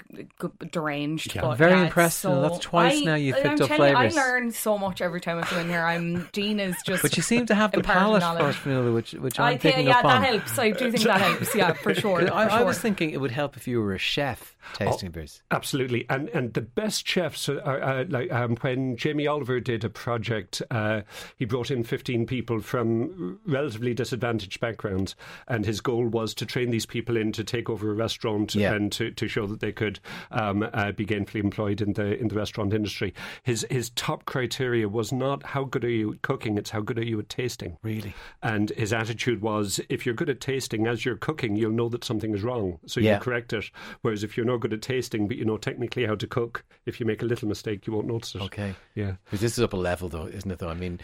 deranged. 0.71 1.33
Yeah, 1.33 1.41
but 1.41 1.49
I'm 1.51 1.57
very 1.57 1.71
yeah, 1.71 1.85
impressed. 1.85 2.19
So, 2.19 2.41
that's 2.41 2.59
twice 2.59 3.01
I, 3.01 3.05
now 3.05 3.15
you've 3.15 3.35
picked 3.37 3.61
I'm 3.61 3.61
up 3.63 3.69
flavours. 3.69 4.15
I 4.15 4.21
learn 4.21 4.51
so 4.51 4.77
much 4.77 5.01
every 5.01 5.19
time 5.19 5.39
I 5.39 5.41
come 5.41 5.59
in 5.59 5.69
here. 5.69 5.83
I'm 5.83 6.29
Dean 6.31 6.59
is 6.59 6.75
just. 6.85 7.01
But 7.01 7.17
you 7.17 7.23
seem 7.23 7.47
to 7.47 7.55
have 7.55 7.71
the 7.71 7.81
palate 7.81 8.21
for 8.21 8.49
it, 8.49 8.55
vanilla, 8.57 8.91
which 8.91 9.13
which 9.13 9.39
I'm 9.39 9.45
I 9.45 9.57
think, 9.57 9.75
picking 9.75 9.87
yeah, 9.87 9.99
up 9.99 10.05
on. 10.05 10.21
that 10.21 10.29
helps. 10.29 10.59
I 10.59 10.71
do 10.71 10.91
think 10.91 11.03
that 11.05 11.21
helps. 11.21 11.55
Yeah, 11.55 11.73
for 11.73 11.93
sure. 11.95 12.27
For 12.27 12.33
I, 12.33 12.47
sure. 12.47 12.59
I 12.59 12.63
was 12.63 12.77
thinking 12.77 13.09
it 13.09 13.19
would 13.19 13.31
help 13.31 13.57
if 13.57 13.67
you 13.67 13.81
were 13.81 13.93
a 13.93 13.99
chef 13.99 14.55
tasting 14.73 15.09
oh, 15.09 15.13
beers. 15.13 15.41
Absolutely, 15.49 16.05
and 16.09 16.29
and 16.29 16.53
the 16.53 16.61
best 16.61 17.07
chefs 17.07 17.49
are, 17.49 17.81
are 17.81 18.05
like 18.05 18.31
um, 18.31 18.55
when 18.57 18.95
Jamie 18.97 19.27
Oliver 19.27 19.59
did 19.59 19.83
a 19.83 19.89
project, 19.89 20.61
uh, 20.69 21.01
he 21.37 21.45
brought 21.45 21.71
in 21.71 21.83
15 21.83 22.25
people 22.25 22.59
from 22.61 23.39
relatively 23.45 23.93
disadvantaged 23.93 24.59
backgrounds, 24.59 25.15
and 25.47 25.65
his 25.65 25.81
goal 25.81 26.07
was 26.07 26.33
to 26.35 26.45
train 26.45 26.71
these 26.71 26.85
people 26.85 27.17
in 27.17 27.31
to 27.33 27.43
take 27.43 27.69
over 27.69 27.91
a 27.91 27.93
restaurant 27.93 28.55
yeah. 28.55 28.73
and 28.73 28.91
to, 28.93 29.11
to 29.11 29.27
show 29.27 29.47
that 29.47 29.59
they 29.59 29.71
could 29.71 29.99
um, 30.31 30.67
uh, 30.73 30.91
be 30.91 31.05
gainfully 31.05 31.43
employed 31.43 31.81
in 31.81 31.93
the 31.93 32.17
in 32.19 32.27
the 32.27 32.35
restaurant 32.35 32.73
industry. 32.73 33.13
His 33.43 33.65
his 33.69 33.89
top 33.91 34.25
criteria 34.25 34.87
was 34.87 35.11
not 35.11 35.43
how 35.43 35.63
good 35.63 35.83
are 35.83 35.89
you 35.89 36.13
at 36.13 36.21
cooking; 36.21 36.57
it's 36.57 36.69
how 36.69 36.81
good 36.81 36.99
are 36.99 37.05
you 37.05 37.19
at 37.19 37.29
tasting. 37.29 37.77
Really, 37.83 38.13
and 38.41 38.69
his 38.71 38.93
attitude 38.93 39.41
was, 39.41 39.79
if 39.89 40.05
you're 40.05 40.15
good 40.15 40.29
at 40.29 40.41
tasting, 40.41 40.87
as 40.87 41.05
you're 41.05 41.15
cooking, 41.15 41.55
you'll 41.55 41.71
know 41.71 41.89
that 41.89 42.03
something 42.03 42.33
is 42.33 42.43
wrong, 42.43 42.79
so 42.85 42.99
yeah. 42.99 43.15
you 43.15 43.19
correct 43.21 43.53
it. 43.53 43.65
Whereas 44.01 44.23
if 44.23 44.37
you're 44.37 44.45
not 44.45 44.59
good 44.59 44.73
at 44.73 44.81
tasting, 44.81 45.27
but 45.27 45.37
you 45.37 45.45
know 45.45 45.57
technically 45.57 46.05
how 46.05 46.15
to 46.15 46.27
cook, 46.27 46.63
if 46.85 46.99
you 46.99 47.05
make 47.05 47.21
a 47.21 47.25
little 47.25 47.47
mistake, 47.47 47.87
you 47.87 47.93
won't 47.93 48.07
notice 48.07 48.35
it. 48.35 48.41
Okay, 48.41 48.75
yeah. 48.95 49.13
Because 49.25 49.41
this 49.41 49.57
is 49.57 49.63
up 49.63 49.73
a 49.73 49.77
level, 49.77 50.09
though, 50.09 50.27
isn't 50.27 50.49
it? 50.49 50.59
Though 50.59 50.69
I 50.69 50.73
mean, 50.73 50.94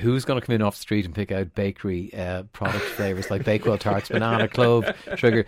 who's 0.00 0.24
going 0.24 0.40
to 0.40 0.46
come 0.46 0.54
in 0.54 0.62
off 0.62 0.76
the 0.76 0.80
street 0.80 1.04
and 1.04 1.14
pick 1.14 1.30
out 1.32 1.54
bakery 1.54 2.12
uh, 2.14 2.44
product 2.52 2.84
flavors 2.96 3.30
like 3.30 3.44
Bakewell 3.44 3.78
tarts, 3.78 4.08
banana, 4.08 4.48
clove, 4.48 4.84
sugar, 5.16 5.46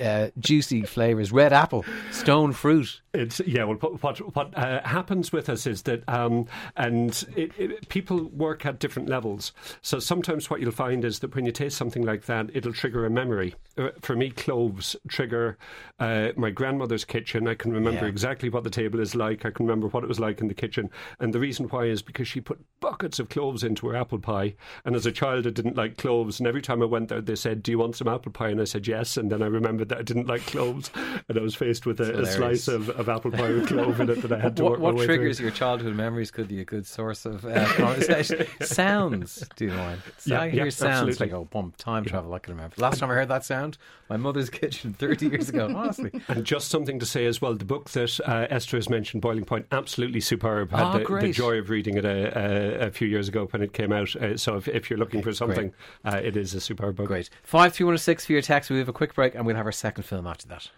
uh, 0.00 0.28
juicy 0.38 0.82
flavors, 0.82 1.32
red 1.32 1.52
apple, 1.52 1.84
stone 2.10 2.52
fruit? 2.52 3.00
It's 3.12 3.40
yeah. 3.46 3.62
Well, 3.64 3.76
what 4.00 4.18
what 4.34 4.56
uh, 4.58 4.82
happens 4.84 5.30
with 5.32 5.48
us 5.48 5.66
is 5.68 5.82
that, 5.82 6.02
um, 6.08 6.46
and 6.76 7.10
it, 7.36 7.52
it, 7.56 7.88
people 7.88 8.24
work 8.30 8.66
at 8.66 8.80
different 8.80 9.08
levels. 9.08 9.52
So 9.82 10.00
sometimes 10.00 10.50
what 10.50 10.60
you'll 10.60 10.72
find 10.72 11.04
is 11.04 11.20
that 11.20 11.32
when 11.36 11.46
you 11.46 11.52
taste 11.52 11.76
something 11.76 12.02
like 12.02 12.24
that, 12.26 12.50
it'll 12.54 12.72
trigger 12.72 13.06
a 13.06 13.10
memory. 13.10 13.54
Uh, 13.78 13.90
for 14.00 14.16
me, 14.16 14.30
cloves 14.30 14.96
trigger 15.08 15.58
uh, 16.00 16.30
my 16.36 16.50
grandmother's 16.50 17.04
kitchen. 17.04 17.46
I 17.46 17.54
can 17.54 17.72
remember 17.72 18.02
Yeah. 18.02 18.08
exactly 18.08 18.48
what 18.48 18.64
the 18.64 18.70
table 18.70 18.98
is 18.98 19.14
like. 19.14 19.44
I 19.46 19.50
can 19.50 19.64
remember 19.66 19.86
what 19.88 20.02
it 20.02 20.08
was 20.08 20.18
like 20.18 20.40
in 20.40 20.48
the 20.48 20.54
kitchen, 20.54 20.90
and 21.20 21.32
the 21.32 21.38
reason 21.38 21.66
why 21.68 21.84
is 21.84 22.02
because 22.02 22.26
she 22.26 22.40
put 22.40 22.58
buckets 22.80 23.13
of 23.18 23.28
cloves 23.28 23.62
into 23.62 23.88
her 23.88 23.96
apple 23.96 24.18
pie. 24.18 24.54
And 24.84 24.94
as 24.96 25.06
a 25.06 25.12
child, 25.12 25.46
I 25.46 25.50
didn't 25.50 25.76
like 25.76 25.96
cloves, 25.96 26.38
and 26.40 26.46
every 26.46 26.62
time 26.62 26.82
I 26.82 26.86
went 26.86 27.08
there, 27.08 27.20
they 27.20 27.34
said, 27.36 27.62
"Do 27.62 27.70
you 27.72 27.78
want 27.78 27.96
some 27.96 28.08
apple 28.08 28.32
pie?" 28.32 28.48
And 28.48 28.60
I 28.60 28.64
said 28.64 28.86
yes. 28.86 29.16
And 29.16 29.30
then 29.30 29.42
I 29.42 29.46
remembered 29.46 29.88
that 29.90 29.98
I 29.98 30.02
didn't 30.02 30.26
like 30.26 30.46
cloves, 30.46 30.90
and 31.28 31.38
I 31.38 31.40
was 31.42 31.54
faced 31.54 31.86
with 31.86 32.00
a, 32.00 32.20
a 32.22 32.26
slice 32.26 32.68
of, 32.68 32.88
of 32.90 33.08
apple 33.08 33.30
pie 33.30 33.52
with 33.52 33.68
clove 33.68 34.00
in 34.00 34.10
it 34.10 34.22
that 34.22 34.32
I 34.32 34.38
had 34.38 34.56
to 34.56 34.64
What, 34.64 34.72
work 34.72 34.80
what 34.80 34.94
my 34.94 35.00
way 35.00 35.06
triggers 35.06 35.36
through. 35.38 35.46
your 35.46 35.54
childhood 35.54 35.94
memories 35.94 36.30
could 36.30 36.48
be 36.48 36.60
a 36.60 36.64
good 36.64 36.86
source 36.86 37.24
of 37.26 37.44
uh, 37.44 37.66
conversation. 37.74 38.46
sounds, 38.62 39.44
do 39.56 39.66
you 39.66 39.72
mind? 39.72 40.02
So 40.18 40.34
Yeah, 40.34 40.40
I 40.42 40.46
yeah, 40.46 40.68
sounds 40.70 41.08
absolutely. 41.10 41.26
like, 41.26 41.34
oh, 41.34 41.44
bump, 41.44 41.76
time 41.76 42.04
travel, 42.04 42.32
I 42.34 42.38
can 42.38 42.54
remember. 42.54 42.76
Last 42.78 42.98
time 42.98 43.10
I 43.10 43.14
heard 43.14 43.28
that 43.28 43.44
sound, 43.44 43.78
my 44.08 44.16
mother's 44.16 44.50
kitchen 44.50 44.92
30 44.94 45.28
years 45.28 45.48
ago, 45.48 45.72
honestly. 45.74 46.10
And 46.28 46.44
just 46.44 46.68
something 46.68 46.98
to 46.98 47.06
say 47.06 47.26
as 47.26 47.40
well, 47.40 47.54
the 47.54 47.64
book 47.64 47.90
that 47.90 48.18
uh, 48.26 48.46
Esther 48.50 48.76
has 48.76 48.88
mentioned, 48.88 49.22
Boiling 49.22 49.44
Point, 49.44 49.66
absolutely 49.72 50.20
superb. 50.20 50.70
Had 50.70 50.80
Oh, 50.84 50.98
the, 50.98 51.20
the 51.26 51.32
joy 51.32 51.58
of 51.58 51.70
reading 51.70 51.96
it 51.96 52.04
a, 52.04 52.38
a, 52.84 52.86
a 52.86 52.90
few 52.90 53.03
years 53.06 53.28
ago 53.28 53.46
when 53.50 53.62
it 53.62 53.72
came 53.72 53.92
out. 53.92 54.14
Uh, 54.16 54.36
so 54.36 54.56
if, 54.56 54.68
if 54.68 54.90
you're 54.90 54.98
looking 54.98 55.22
for 55.22 55.32
something, 55.32 55.72
uh, 56.04 56.20
it 56.22 56.36
is 56.36 56.54
a 56.54 56.60
superb 56.60 56.96
book. 56.96 57.06
Great. 57.06 57.30
5316 57.42 58.26
for 58.26 58.32
your 58.32 58.42
text. 58.42 58.70
We 58.70 58.78
have 58.78 58.88
a 58.88 58.92
quick 58.92 59.14
break 59.14 59.34
and 59.34 59.46
we'll 59.46 59.56
have 59.56 59.66
our 59.66 59.72
second 59.72 60.04
film 60.04 60.26
after 60.26 60.48
that. 60.48 60.70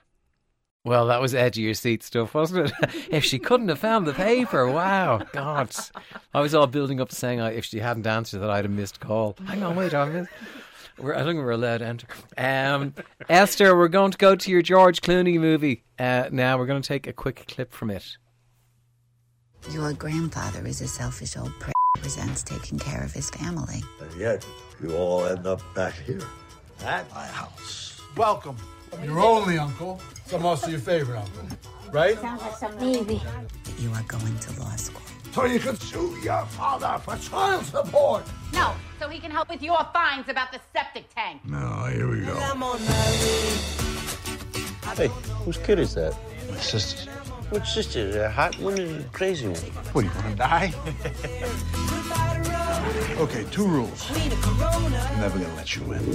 Well, 0.84 1.06
that 1.06 1.20
was 1.20 1.34
edge 1.34 1.58
of 1.58 1.64
your 1.64 1.74
seat 1.74 2.04
stuff, 2.04 2.32
wasn't 2.32 2.70
it? 2.70 3.06
if 3.10 3.24
she 3.24 3.40
couldn't 3.40 3.68
have 3.70 3.80
found 3.80 4.06
the 4.06 4.12
paper, 4.12 4.68
wow, 4.70 5.20
God. 5.32 5.74
I 6.32 6.40
was 6.40 6.54
all 6.54 6.68
building 6.68 7.00
up 7.00 7.08
to 7.08 7.16
saying 7.16 7.40
uh, 7.40 7.46
if 7.46 7.64
she 7.64 7.80
hadn't 7.80 8.06
answered 8.06 8.38
that 8.38 8.50
I'd 8.50 8.64
have 8.64 8.72
missed 8.72 9.00
call. 9.00 9.36
Hang 9.46 9.64
on, 9.64 9.74
wait, 9.74 9.94
I 9.94 10.04
missed. 10.04 10.30
We're, 10.98 11.14
I 11.14 11.24
think 11.24 11.38
we're 11.38 11.50
allowed 11.50 11.78
to 11.78 11.86
enter. 11.86 12.06
Um, 12.38 12.94
Esther, 13.28 13.76
we're 13.76 13.88
going 13.88 14.12
to 14.12 14.18
go 14.18 14.36
to 14.36 14.50
your 14.50 14.62
George 14.62 15.00
Clooney 15.00 15.40
movie. 15.40 15.82
Uh, 15.98 16.28
now 16.30 16.56
we're 16.56 16.66
going 16.66 16.80
to 16.80 16.88
take 16.88 17.08
a 17.08 17.12
quick 17.12 17.44
clip 17.48 17.72
from 17.72 17.90
it. 17.90 18.16
Your 19.70 19.92
grandfather 19.92 20.64
is 20.66 20.80
a 20.80 20.88
selfish 20.88 21.36
old 21.36 21.52
prick 21.58 21.75
who 21.96 22.04
resents 22.04 22.42
taking 22.42 22.78
care 22.78 23.02
of 23.02 23.12
his 23.12 23.30
family. 23.30 23.82
And 24.00 24.20
yet, 24.20 24.46
you 24.82 24.94
all 24.96 25.24
end 25.24 25.46
up 25.46 25.62
back 25.74 25.94
here 25.94 26.22
at 26.84 27.10
my 27.14 27.26
house. 27.26 28.00
Welcome. 28.16 28.56
Your 29.02 29.20
only 29.20 29.58
uncle, 29.58 30.00
some 30.26 30.46
also 30.46 30.68
your 30.68 30.78
favorite 30.78 31.18
uncle, 31.18 31.58
right? 31.92 32.18
Sounds 32.18 32.40
like 32.40 32.56
some 32.56 32.76
maybe. 32.78 33.20
You 33.78 33.90
are 33.92 34.02
going 34.08 34.38
to 34.38 34.60
law 34.60 34.74
school. 34.76 35.02
So 35.32 35.44
you 35.44 35.58
can 35.58 35.76
sue 35.76 36.16
your 36.22 36.46
father 36.46 36.98
for 37.02 37.16
child 37.16 37.66
support. 37.66 38.24
No, 38.54 38.72
so 38.98 39.08
he 39.08 39.18
can 39.18 39.30
help 39.30 39.50
with 39.50 39.62
your 39.62 39.78
fines 39.92 40.28
about 40.28 40.50
the 40.50 40.60
septic 40.72 41.12
tank. 41.14 41.44
No, 41.44 41.84
here 41.92 42.08
we 42.08 42.20
go. 42.20 42.34
Hey, 44.94 45.08
whose 45.44 45.58
kid 45.58 45.78
is 45.78 45.94
that? 45.94 46.16
My 46.48 46.56
sister's. 46.58 47.25
Which 47.50 47.66
sister? 47.66 48.10
The 48.10 48.28
hot 48.28 48.58
one 48.58 48.78
or 48.78 48.86
the 48.86 49.04
crazy 49.12 49.46
one? 49.46 49.56
What, 49.92 50.04
you 50.04 50.10
want 50.10 50.26
to 50.30 50.34
die? 50.34 50.74
okay, 53.18 53.44
two 53.52 53.66
rules. 53.66 54.10
I'm 54.10 55.20
never 55.20 55.38
going 55.38 55.50
to 55.50 55.56
let 55.56 55.76
you 55.76 55.82
win. 55.84 55.98
And 55.98 56.08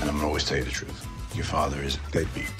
I'm 0.00 0.06
going 0.06 0.18
to 0.20 0.24
always 0.26 0.44
tell 0.44 0.56
you 0.58 0.64
the 0.64 0.70
truth. 0.70 1.06
Your 1.34 1.44
father 1.44 1.82
is 1.82 1.98
deadbeat. 2.10 2.50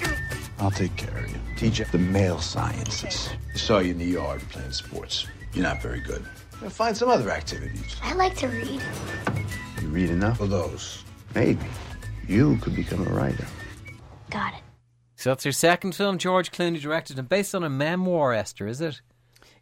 I'll 0.59 0.69
take 0.71 0.95
care 0.95 1.17
of 1.17 1.29
you. 1.29 1.37
Teach 1.57 1.79
you 1.79 1.85
the 1.85 1.97
male 1.97 2.39
sciences. 2.39 3.29
I 3.53 3.57
saw 3.57 3.79
you 3.79 3.91
in 3.91 3.97
the 3.97 4.05
yard 4.05 4.41
playing 4.49 4.71
sports. 4.71 5.25
You're 5.53 5.63
not 5.63 5.81
very 5.81 6.01
good. 6.01 6.23
Now 6.61 6.69
find 6.69 6.95
some 6.95 7.09
other 7.09 7.31
activities. 7.31 7.95
I 8.03 8.13
like 8.13 8.35
to 8.37 8.47
read. 8.47 8.81
You 9.81 9.87
read 9.87 10.09
enough 10.11 10.39
of 10.39 10.51
those. 10.51 11.03
Maybe 11.33 11.65
you 12.27 12.57
could 12.57 12.75
become 12.75 13.05
a 13.07 13.09
writer. 13.09 13.45
Got 14.29 14.53
it. 14.53 14.62
So 15.23 15.29
that's 15.29 15.45
your 15.45 15.53
second 15.53 15.95
film, 15.95 16.17
George 16.17 16.51
Clooney 16.51 16.81
directed 16.81 17.17
and 17.17 17.29
based 17.29 17.55
on 17.55 17.63
a 17.63 17.69
memoir, 17.69 18.33
Esther, 18.33 18.67
is 18.67 18.81
it? 18.81 18.99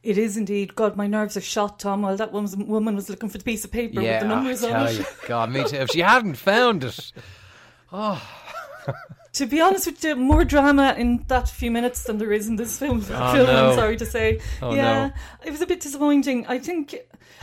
It 0.01 0.17
is 0.17 0.35
indeed. 0.35 0.73
God, 0.73 0.95
my 0.95 1.05
nerves 1.05 1.37
are 1.37 1.41
shot, 1.41 1.77
Tom, 1.77 2.01
while 2.01 2.17
that 2.17 2.31
woman's, 2.31 2.57
woman 2.57 2.95
was 2.95 3.11
looking 3.11 3.29
for 3.29 3.37
the 3.37 3.43
piece 3.43 3.63
of 3.63 3.71
paper 3.71 4.01
with 4.01 4.21
the 4.21 4.27
numbers 4.27 4.63
on 4.63 4.87
it. 4.87 4.97
you. 4.97 5.05
God, 5.27 5.51
me 5.51 5.63
too. 5.63 5.75
If 5.75 5.91
she 5.91 5.99
hadn't 5.99 6.33
found 6.33 6.83
it, 6.83 7.11
Oh. 7.93 8.19
To 9.33 9.45
be 9.45 9.61
honest 9.61 9.85
with 9.85 10.03
you, 10.03 10.15
more 10.15 10.43
drama 10.43 10.95
in 10.97 11.25
that 11.27 11.47
few 11.47 11.69
minutes 11.69 12.05
than 12.05 12.17
there 12.17 12.31
is 12.31 12.47
in 12.47 12.55
this 12.55 12.79
film. 12.79 13.05
Oh, 13.11 13.33
film 13.33 13.45
no. 13.45 13.69
I'm 13.69 13.75
sorry 13.75 13.97
to 13.97 14.05
say. 14.05 14.41
Oh, 14.63 14.73
yeah, 14.73 15.09
no. 15.09 15.13
it 15.45 15.51
was 15.51 15.61
a 15.61 15.67
bit 15.67 15.79
disappointing. 15.79 16.47
I 16.47 16.57
think, 16.57 16.95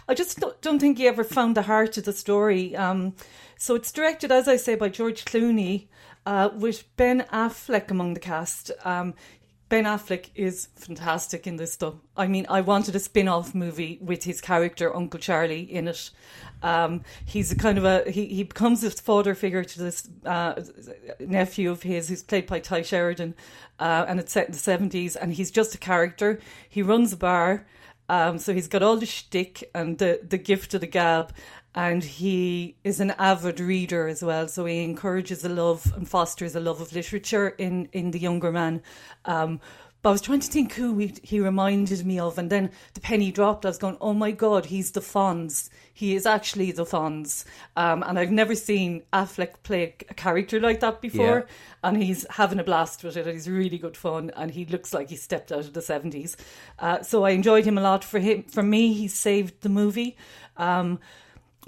I 0.09 0.15
just 0.15 0.41
don't, 0.41 0.61
don't 0.61 0.81
think 0.81 0.99
he 0.99 1.07
ever 1.07 1.23
found 1.23 1.57
the 1.57 1.63
heart 1.63 1.97
of 1.97 2.05
the 2.05 2.13
story. 2.13 2.75
Um, 2.75 3.15
so 3.59 3.75
it's 3.75 3.93
directed, 3.93 4.33
as 4.33 4.49
I 4.49 4.57
say, 4.57 4.77
by 4.77 4.89
George 4.89 5.25
Clooney, 5.25 5.89
uh, 6.25 6.51
with 6.55 6.85
Ben 6.97 7.25
Affleck 7.33 7.91
among 7.91 8.15
the 8.15 8.21
cast. 8.21 8.71
Um, 8.85 9.15
Ben 9.69 9.85
Affleck 9.85 10.31
is 10.35 10.69
fantastic 10.77 11.47
in 11.47 11.57
this 11.57 11.75
stuff. 11.75 11.95
I 12.17 12.27
mean, 12.27 12.47
I 12.49 12.63
wanted 12.63 12.97
a 12.97 12.99
spin 12.99 13.29
off 13.29 13.55
movie 13.55 13.99
with 14.01 14.25
his 14.25 14.41
character, 14.41 14.95
Uncle 14.95 15.21
Charlie, 15.21 15.61
in 15.61 15.89
it. 15.89 16.11
Um, 16.63 17.03
he's 17.27 17.53
a 17.53 17.57
kind 17.57 17.77
of 17.77 17.85
a, 17.85 18.11
he, 18.11 18.27
he 18.27 18.45
becomes 18.45 18.81
this 18.81 18.99
father 18.99 19.35
figure 19.35 19.65
to 19.65 19.79
this 19.79 20.09
uh, 20.25 20.63
nephew 21.21 21.71
of 21.71 21.83
his 21.83 22.09
who's 22.09 22.23
played 22.23 22.47
by 22.47 22.61
Tye 22.61 22.83
Sheridan, 22.83 23.35
uh, 23.79 24.07
and 24.09 24.19
it's 24.19 24.33
set 24.33 24.47
in 24.47 24.53
the 24.53 24.59
70s, 24.59 25.17
and 25.21 25.35
he's 25.35 25.51
just 25.51 25.75
a 25.75 25.79
character. 25.79 26.41
He 26.69 26.81
runs 26.81 27.13
a 27.13 27.17
bar, 27.17 27.67
um, 28.09 28.39
so 28.39 28.55
he's 28.55 28.69
got 28.69 28.83
all 28.83 28.97
the 28.97 29.07
shtick 29.07 29.71
and 29.75 29.99
the, 29.99 30.21
the 30.27 30.39
gift 30.39 30.73
of 30.73 30.81
the 30.81 30.87
gab, 30.87 31.35
and 31.75 32.03
he 32.03 32.77
is 32.85 33.01
an 33.01 33.13
avid 33.19 33.61
reader 33.61 34.09
as 34.09 34.23
well. 34.23 34.49
So 34.49 34.65
he 34.65 34.83
encourages 34.83 35.45
a 35.45 35.49
love 35.49 35.93
and 35.95 36.09
fosters 36.09 36.55
a 36.57 36.61
love 36.61 36.81
of 36.81 36.93
literature 36.93 37.49
in, 37.51 37.89
in 37.93 38.11
the 38.11 38.19
younger 38.19 38.51
man. 38.51 38.83
Um, 39.25 39.61
but 40.01 40.11
I 40.11 40.13
was 40.13 40.21
trying 40.21 40.39
to 40.41 40.49
think 40.49 40.75
who 40.75 40.97
he, 40.99 41.13
he 41.25 41.41
reminded 41.41 42.07
me 42.07 42.21
of, 42.21 42.39
and 42.39 42.51
then 42.51 42.71
the 42.95 43.01
penny 43.01 43.33
dropped. 43.33 43.65
I 43.65 43.71
was 43.71 43.79
going, 43.79 43.97
"Oh 44.01 44.15
my 44.15 44.31
god, 44.31 44.67
he's 44.67 44.93
the 44.93 45.01
Fonz. 45.01 45.71
He 45.93 46.15
is 46.15 46.25
actually 46.25 46.71
the 46.71 46.85
Fonz." 46.85 47.45
Um, 47.77 48.05
and 48.07 48.17
I've 48.17 48.31
never 48.31 48.55
seen 48.55 49.03
Affleck 49.13 49.55
play 49.65 49.97
a 50.09 50.15
character 50.15 50.61
like 50.61 50.79
that 50.81 51.01
before, 51.01 51.39
Yeah. 51.39 51.43
and 51.83 52.01
he's 52.01 52.25
having 52.31 52.61
a 52.61 52.65
blast 52.65 53.03
with 53.03 53.17
it. 53.17 53.27
and 53.27 53.35
He's 53.35 53.51
really 53.51 53.77
good 53.77 53.97
fun, 53.97 54.31
and 54.37 54.53
he 54.53 54.65
looks 54.67 54.95
like 54.95 55.11
he 55.11 55.17
stepped 55.17 55.51
out 55.51 55.61
of 55.67 55.73
the 55.73 55.83
seventies. 55.83 56.37
Uh, 56.79 57.03
so 57.03 57.25
I 57.25 57.31
enjoyed 57.31 57.65
him 57.65 57.77
a 57.77 57.81
lot. 57.83 58.05
For 58.05 58.21
him, 58.21 58.45
for 58.45 58.63
me, 58.63 58.93
he 58.93 59.09
saved 59.09 59.63
the 59.63 59.69
movie. 59.69 60.17
Um, 60.57 61.01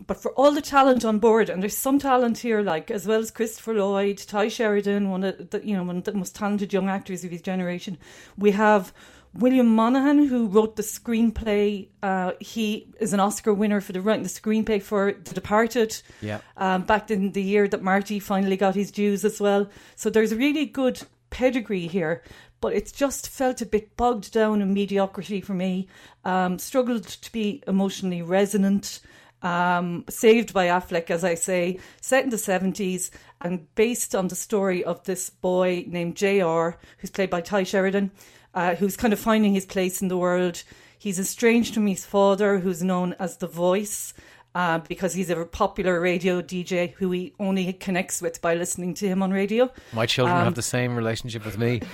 but 0.06 0.20
for 0.20 0.32
all 0.32 0.52
the 0.52 0.62
talent 0.62 1.04
on 1.04 1.18
board, 1.18 1.48
and 1.48 1.62
there's 1.62 1.76
some 1.76 1.98
talent 1.98 2.38
here, 2.38 2.62
like 2.62 2.90
as 2.90 3.06
well 3.06 3.20
as 3.20 3.30
Christopher 3.30 3.74
Lloyd, 3.74 4.18
Tye 4.18 4.48
Sheridan, 4.48 5.10
one 5.10 5.24
of 5.24 5.50
the 5.50 5.64
you 5.64 5.76
know 5.76 5.84
one 5.84 5.98
of 5.98 6.04
the 6.04 6.12
most 6.12 6.34
talented 6.34 6.72
young 6.72 6.88
actors 6.88 7.24
of 7.24 7.30
his 7.30 7.42
generation. 7.42 7.98
We 8.36 8.52
have 8.52 8.92
William 9.32 9.74
Monahan, 9.74 10.26
who 10.26 10.48
wrote 10.48 10.76
the 10.76 10.82
screenplay. 10.82 11.88
Uh, 12.02 12.32
he 12.40 12.88
is 12.98 13.12
an 13.12 13.20
Oscar 13.20 13.54
winner 13.54 13.80
for 13.80 13.92
the 13.92 14.00
writing 14.00 14.24
the 14.24 14.28
screenplay 14.28 14.82
for 14.82 15.12
The 15.12 15.34
Departed. 15.34 16.00
Yeah. 16.20 16.40
Um, 16.56 16.82
back 16.82 17.10
in 17.10 17.32
the 17.32 17.42
year 17.42 17.68
that 17.68 17.82
Marty 17.82 18.18
finally 18.18 18.56
got 18.56 18.74
his 18.74 18.90
dues 18.90 19.24
as 19.24 19.40
well. 19.40 19.68
So 19.94 20.10
there's 20.10 20.32
a 20.32 20.36
really 20.36 20.66
good 20.66 21.02
pedigree 21.30 21.86
here. 21.86 22.22
But 22.60 22.74
it's 22.74 22.92
just 22.92 23.28
felt 23.28 23.62
a 23.62 23.66
bit 23.66 23.96
bogged 23.96 24.32
down 24.32 24.60
in 24.60 24.74
mediocrity 24.74 25.40
for 25.40 25.54
me. 25.54 25.88
Um, 26.26 26.58
struggled 26.58 27.06
to 27.06 27.32
be 27.32 27.62
emotionally 27.66 28.20
resonant 28.20 29.00
um, 29.42 30.04
saved 30.08 30.52
by 30.52 30.66
Affleck, 30.66 31.10
as 31.10 31.24
I 31.24 31.34
say, 31.34 31.78
set 32.00 32.24
in 32.24 32.30
the 32.30 32.36
70s 32.36 33.10
and 33.40 33.72
based 33.74 34.14
on 34.14 34.28
the 34.28 34.34
story 34.36 34.84
of 34.84 35.02
this 35.04 35.30
boy 35.30 35.84
named 35.86 36.16
JR, 36.16 36.70
who's 36.98 37.10
played 37.10 37.30
by 37.30 37.40
Tye 37.40 37.62
Sheridan, 37.64 38.10
uh, 38.54 38.74
who's 38.74 38.96
kind 38.96 39.12
of 39.12 39.18
finding 39.18 39.54
his 39.54 39.64
place 39.66 40.02
in 40.02 40.08
the 40.08 40.18
world. 40.18 40.62
He's 40.98 41.18
estranged 41.18 41.72
from 41.74 41.86
his 41.86 42.04
father, 42.04 42.58
who's 42.58 42.82
known 42.82 43.14
as 43.18 43.38
The 43.38 43.46
Voice. 43.46 44.12
Uh, 44.52 44.78
because 44.88 45.14
he's 45.14 45.30
a 45.30 45.44
popular 45.44 46.00
radio 46.00 46.42
DJ 46.42 46.92
who 46.94 47.12
he 47.12 47.32
only 47.38 47.72
connects 47.72 48.20
with 48.20 48.42
by 48.42 48.52
listening 48.56 48.92
to 48.94 49.06
him 49.06 49.22
on 49.22 49.30
radio. 49.30 49.70
my 49.92 50.06
children 50.06 50.36
Um, 50.38 50.42
have 50.44 50.56
the 50.56 50.60
same 50.62 50.96
relationship 50.96 51.44
with 51.44 51.56
me. 51.56 51.80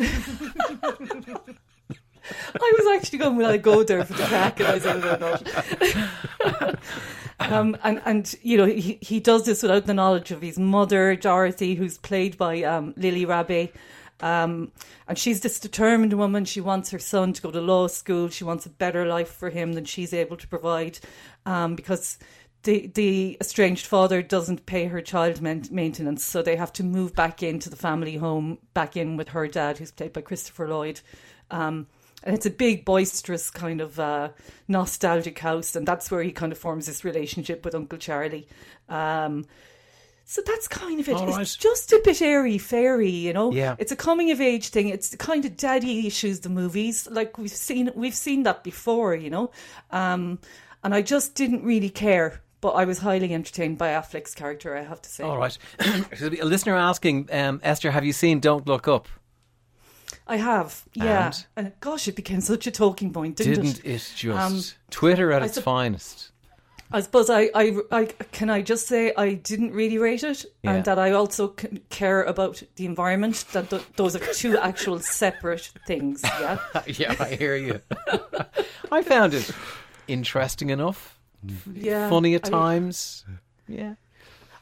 I 2.59 2.73
was 2.79 2.97
actually 2.97 3.19
going, 3.19 3.37
will 3.37 3.47
I 3.47 3.59
go 3.59 3.83
there 3.85 4.03
for 4.05 4.15
the 4.15 4.25
crack? 4.25 4.59
And 4.61 4.69
I 4.71 4.79
said, 4.79 5.01
no, 5.01 5.17
not. 5.19 6.79
um, 7.41 7.77
and, 7.83 8.01
and, 8.05 8.35
you 8.43 8.57
know, 8.57 8.67
he, 8.67 8.99
he 9.01 9.21
does 9.21 9.45
this 9.45 9.63
without 9.63 9.87
the 9.87 9.95
knowledge 9.95 10.31
of 10.31 10.43
his 10.43 10.59
mother, 10.59 11.15
Dorothy, 11.17 11.75
who's 11.75 11.99
played 11.99 12.37
by 12.37 12.63
um, 12.63 12.95
Lily 12.97 13.27
Rabe. 13.27 13.73
Um, 14.21 14.73
and 15.07 15.19
she's 15.19 15.43
this 15.43 15.61
determined 15.61 16.15
woman. 16.15 16.45
She 16.47 16.61
wants 16.61 16.91
her 16.91 16.99
son 16.99 17.33
to 17.35 17.43
go 17.43 17.51
to 17.51 17.61
law 17.61 17.87
school. 17.87 18.29
She 18.31 18.45
wants 18.45 18.65
a 18.65 18.71
better 18.71 19.05
life 19.07 19.29
for 19.29 19.51
him 19.51 19.75
than 19.75 19.85
she's 19.85 20.15
able 20.15 20.37
to 20.39 20.49
provide 20.49 20.99
um, 21.45 21.75
because 21.75 22.19
the 22.63 22.89
the 22.95 23.37
estranged 23.41 23.87
father 23.87 24.23
doesn't 24.23 24.67
pay 24.67 24.87
her 24.87 25.01
child 25.01 25.41
main- 25.41 25.69
maintenance, 25.71 26.25
so 26.25 26.43
they 26.43 26.57
have 26.57 26.73
to 26.75 26.83
move 26.83 27.15
back 27.15 27.43
into 27.43 27.71
the 27.71 27.77
family 27.77 28.17
home, 28.17 28.59
back 28.75 28.97
in 28.97 29.17
with 29.17 29.29
her 29.29 29.47
dad, 29.47 29.79
who's 29.79 29.93
played 29.93 30.13
by 30.13 30.21
Christopher 30.21 30.69
Lloyd. 30.69 31.01
Um, 31.51 31.87
and 32.27 32.35
it's 32.35 32.45
a 32.45 32.51
big, 32.51 32.85
boisterous 32.85 33.51
kind 33.51 33.81
of 33.81 33.99
uh, 33.99 34.31
nostalgic 34.69 35.39
house, 35.39 35.77
and 35.77 35.87
that's 35.87 36.11
where 36.11 36.23
he 36.23 36.33
kind 36.33 36.53
of 36.53 36.59
forms 36.59 36.87
this 36.87 37.05
relationship 37.05 37.65
with 37.65 37.75
Uncle 37.75 37.99
Charlie. 37.99 38.49
Um, 38.89 39.47
so 40.25 40.43
that's 40.45 40.67
kind 40.67 40.99
of 40.99 41.09
it. 41.09 41.15
All 41.15 41.29
It's 41.29 41.37
right. 41.37 41.57
just 41.59 41.93
a 41.93 42.01
bit 42.05 42.21
airy 42.21 42.59
fairy, 42.59 43.09
you 43.11 43.33
know. 43.33 43.53
Yeah. 43.53 43.77
it's 43.79 43.93
a 43.93 43.97
coming 43.97 44.33
of 44.33 44.41
age 44.41 44.71
thing. 44.71 44.89
It's 44.89 45.11
the 45.11 45.17
kind 45.17 45.45
of 45.45 45.57
daddy 45.57 46.07
issues. 46.07 46.41
The 46.41 46.49
movies, 46.49 47.07
like 47.09 47.39
we've 47.39 47.51
seen, 47.51 47.93
we've 47.95 48.15
seen 48.15 48.43
that 48.43 48.65
before, 48.65 49.15
you 49.15 49.31
know. 49.31 49.53
Um, 49.93 50.41
and 50.83 50.93
I 50.95 51.03
just 51.03 51.35
didn't 51.37 51.65
really 51.65 51.91
care 51.91 52.43
but 52.63 52.71
I 52.71 52.85
was 52.87 52.99
highly 52.99 53.33
entertained 53.33 53.79
by 53.79 53.91
Affleck's 53.91 54.35
character. 54.35 54.77
I 54.77 54.83
have 54.83 55.01
to 55.03 55.09
say. 55.09 55.23
All 55.23 55.39
right. 55.39 55.57
A 56.21 56.45
listener 56.45 56.75
asking, 56.75 57.29
um, 57.31 57.61
Esther, 57.63 57.93
have 57.93 58.05
you 58.05 58.13
seen 58.13 58.41
Don't 58.41 58.67
Look 58.67 58.89
Up? 58.89 59.07
I 60.27 60.37
have, 60.37 60.85
yeah. 60.95 61.27
And? 61.27 61.47
And, 61.67 61.73
gosh, 61.81 62.09
it 62.09 62.17
became 62.17 62.41
such 62.41 62.67
a 62.67 62.71
talking 62.71 63.13
point, 63.13 63.37
didn't, 63.37 63.55
Didn't 63.63 63.79
it? 63.85 63.87
it 63.87 64.13
just 64.17 64.25
Um, 64.39 64.61
Twitter 64.91 65.31
at 65.33 65.43
I 65.43 65.47
its 65.47 65.55
sup- 65.55 65.65
finest? 65.65 66.31
I 66.93 67.01
suppose 67.01 67.29
I, 67.31 67.51
I, 67.55 67.77
I 67.91 68.05
can 68.33 68.49
I 68.49 68.63
just 68.63 68.87
say 68.87 69.13
I 69.17 69.35
didn't 69.35 69.73
really 69.73 69.99
rate 69.99 70.23
it, 70.23 70.45
Yeah. 70.63 70.73
and 70.75 70.85
that 70.85 70.99
I 71.01 71.11
also 71.13 71.53
c- 71.61 71.81
care 71.91 72.23
about 72.23 72.63
the 72.77 72.87
environment. 72.87 73.45
That 73.53 73.71
th- 73.71 73.83
those 73.97 74.15
are 74.15 74.21
two 74.35 74.57
actual 74.59 75.01
separate 75.01 75.71
things. 75.87 76.23
Yeah. 76.25 76.59
yeah, 76.87 77.15
I 77.19 77.35
hear 77.35 77.57
you. 77.57 77.81
I 78.93 79.03
found 79.03 79.35
it 79.35 79.51
interesting 80.07 80.71
enough, 80.71 81.19
Yeah, 81.73 82.09
funny 82.09 82.35
at 82.37 82.47
I- 82.47 82.51
times. 82.51 83.25
Yeah. 83.69 83.95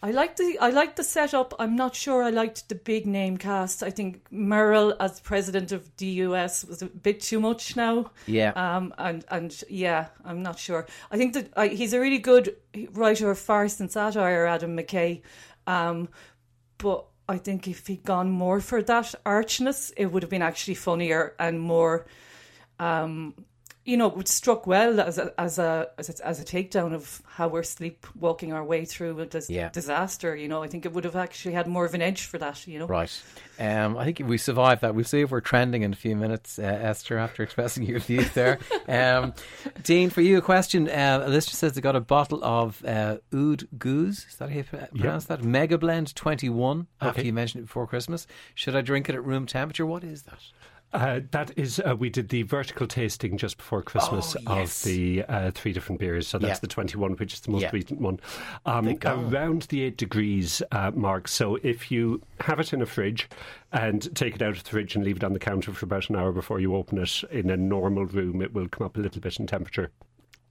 I 0.05 0.11
like 0.11 0.37
the 0.37 0.59
I 0.61 0.69
like 0.69 0.97
the 0.97 1.03
setup. 1.03 1.55
I'm 1.59 1.77
not 1.77 1.97
sure 1.97 2.23
I 2.23 2.29
liked 2.29 2.69
the 2.69 2.75
big 2.75 3.07
name 3.07 3.39
cast. 3.39 3.83
I 3.83 3.89
think 3.89 4.31
Meryl 4.31 4.95
as 5.01 5.19
president 5.19 5.73
of 5.73 5.97
the 5.97 6.07
US 6.27 6.63
was 6.63 6.83
a 6.83 6.87
bit 6.87 7.23
too 7.23 7.41
much 7.41 7.75
now. 7.75 8.11
Yeah. 8.27 8.53
Um. 8.55 8.93
And 8.99 9.25
and 9.31 9.65
yeah, 9.71 10.09
I'm 10.23 10.43
not 10.43 10.59
sure. 10.59 10.87
I 11.11 11.17
think 11.17 11.33
that 11.33 11.55
I, 11.57 11.69
he's 11.69 11.95
a 11.95 12.01
really 12.01 12.19
good 12.19 12.55
writer 12.93 13.31
of 13.31 13.39
farce 13.39 13.81
and 13.81 13.91
satire, 13.91 14.45
Adam 14.45 14.77
McKay. 14.77 15.23
Um. 15.67 16.11
But 16.77 17.07
I 17.27 17.39
think 17.39 17.67
if 17.67 17.87
he'd 17.87 18.05
gone 18.05 18.31
more 18.31 18.61
for 18.61 18.83
that 18.83 19.15
archness, 19.25 19.91
it 19.97 20.13
would 20.13 20.23
have 20.23 20.29
been 20.29 20.43
actually 20.43 20.75
funnier 20.75 21.35
and 21.39 21.59
more. 21.59 22.05
Um. 22.79 23.37
You 23.87 23.99
know, 23.99 24.19
it 24.19 24.29
struck 24.29 24.67
well 24.67 24.99
as 24.99 25.19
a 25.19 25.39
as 25.39 25.59
a 25.59 25.89
as 25.99 26.09
a, 26.09 26.27
as 26.27 26.41
a 26.41 26.45
takedown 26.45 26.95
of 26.95 27.21
how 27.27 27.49
we're 27.49 27.63
sleepwalking 27.63 28.53
our 28.55 28.65
way 28.65 28.87
through 28.87 29.21
a 29.21 29.27
dis- 29.27 29.51
Yeah. 29.51 29.69
disaster. 29.69 30.35
You 30.35 30.49
know, 30.49 30.63
I 30.63 30.69
think 30.69 30.87
it 30.87 30.93
would 30.95 31.05
have 31.05 31.17
actually 31.17 31.53
had 31.55 31.67
more 31.67 31.85
of 31.85 31.93
an 31.93 32.01
edge 32.01 32.23
for 32.25 32.39
that. 32.39 32.67
You 32.67 32.79
know, 32.79 32.87
Right. 32.87 33.23
Um, 33.61 33.97
I 33.99 34.05
think 34.07 34.21
we 34.27 34.39
survive 34.39 34.81
that, 34.81 34.95
we'll 34.95 35.05
see 35.05 35.21
if 35.21 35.31
we're 35.31 35.41
trending 35.41 35.83
in 35.83 35.93
a 35.93 35.97
few 35.97 36.17
minutes, 36.17 36.59
uh, 36.59 36.63
Esther, 36.63 37.19
after 37.19 37.43
expressing 37.43 37.85
your 37.85 38.01
views 38.01 38.31
there. 38.33 38.59
Um, 38.89 39.33
Dean, 39.83 40.11
for 40.11 40.21
you, 40.21 40.37
a 40.39 40.43
question. 40.43 40.89
Uh, 40.89 41.23
a 41.25 41.29
listener 41.29 41.55
says 41.57 41.73
they 41.75 41.81
got 41.81 41.97
a 41.97 42.01
bottle 42.01 42.45
of 42.45 42.85
uh, 42.85 43.17
Oud 43.35 43.67
Goose. 43.79 44.27
Is 44.27 44.37
that 44.37 44.51
how 44.51 44.57
you 44.57 44.65
pr- 44.65 44.77
pronounce 44.95 45.25
that? 45.27 45.43
Mega 45.43 45.79
Blend 45.79 46.15
21, 46.15 46.87
after 47.01 47.21
Okay. 47.21 47.27
you 47.27 47.33
mentioned 47.33 47.63
it 47.63 47.67
before 47.67 47.87
Christmas. 47.87 48.27
Should 48.55 48.77
I 48.77 48.81
drink 48.83 49.09
it 49.09 49.15
at 49.15 49.25
room 49.25 49.47
temperature? 49.47 49.87
What 49.87 50.05
is 50.05 50.23
that? 50.25 50.39
Uh, 50.95 51.21
that 51.33 51.51
is, 51.59 51.81
uh, 51.81 51.95
we 51.99 52.09
did 52.09 52.29
the 52.29 52.43
vertical 52.45 52.87
tasting 52.87 53.37
just 53.37 53.57
before 53.57 53.83
Christmas 53.83 54.37
Oh, 54.47 54.59
yes. 54.61 54.81
of 54.87 54.93
the 54.93 55.25
uh, 55.25 55.51
three 55.51 55.73
different 55.73 56.01
beers. 56.01 56.29
So 56.29 56.39
that's 56.39 56.59
Yeah. 56.59 56.61
the 56.61 56.67
21, 56.69 57.15
which 57.17 57.35
is 57.35 57.41
the 57.41 57.51
most 57.51 57.63
Yeah. 57.63 57.71
recent 57.73 58.01
one. 58.01 58.21
Um, 58.65 58.97
around 59.05 59.63
the 59.63 59.83
8 59.83 59.97
degrees 59.97 60.63
uh, 60.71 60.93
mark. 60.95 61.27
So 61.27 61.59
if 61.65 61.91
you 61.91 62.23
have 62.41 62.61
it 62.61 62.73
in 62.73 62.81
a 62.81 62.87
fridge 62.87 63.29
and 63.73 64.15
take 64.15 64.37
it 64.37 64.43
out 64.43 64.57
of 64.57 64.63
the 64.63 64.71
fridge 64.71 64.95
and 64.95 65.05
leave 65.05 65.17
it 65.17 65.25
on 65.25 65.33
the 65.33 65.41
counter 65.41 65.73
for 65.73 65.85
about 65.85 66.09
an 66.11 66.17
hour 66.17 66.31
before 66.31 66.61
you 66.61 66.77
open 66.77 66.99
it 66.99 67.25
in 67.31 67.51
a 67.51 67.57
normal 67.57 68.07
room, 68.07 68.41
it 68.41 68.55
will 68.55 68.69
come 68.69 68.87
up 68.87 68.97
a 68.97 69.01
little 69.01 69.21
bit 69.21 69.41
in 69.41 69.49
temperature. 69.49 69.91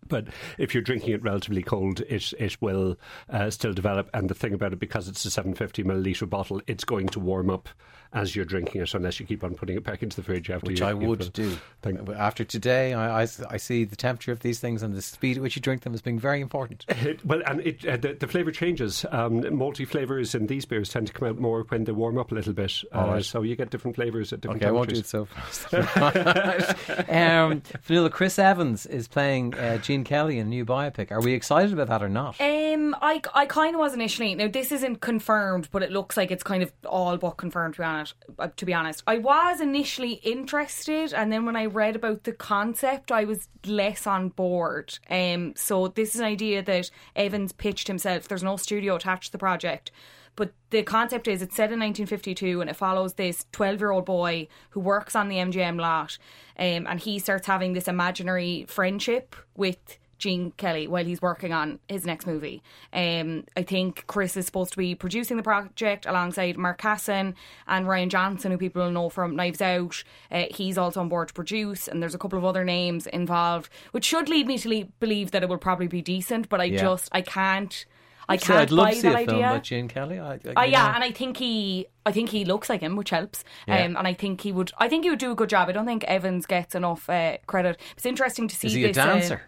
But 0.10 0.28
if 0.58 0.74
you're 0.74 0.84
drinking 0.84 1.14
it 1.14 1.24
relatively 1.24 1.64
cold, 1.64 2.02
it 2.02 2.34
it 2.38 2.58
will 2.62 2.98
uh, 3.30 3.50
still 3.50 3.72
develop. 3.72 4.10
And 4.14 4.30
the 4.30 4.34
thing 4.34 4.54
about 4.54 4.74
it, 4.74 4.80
because 4.80 5.08
it's 5.08 5.24
a 5.24 5.32
750 5.32 5.86
milliliter 5.86 6.30
bottle, 6.30 6.62
it's 6.68 6.84
going 6.84 7.08
to 7.08 7.22
warm 7.22 7.50
up 7.50 7.70
as 8.14 8.36
you're 8.36 8.46
drinking 8.46 8.82
it, 8.82 8.94
unless 8.94 9.20
you 9.20 9.26
keep 9.26 9.44
on 9.44 9.56
putting 9.56 9.76
it 9.76 9.84
back 9.84 10.04
into 10.04 10.16
the 10.16 10.24
fridge 10.24 10.50
after. 10.50 10.68
You, 10.68 10.74
which 10.74 10.80
you, 10.82 10.86
I 10.86 10.92
you 10.92 10.98
would 11.08 11.20
fill- 11.20 11.30
do. 11.30 11.58
Thank- 11.82 12.06
But 12.06 12.16
After 12.18 12.44
today, 12.44 12.94
I, 12.94 13.24
I, 13.24 13.28
I 13.50 13.58
see 13.58 13.84
the 13.86 13.96
temperature 13.96 14.32
of 14.32 14.40
these 14.42 14.60
things 14.60 14.84
and 14.84 14.94
the 14.96 15.02
speed 15.02 15.38
at 15.38 15.44
which 15.44 15.56
you 15.56 15.62
drink 15.62 15.82
them 15.82 15.94
as 15.94 16.02
being 16.02 16.20
very 16.20 16.42
important. 16.42 16.86
It- 17.04 17.26
well, 17.26 17.42
and 17.46 17.60
it, 17.62 17.86
uh, 17.86 17.98
the, 17.98 18.14
the 18.14 18.28
flavour 18.28 18.52
changes. 18.52 19.06
Um, 19.12 19.56
multi 19.56 19.84
flavours 19.86 20.36
in 20.36 20.48
these 20.48 20.66
beers 20.66 20.90
tend 20.90 21.08
to 21.08 21.14
come 21.14 21.28
out 21.28 21.40
more 21.40 21.64
when 21.70 21.84
they 21.86 21.92
warm 21.92 22.18
up 22.18 22.32
a 22.32 22.36
little 22.36 22.54
bit. 22.54 22.84
Uh, 22.94 22.98
All 23.00 23.08
right. 23.14 23.26
So 23.26 23.42
you 23.42 23.56
get 23.56 23.70
different 23.72 23.96
flavours 23.96 24.32
at 24.32 24.42
different 24.42 24.62
Okay, 24.62 24.70
I 24.70 24.72
won't 24.72 24.90
do 24.90 25.02
temperatures. 25.02 25.66
it 25.66 25.70
so 25.70 25.84
fast. 25.84 26.54
um, 27.10 27.62
Fionnuala, 27.88 28.12
Chris 28.12 28.38
Evans 28.40 28.86
is 28.86 29.08
playing 29.08 29.54
uh, 29.56 29.78
Gene 29.78 30.04
Kelly 30.04 30.40
in 30.40 30.48
a 30.48 30.50
new 30.50 30.66
biopic. 30.66 31.12
Are 31.12 31.22
we 31.22 31.34
excited 31.34 31.74
about 31.74 31.88
that 31.88 32.04
or 32.04 32.10
not? 32.10 32.40
Um, 32.40 32.96
I, 33.02 33.22
I 33.34 33.46
kind 33.46 33.76
of 33.76 33.80
was 33.80 33.94
initially. 33.94 34.36
Now 34.36 34.48
this 34.48 34.72
isn't 34.72 35.02
confirmed, 35.02 35.70
but 35.72 35.84
it 35.84 35.92
looks 35.92 36.18
like 36.18 36.32
it's 36.32 36.44
kind 36.44 36.64
of 36.64 36.72
all 36.86 37.18
but 37.18 37.32
confirmed. 37.38 37.76
To 37.76 37.82
be 37.82 37.86
honest, 37.86 38.03
uh, 38.40 38.50
to 38.56 38.66
be 38.66 38.74
honest, 38.74 39.04
I 39.08 39.18
was 39.18 39.62
initially 39.62 40.14
interested, 40.24 41.14
and 41.14 41.32
then 41.32 41.46
when 41.46 41.56
I 41.56 41.66
read 41.66 41.96
about 41.96 42.24
the 42.24 42.34
concept, 42.34 43.12
I 43.12 43.24
was 43.24 43.50
less 43.66 44.08
on 44.08 44.30
board. 44.30 45.00
Um, 45.10 45.54
so 45.56 45.88
this 45.88 46.16
is 46.16 46.22
an 46.22 46.28
idea 46.28 46.62
that 46.64 46.90
Evans 47.16 47.52
pitched 47.52 47.88
himself. 47.88 48.28
There's 48.28 48.44
no 48.44 48.58
studio 48.58 48.96
attached 48.96 49.28
to 49.28 49.32
the 49.34 49.38
project. 49.38 49.92
But 50.36 50.54
the 50.72 50.84
concept 50.84 51.28
is 51.28 51.42
it's 51.42 51.56
set 51.56 51.72
in 51.72 51.80
1952 51.80 52.62
and 52.62 52.70
it 52.70 52.76
follows 52.76 53.14
this 53.14 53.46
12 53.52 53.80
year 53.80 53.92
old 53.92 54.06
boy 54.06 54.48
who 54.72 54.80
works 54.80 55.16
on 55.16 55.30
the 55.30 55.36
MGM 55.36 55.80
lot 55.80 56.18
um, 56.58 56.88
and 56.88 57.00
he 57.00 57.20
starts 57.20 57.46
having 57.46 57.74
this 57.74 57.88
imaginary 57.88 58.66
friendship 58.68 59.36
with 59.56 60.00
Gene 60.24 60.52
Kelly 60.58 60.88
while 60.88 61.04
he's 61.04 61.22
working 61.22 61.52
on 61.54 61.80
his 61.90 62.06
next 62.06 62.26
movie. 62.26 62.64
Um, 62.94 63.44
I 63.58 63.64
think 63.64 64.06
Chris 64.08 64.38
is 64.38 64.46
supposed 64.46 64.72
to 64.72 64.78
be 64.78 64.96
producing 64.96 65.36
the 65.38 65.44
project 65.44 66.06
alongside 66.06 66.58
Mark 66.58 66.80
Kassen 66.82 67.34
and 67.68 67.86
Rian 67.86 68.08
Johnson, 68.08 68.52
who 68.52 68.58
people 68.58 68.82
will 68.84 68.92
know 68.92 69.10
from 69.10 69.36
Knives 69.36 69.62
Out. 69.62 70.04
Uh, 70.32 70.46
he's 70.52 70.78
also 70.78 71.02
on 71.02 71.10
board 71.10 71.28
to 71.28 71.34
produce, 71.34 71.88
and 71.90 72.02
there's 72.02 72.16
a 72.16 72.18
couple 72.18 72.40
of 72.40 72.46
other 72.46 72.64
names 72.64 73.06
involved, 73.08 73.70
which 73.92 74.06
should 74.06 74.30
lead 74.30 74.48
me 74.48 74.58
to 74.58 74.70
le- 74.70 74.86
believe 75.02 75.32
that 75.32 75.44
it 75.44 75.50
will 75.50 75.58
probably 75.58 75.88
be 75.88 76.02
decent. 76.02 76.48
But 76.48 76.62
I 76.62 76.66
Yeah. 76.66 76.80
just 76.82 77.10
I 77.12 77.22
can't. 77.22 77.86
I 78.30 78.38
So 78.38 78.46
can't 78.48 78.60
I'd 78.62 78.72
love 78.72 78.86
buy 78.86 78.92
to 78.92 78.96
see 78.96 79.02
that 79.10 79.16
a 79.16 79.26
film 79.26 79.36
idea. 79.38 79.50
about 79.50 79.64
Gene 79.64 79.88
Kelly. 79.90 80.18
I, 80.18 80.40
I, 80.56 80.62
Uh, 80.62 80.64
yeah, 80.64 80.84
know. 80.88 80.94
and 80.96 81.04
I 81.04 81.12
think 81.12 81.36
he, 81.36 81.88
I 82.06 82.14
think 82.14 82.30
he 82.30 82.46
looks 82.46 82.70
like 82.70 82.80
him, 82.80 82.96
which 82.96 83.10
helps. 83.10 83.44
Yeah. 83.68 83.84
Um, 83.84 83.98
and 83.98 84.08
I 84.08 84.14
think 84.14 84.40
he 84.40 84.54
would, 84.54 84.72
I 84.78 84.88
think 84.88 85.04
he 85.04 85.10
would 85.10 85.20
do 85.20 85.32
a 85.34 85.36
good 85.36 85.50
job. 85.50 85.68
I 85.68 85.74
don't 85.74 85.86
think 85.86 86.06
Evans 86.06 86.46
gets 86.46 86.74
enough 86.74 87.10
uh, 87.10 87.36
credit. 87.48 87.78
It's 87.98 88.06
interesting 88.06 88.48
to 88.48 88.56
see. 88.56 88.68
Is 88.68 88.74
he 88.76 88.84
a 88.86 88.88
this, 88.88 88.98
uh, 88.98 89.06
dancer? 89.08 89.42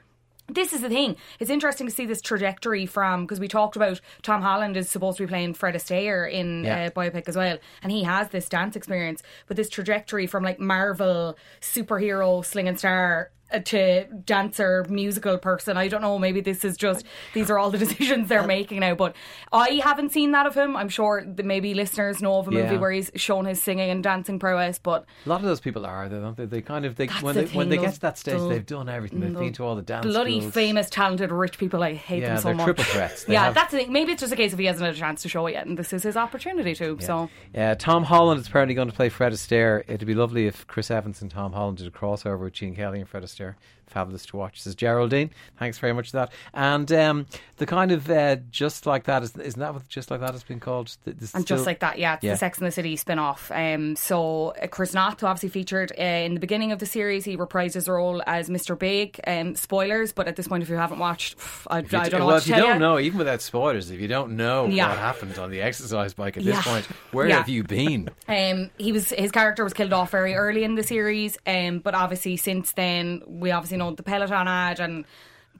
This 0.47 0.73
is 0.73 0.81
the 0.81 0.89
thing. 0.89 1.15
It's 1.39 1.49
interesting 1.49 1.87
to 1.87 1.93
see 1.93 2.05
this 2.05 2.21
trajectory 2.21 2.85
from 2.85 3.23
because 3.23 3.39
we 3.39 3.47
talked 3.47 3.75
about 3.75 3.99
Tom 4.21 4.41
Holland 4.41 4.77
is 4.77 4.89
supposed 4.89 5.17
to 5.17 5.23
be 5.23 5.27
playing 5.27 5.53
Fred 5.55 5.75
Astaire 5.75 6.31
in 6.31 6.63
Yeah. 6.63 6.85
uh, 6.85 6.89
biopic 6.91 7.27
as 7.27 7.35
well, 7.35 7.57
and 7.81 7.91
he 7.91 8.03
has 8.03 8.29
this 8.29 8.47
dance 8.47 8.75
experience. 8.75 9.23
But 9.47 9.57
this 9.57 9.69
trajectory 9.69 10.27
from 10.27 10.43
like 10.43 10.59
Marvel 10.59 11.37
superhero 11.61 12.43
slinging 12.45 12.77
star 12.77 13.31
uh, 13.44 13.44
Uh, 13.53 13.59
to 13.59 14.05
dancer 14.25 14.83
musical 14.89 15.37
person. 15.37 15.77
I 15.77 15.87
don't 15.87 16.01
know. 16.01 16.17
Maybe 16.17 16.41
this 16.41 16.65
is 16.65 16.75
just 16.77 17.05
these 17.35 17.51
are 17.51 17.59
all 17.59 17.69
the 17.69 17.77
decisions 17.85 18.27
they're 18.27 18.45
making 18.47 18.79
now. 18.79 18.95
But 18.95 19.15
I 19.53 19.79
haven't 19.83 20.11
seen 20.13 20.31
that 20.31 20.47
of 20.47 20.55
him. 20.55 20.75
I'm 20.75 20.89
sure 20.89 21.23
that 21.23 21.45
maybe 21.45 21.75
listeners 21.75 22.23
know 22.23 22.39
of 22.39 22.47
a 22.47 22.51
movie 22.51 22.73
Yeah. 22.73 22.79
where 22.79 22.89
he's 22.91 23.11
shown 23.15 23.45
his 23.45 23.61
singing 23.61 23.91
and 23.91 24.03
dancing 24.03 24.39
prowess. 24.39 24.79
But 24.79 25.05
A 25.27 25.29
lot 25.29 25.41
of 25.41 25.45
those 25.45 25.59
people 25.59 25.85
are, 25.85 26.09
they 26.09 26.17
don't 26.17 26.35
they? 26.35 26.45
They 26.45 26.61
kind 26.61 26.85
of 26.85 26.95
they 26.95 27.05
That's 27.05 27.21
when 27.21 27.35
the 27.35 27.43
they 27.43 27.55
when 27.55 27.69
thing, 27.69 27.79
they 27.81 27.85
get 27.85 27.93
to 27.93 27.99
that 28.01 28.17
stage, 28.17 28.39
they've 28.49 28.65
done 28.65 28.89
everything. 28.89 29.19
They've 29.19 29.33
been 29.37 29.53
to 29.53 29.63
all 29.63 29.75
the 29.75 29.83
dance 29.83 30.07
bloody 30.07 30.39
schools. 30.39 30.53
famous, 30.55 30.89
talented, 30.89 31.31
rich 31.31 31.59
people. 31.59 31.83
I 31.83 31.93
hate 31.93 32.23
Yeah, 32.23 32.29
them 32.29 32.37
so 32.39 32.53
much. 32.55 32.63
triple 32.65 32.83
threats. 32.85 33.25
Yeah, 33.27 33.43
have- 33.45 33.53
that's 33.53 33.71
the 33.71 33.77
thing. 33.77 33.91
Maybe 33.93 34.11
it's 34.13 34.21
just 34.21 34.33
a 34.33 34.35
case 34.35 34.53
of 34.53 34.59
he 34.59 34.65
hasn't 34.65 34.83
had 34.87 34.95
a 34.95 34.97
chance 34.97 35.21
to 35.21 35.29
show 35.29 35.45
it 35.45 35.51
yet, 35.53 35.67
and 35.67 35.77
this 35.77 35.93
is 35.93 36.01
his 36.01 36.17
opportunity 36.17 36.73
to. 36.75 36.97
So 36.99 37.29
yeah, 37.53 37.75
Tom 37.75 38.05
Holland 38.05 38.41
is 38.41 38.47
apparently 38.47 38.73
going 38.73 38.89
to 38.89 38.95
play 38.95 39.09
Fred 39.09 39.33
Astaire. 39.33 39.83
It'd 39.87 40.07
be 40.07 40.15
lovely 40.15 40.47
if 40.47 40.65
Chris 40.65 40.89
Evans 40.89 41.21
and 41.21 41.29
Tom 41.29 41.53
Holland 41.53 41.77
did 41.77 41.85
a 41.85 41.91
crossover 41.91 42.39
with 42.39 42.53
Gene 42.53 42.75
Kelly 42.75 42.99
and 43.01 43.07
Fred 43.07 43.21
Astaire. 43.21 43.44
Fabulous 43.87 44.25
to 44.25 44.35
watch. 44.35 44.61
Says 44.61 44.75
Geraldine. 44.75 45.29
Thanks 45.57 45.77
very 45.77 45.93
much 45.93 46.09
for 46.11 46.17
that. 46.17 46.31
And 46.53 46.91
um, 46.91 47.27
the 47.57 47.65
kind 47.67 47.91
of 47.91 48.09
uh, 48.09 48.37
just 48.51 48.85
like 48.87 49.03
that 49.05 49.21
is 49.23 49.37
isn't 49.37 49.59
that 49.59 49.73
what 49.73 49.87
just 49.87 50.09
like 50.11 50.19
that 50.21 50.31
has 50.31 50.43
been 50.43 50.59
called? 50.59 50.97
And 51.05 51.45
just 51.45 51.65
like 51.67 51.79
that, 51.79 51.97
yeah, 51.99 52.15
it's 52.15 52.23
Yeah. 52.23 52.31
the 52.31 52.37
Sex 52.37 52.57
and 52.57 52.67
the 52.67 52.71
City 52.71 52.95
spin 52.97 53.19
off. 53.19 53.51
Um, 53.53 53.95
so 53.95 54.49
uh, 54.61 54.67
Chris 54.67 54.93
Noth, 54.95 55.21
who 55.21 55.27
obviously 55.27 55.49
featured 55.49 55.93
uh, 55.97 56.01
in 56.03 56.33
the 56.33 56.39
beginning 56.41 56.71
of 56.73 56.79
the 56.79 56.85
series, 56.87 57.23
he 57.25 57.37
reprised 57.37 57.75
his 57.75 57.87
role 57.87 58.21
as 58.25 58.49
Mr. 58.49 58.77
Big. 58.77 59.19
Um, 59.27 59.55
spoilers, 59.55 60.11
but 60.11 60.27
at 60.27 60.35
this 60.35 60.47
point, 60.47 60.63
if 60.63 60.69
you 60.69 60.75
haven't 60.75 60.99
watched, 60.99 61.37
I, 61.67 61.77
I 61.77 61.79
you- 61.79 61.87
don't 61.87 62.11
know 62.11 62.25
well, 62.25 62.37
if 62.37 62.47
you 62.47 62.55
don't 62.55 62.73
you. 62.73 62.79
know, 62.79 62.99
even 62.99 63.19
without 63.19 63.41
spoilers, 63.43 63.91
if 63.91 64.01
you 64.01 64.07
don't 64.09 64.35
know 64.35 64.65
Yeah. 64.67 64.89
what 64.89 64.97
happened 64.97 65.37
on 65.37 65.51
the 65.51 65.61
exercise 65.61 66.13
bike 66.15 66.35
at 66.37 66.43
Yeah. 66.43 66.55
this 66.55 66.65
point, 66.65 66.85
where 67.11 67.29
have 67.29 67.47
you 67.47 67.63
been? 67.63 68.09
Um, 68.27 68.71
he 68.79 68.91
was 68.91 69.11
his 69.11 69.31
character 69.31 69.63
was 69.63 69.73
killed 69.73 69.93
off 69.93 70.09
very 70.11 70.33
early 70.33 70.63
in 70.63 70.73
the 70.75 70.83
series, 70.83 71.37
um, 71.47 71.79
but 71.79 71.93
obviously 71.93 72.35
since 72.35 72.71
then 72.73 73.21
we 73.25 73.51
obviously 73.51 73.77
know 73.77 73.91
the 73.91 74.03
Peloton 74.03 74.47
ad 74.47 74.79
and 74.79 75.05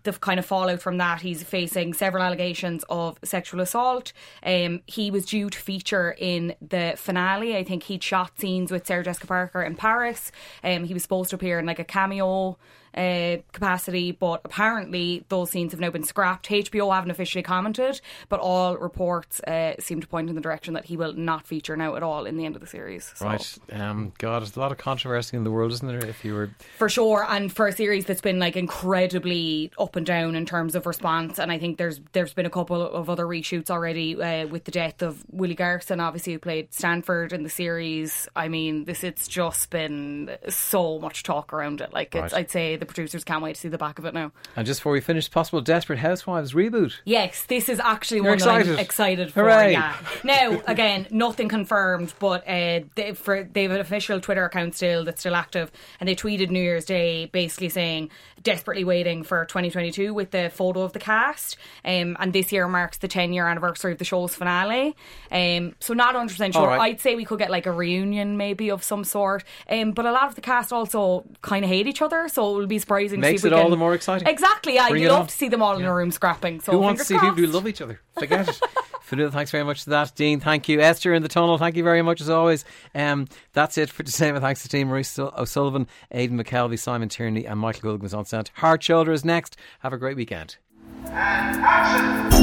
the 0.06 0.14
kind 0.14 0.40
of 0.40 0.46
fallout 0.46 0.82
from 0.82 0.98
that. 0.98 1.22
He's 1.22 1.44
facing 1.44 1.94
several 1.94 2.24
allegations 2.24 2.86
of 2.90 3.18
sexual 3.24 3.60
assault. 3.60 4.14
Um, 4.44 4.82
he 4.86 5.12
was 5.12 5.26
due 5.26 5.50
to 5.50 5.58
feature 5.58 6.16
in 6.18 6.56
the 6.62 6.94
finale. 6.96 7.58
I 7.58 7.64
think 7.64 7.84
he'd 7.84 8.04
shot 8.04 8.40
scenes 8.40 8.72
with 8.72 8.88
Sarah 8.88 9.04
Jessica 9.04 9.28
Parker 9.28 9.62
in 9.64 9.76
Paris. 9.76 10.32
Um, 10.64 10.86
he 10.86 10.94
was 10.94 11.04
supposed 11.04 11.32
to 11.32 11.36
appear 11.36 11.60
in 11.60 11.66
like 11.66 11.80
a 11.80 11.84
cameo 11.84 12.58
uh, 12.96 13.38
capacity, 13.52 14.12
but 14.12 14.42
apparently 14.46 15.26
those 15.30 15.52
scenes 15.52 15.72
have 15.72 15.80
now 15.80 15.90
been 15.90 16.04
scrapped. 16.04 16.48
HBO 16.48 16.94
haven't 16.94 17.12
officially 17.12 17.44
commented, 17.44 18.00
but 18.30 18.40
all 18.40 18.78
reports 18.78 19.40
uh, 19.42 19.74
seem 19.80 20.02
to 20.02 20.08
point 20.08 20.30
in 20.30 20.36
the 20.36 20.42
direction 20.42 20.74
that 20.76 20.86
he 20.86 20.98
will 20.98 21.14
not 21.14 21.46
feature 21.48 21.76
now 21.76 21.96
at 21.96 22.04
all 22.04 22.26
in 22.26 22.38
the 22.38 22.46
end 22.46 22.56
of 22.56 22.62
the 22.62 22.68
series. 22.68 23.12
So, 23.16 23.26
Right. 23.26 23.58
Um, 23.72 24.14
God, 24.18 24.42
there's 24.42 24.56
a 24.56 24.60
lot 24.60 24.72
of 24.72 24.78
controversy 24.78 25.36
in 25.36 25.44
the 25.44 25.52
world, 25.52 25.72
isn't 25.74 25.88
there? 25.88 26.06
If 26.06 26.24
you 26.24 26.34
were 26.34 26.50
For 26.78 26.90
sure, 26.90 27.26
and 27.28 27.52
for 27.52 27.68
a 27.68 27.72
series 27.72 28.06
that's 28.06 28.22
been 28.22 28.40
like 28.40 28.56
incredibly 28.56 29.72
up 29.78 29.96
and 29.96 30.06
down 30.06 30.36
in 30.36 30.46
terms 30.46 30.76
of 30.76 30.86
response, 30.86 31.40
and 31.40 31.52
I 31.52 31.60
think 31.60 31.78
there's 31.78 32.00
there's 32.14 32.34
been 32.34 32.46
a 32.46 32.50
couple 32.50 32.82
of 32.82 33.10
other 33.10 33.26
reshoots 33.26 33.70
already 33.70 34.22
uh, 34.22 34.48
with 34.48 34.66
the 34.66 34.72
death 34.72 35.02
of 35.02 35.24
Willie 35.32 35.56
Garson, 35.56 36.00
obviously 36.00 36.34
who 36.34 36.40
played 36.40 36.74
Stanford 36.74 37.34
in 37.34 37.44
the 37.44 37.50
series. 37.50 38.28
I 38.36 38.48
mean, 38.48 38.86
this 38.86 39.04
it's 39.04 39.28
just 39.28 39.70
been 39.70 40.38
so 40.48 41.00
much 41.00 41.24
talk 41.24 41.52
around 41.54 41.82
it. 41.82 41.94
Like, 41.94 42.16
it's, 42.16 42.34
Right. 42.34 42.34
I'd 42.34 42.52
say 42.52 42.76
the 42.76 42.85
producers 42.88 43.24
can't 43.24 43.42
wait 43.42 43.56
to 43.56 43.62
see 43.62 43.68
the 43.68 43.78
back 43.78 44.00
of 44.00 44.06
it 44.06 44.14
now. 44.14 44.32
And 44.56 44.66
just 44.66 44.80
before 44.80 44.94
we 44.94 45.02
finish, 45.02 45.30
possible 45.30 45.62
Desperate 45.62 46.00
Housewives 46.00 46.54
reboot. 46.54 46.94
Yes, 47.06 47.44
this 47.46 47.70
is 47.70 47.80
actually 47.80 48.18
You're 48.18 48.30
one 48.30 48.38
that 48.40 48.48
I'm 48.48 48.62
excited? 48.62 48.80
excited 48.80 49.34
for. 49.34 49.42
Hooray. 49.42 49.74
Yeah. 49.74 49.96
Now, 50.24 50.62
again, 50.68 51.08
nothing 51.12 51.50
confirmed, 51.50 52.14
but 52.20 52.48
uh, 52.48 52.82
they, 52.96 53.14
for, 53.16 53.44
they 53.44 53.64
have 53.64 53.72
an 53.72 53.80
official 53.80 54.20
Twitter 54.20 54.46
account 54.46 54.76
still 54.76 55.06
that's 55.06 55.22
still 55.22 55.36
active, 55.36 55.72
and 56.00 56.10
they 56.10 56.16
tweeted 56.16 56.50
New 56.50 56.62
Year's 56.62 56.86
Day 56.86 57.28
basically 57.28 57.70
saying 57.70 58.10
desperately 58.44 58.84
waiting 58.84 59.24
for 59.24 59.44
2022 59.46 60.14
with 60.14 60.32
the 60.32 60.50
photo 60.54 60.82
of 60.82 60.94
the 60.94 61.00
cast, 61.00 61.58
um, 61.84 62.16
and 62.20 62.32
this 62.32 62.52
year 62.52 62.68
marks 62.68 62.98
the 62.98 63.08
10 63.08 63.34
year 63.34 63.48
anniversary 63.48 63.92
of 63.92 63.98
the 63.98 64.06
show's 64.06 64.36
finale. 64.36 64.96
Um, 65.32 65.76
so 65.80 65.94
not 65.94 66.14
100 66.14 66.30
percent 66.30 66.54
sure. 66.54 66.68
Right. 66.68 66.80
I'd 66.92 67.02
say 67.02 67.16
we 67.16 67.26
could 67.26 67.40
get 67.40 67.50
like 67.50 67.66
a 67.66 67.72
reunion 67.72 68.38
maybe 68.38 68.70
of 68.70 68.84
some 68.84 69.04
sort, 69.04 69.44
um, 69.70 69.92
but 69.92 70.06
a 70.06 70.12
lot 70.12 70.28
of 70.28 70.36
the 70.36 70.42
cast 70.42 70.72
also 70.72 71.26
kind 71.42 71.66
of 71.66 71.70
hate 71.70 71.88
each 71.88 72.02
other, 72.02 72.28
so 72.28 72.54
it 72.54 72.58
will 72.58 72.68
be 72.76 72.80
surprising. 72.80 73.20
Makes 73.20 73.42
to 73.42 73.48
see 73.48 73.48
if 73.48 73.54
it 73.54 73.56
we 73.56 73.62
all 73.62 73.70
the 73.70 73.78
more 73.78 73.94
exciting. 73.94 74.28
Exactly. 74.28 74.76
Yeah, 74.76 74.90
Bring 74.90 75.04
you'd 75.04 75.10
love 75.10 75.22
on. 75.22 75.28
to 75.28 75.34
see 75.34 75.50
them 75.50 75.62
all 75.62 75.78
in 75.78 75.86
a 75.86 75.94
room 75.94 76.12
scrapping. 76.12 76.62
So 76.62 76.74
Who 76.74 76.80
wants 76.80 77.02
to 77.02 77.06
see 77.06 77.14
fingers 77.18 77.36
people 77.36 77.52
who 77.52 77.54
love 77.54 77.68
each 77.68 77.82
other? 77.82 78.00
Forget 78.18 78.50
it. 78.50 78.60
Fionnuala, 79.10 79.32
thanks 79.32 79.52
very 79.52 79.64
much 79.64 79.84
for 79.84 79.92
that. 79.92 80.14
Dean, 80.16 80.40
thank 80.40 80.68
you. 80.68 80.82
Esther 80.82 81.14
in 81.14 81.22
the 81.22 81.30
tunnel, 81.30 81.60
thank 81.60 81.76
you 81.76 81.84
very 81.84 82.02
much 82.02 82.22
as 82.22 82.30
always. 82.30 82.66
Um, 82.96 83.28
that's 83.54 83.78
it 83.78 83.90
for 83.92 84.02
today. 84.02 84.32
My 84.32 84.40
thanks 84.46 84.64
to 84.64 84.70
Team 84.70 84.88
Maurice 84.88 85.20
O'Sullivan, 85.20 85.88
Aidan 86.12 86.44
McKelvey, 86.44 86.80
Simon 86.80 87.08
Tierney, 87.08 87.46
and 87.46 87.60
Michael 87.60 87.82
Gilligan 87.82 88.02
was 88.02 88.16
on 88.16 88.26
set. 88.26 88.50
Hard 88.56 88.82
Shoulder 88.84 89.12
is 89.12 89.24
next. 89.24 89.58
Have 89.82 89.94
a 89.94 89.98
great 89.98 90.18
weekend. 90.18 90.58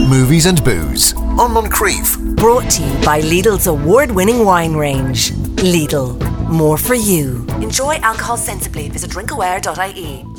Movies 0.09 0.47
and 0.47 0.63
booze 0.65 1.15
on 1.17 1.51
Moncrieff. 1.51 2.37
Brought 2.37 2.71
to 2.73 2.83
you 2.83 2.95
by 3.05 3.21
Lidl's 3.21 3.67
award 3.67 4.11
winning 4.13 4.45
wine 4.45 4.75
range. 4.75 5.33
Lidl, 5.63 6.19
more 6.53 6.77
for 6.77 6.95
you. 6.95 7.45
Enjoy 7.61 7.95
alcohol 7.97 8.37
sensibly. 8.37 8.89
Visit 8.89 9.11
drinkaware.ie. 9.11 10.32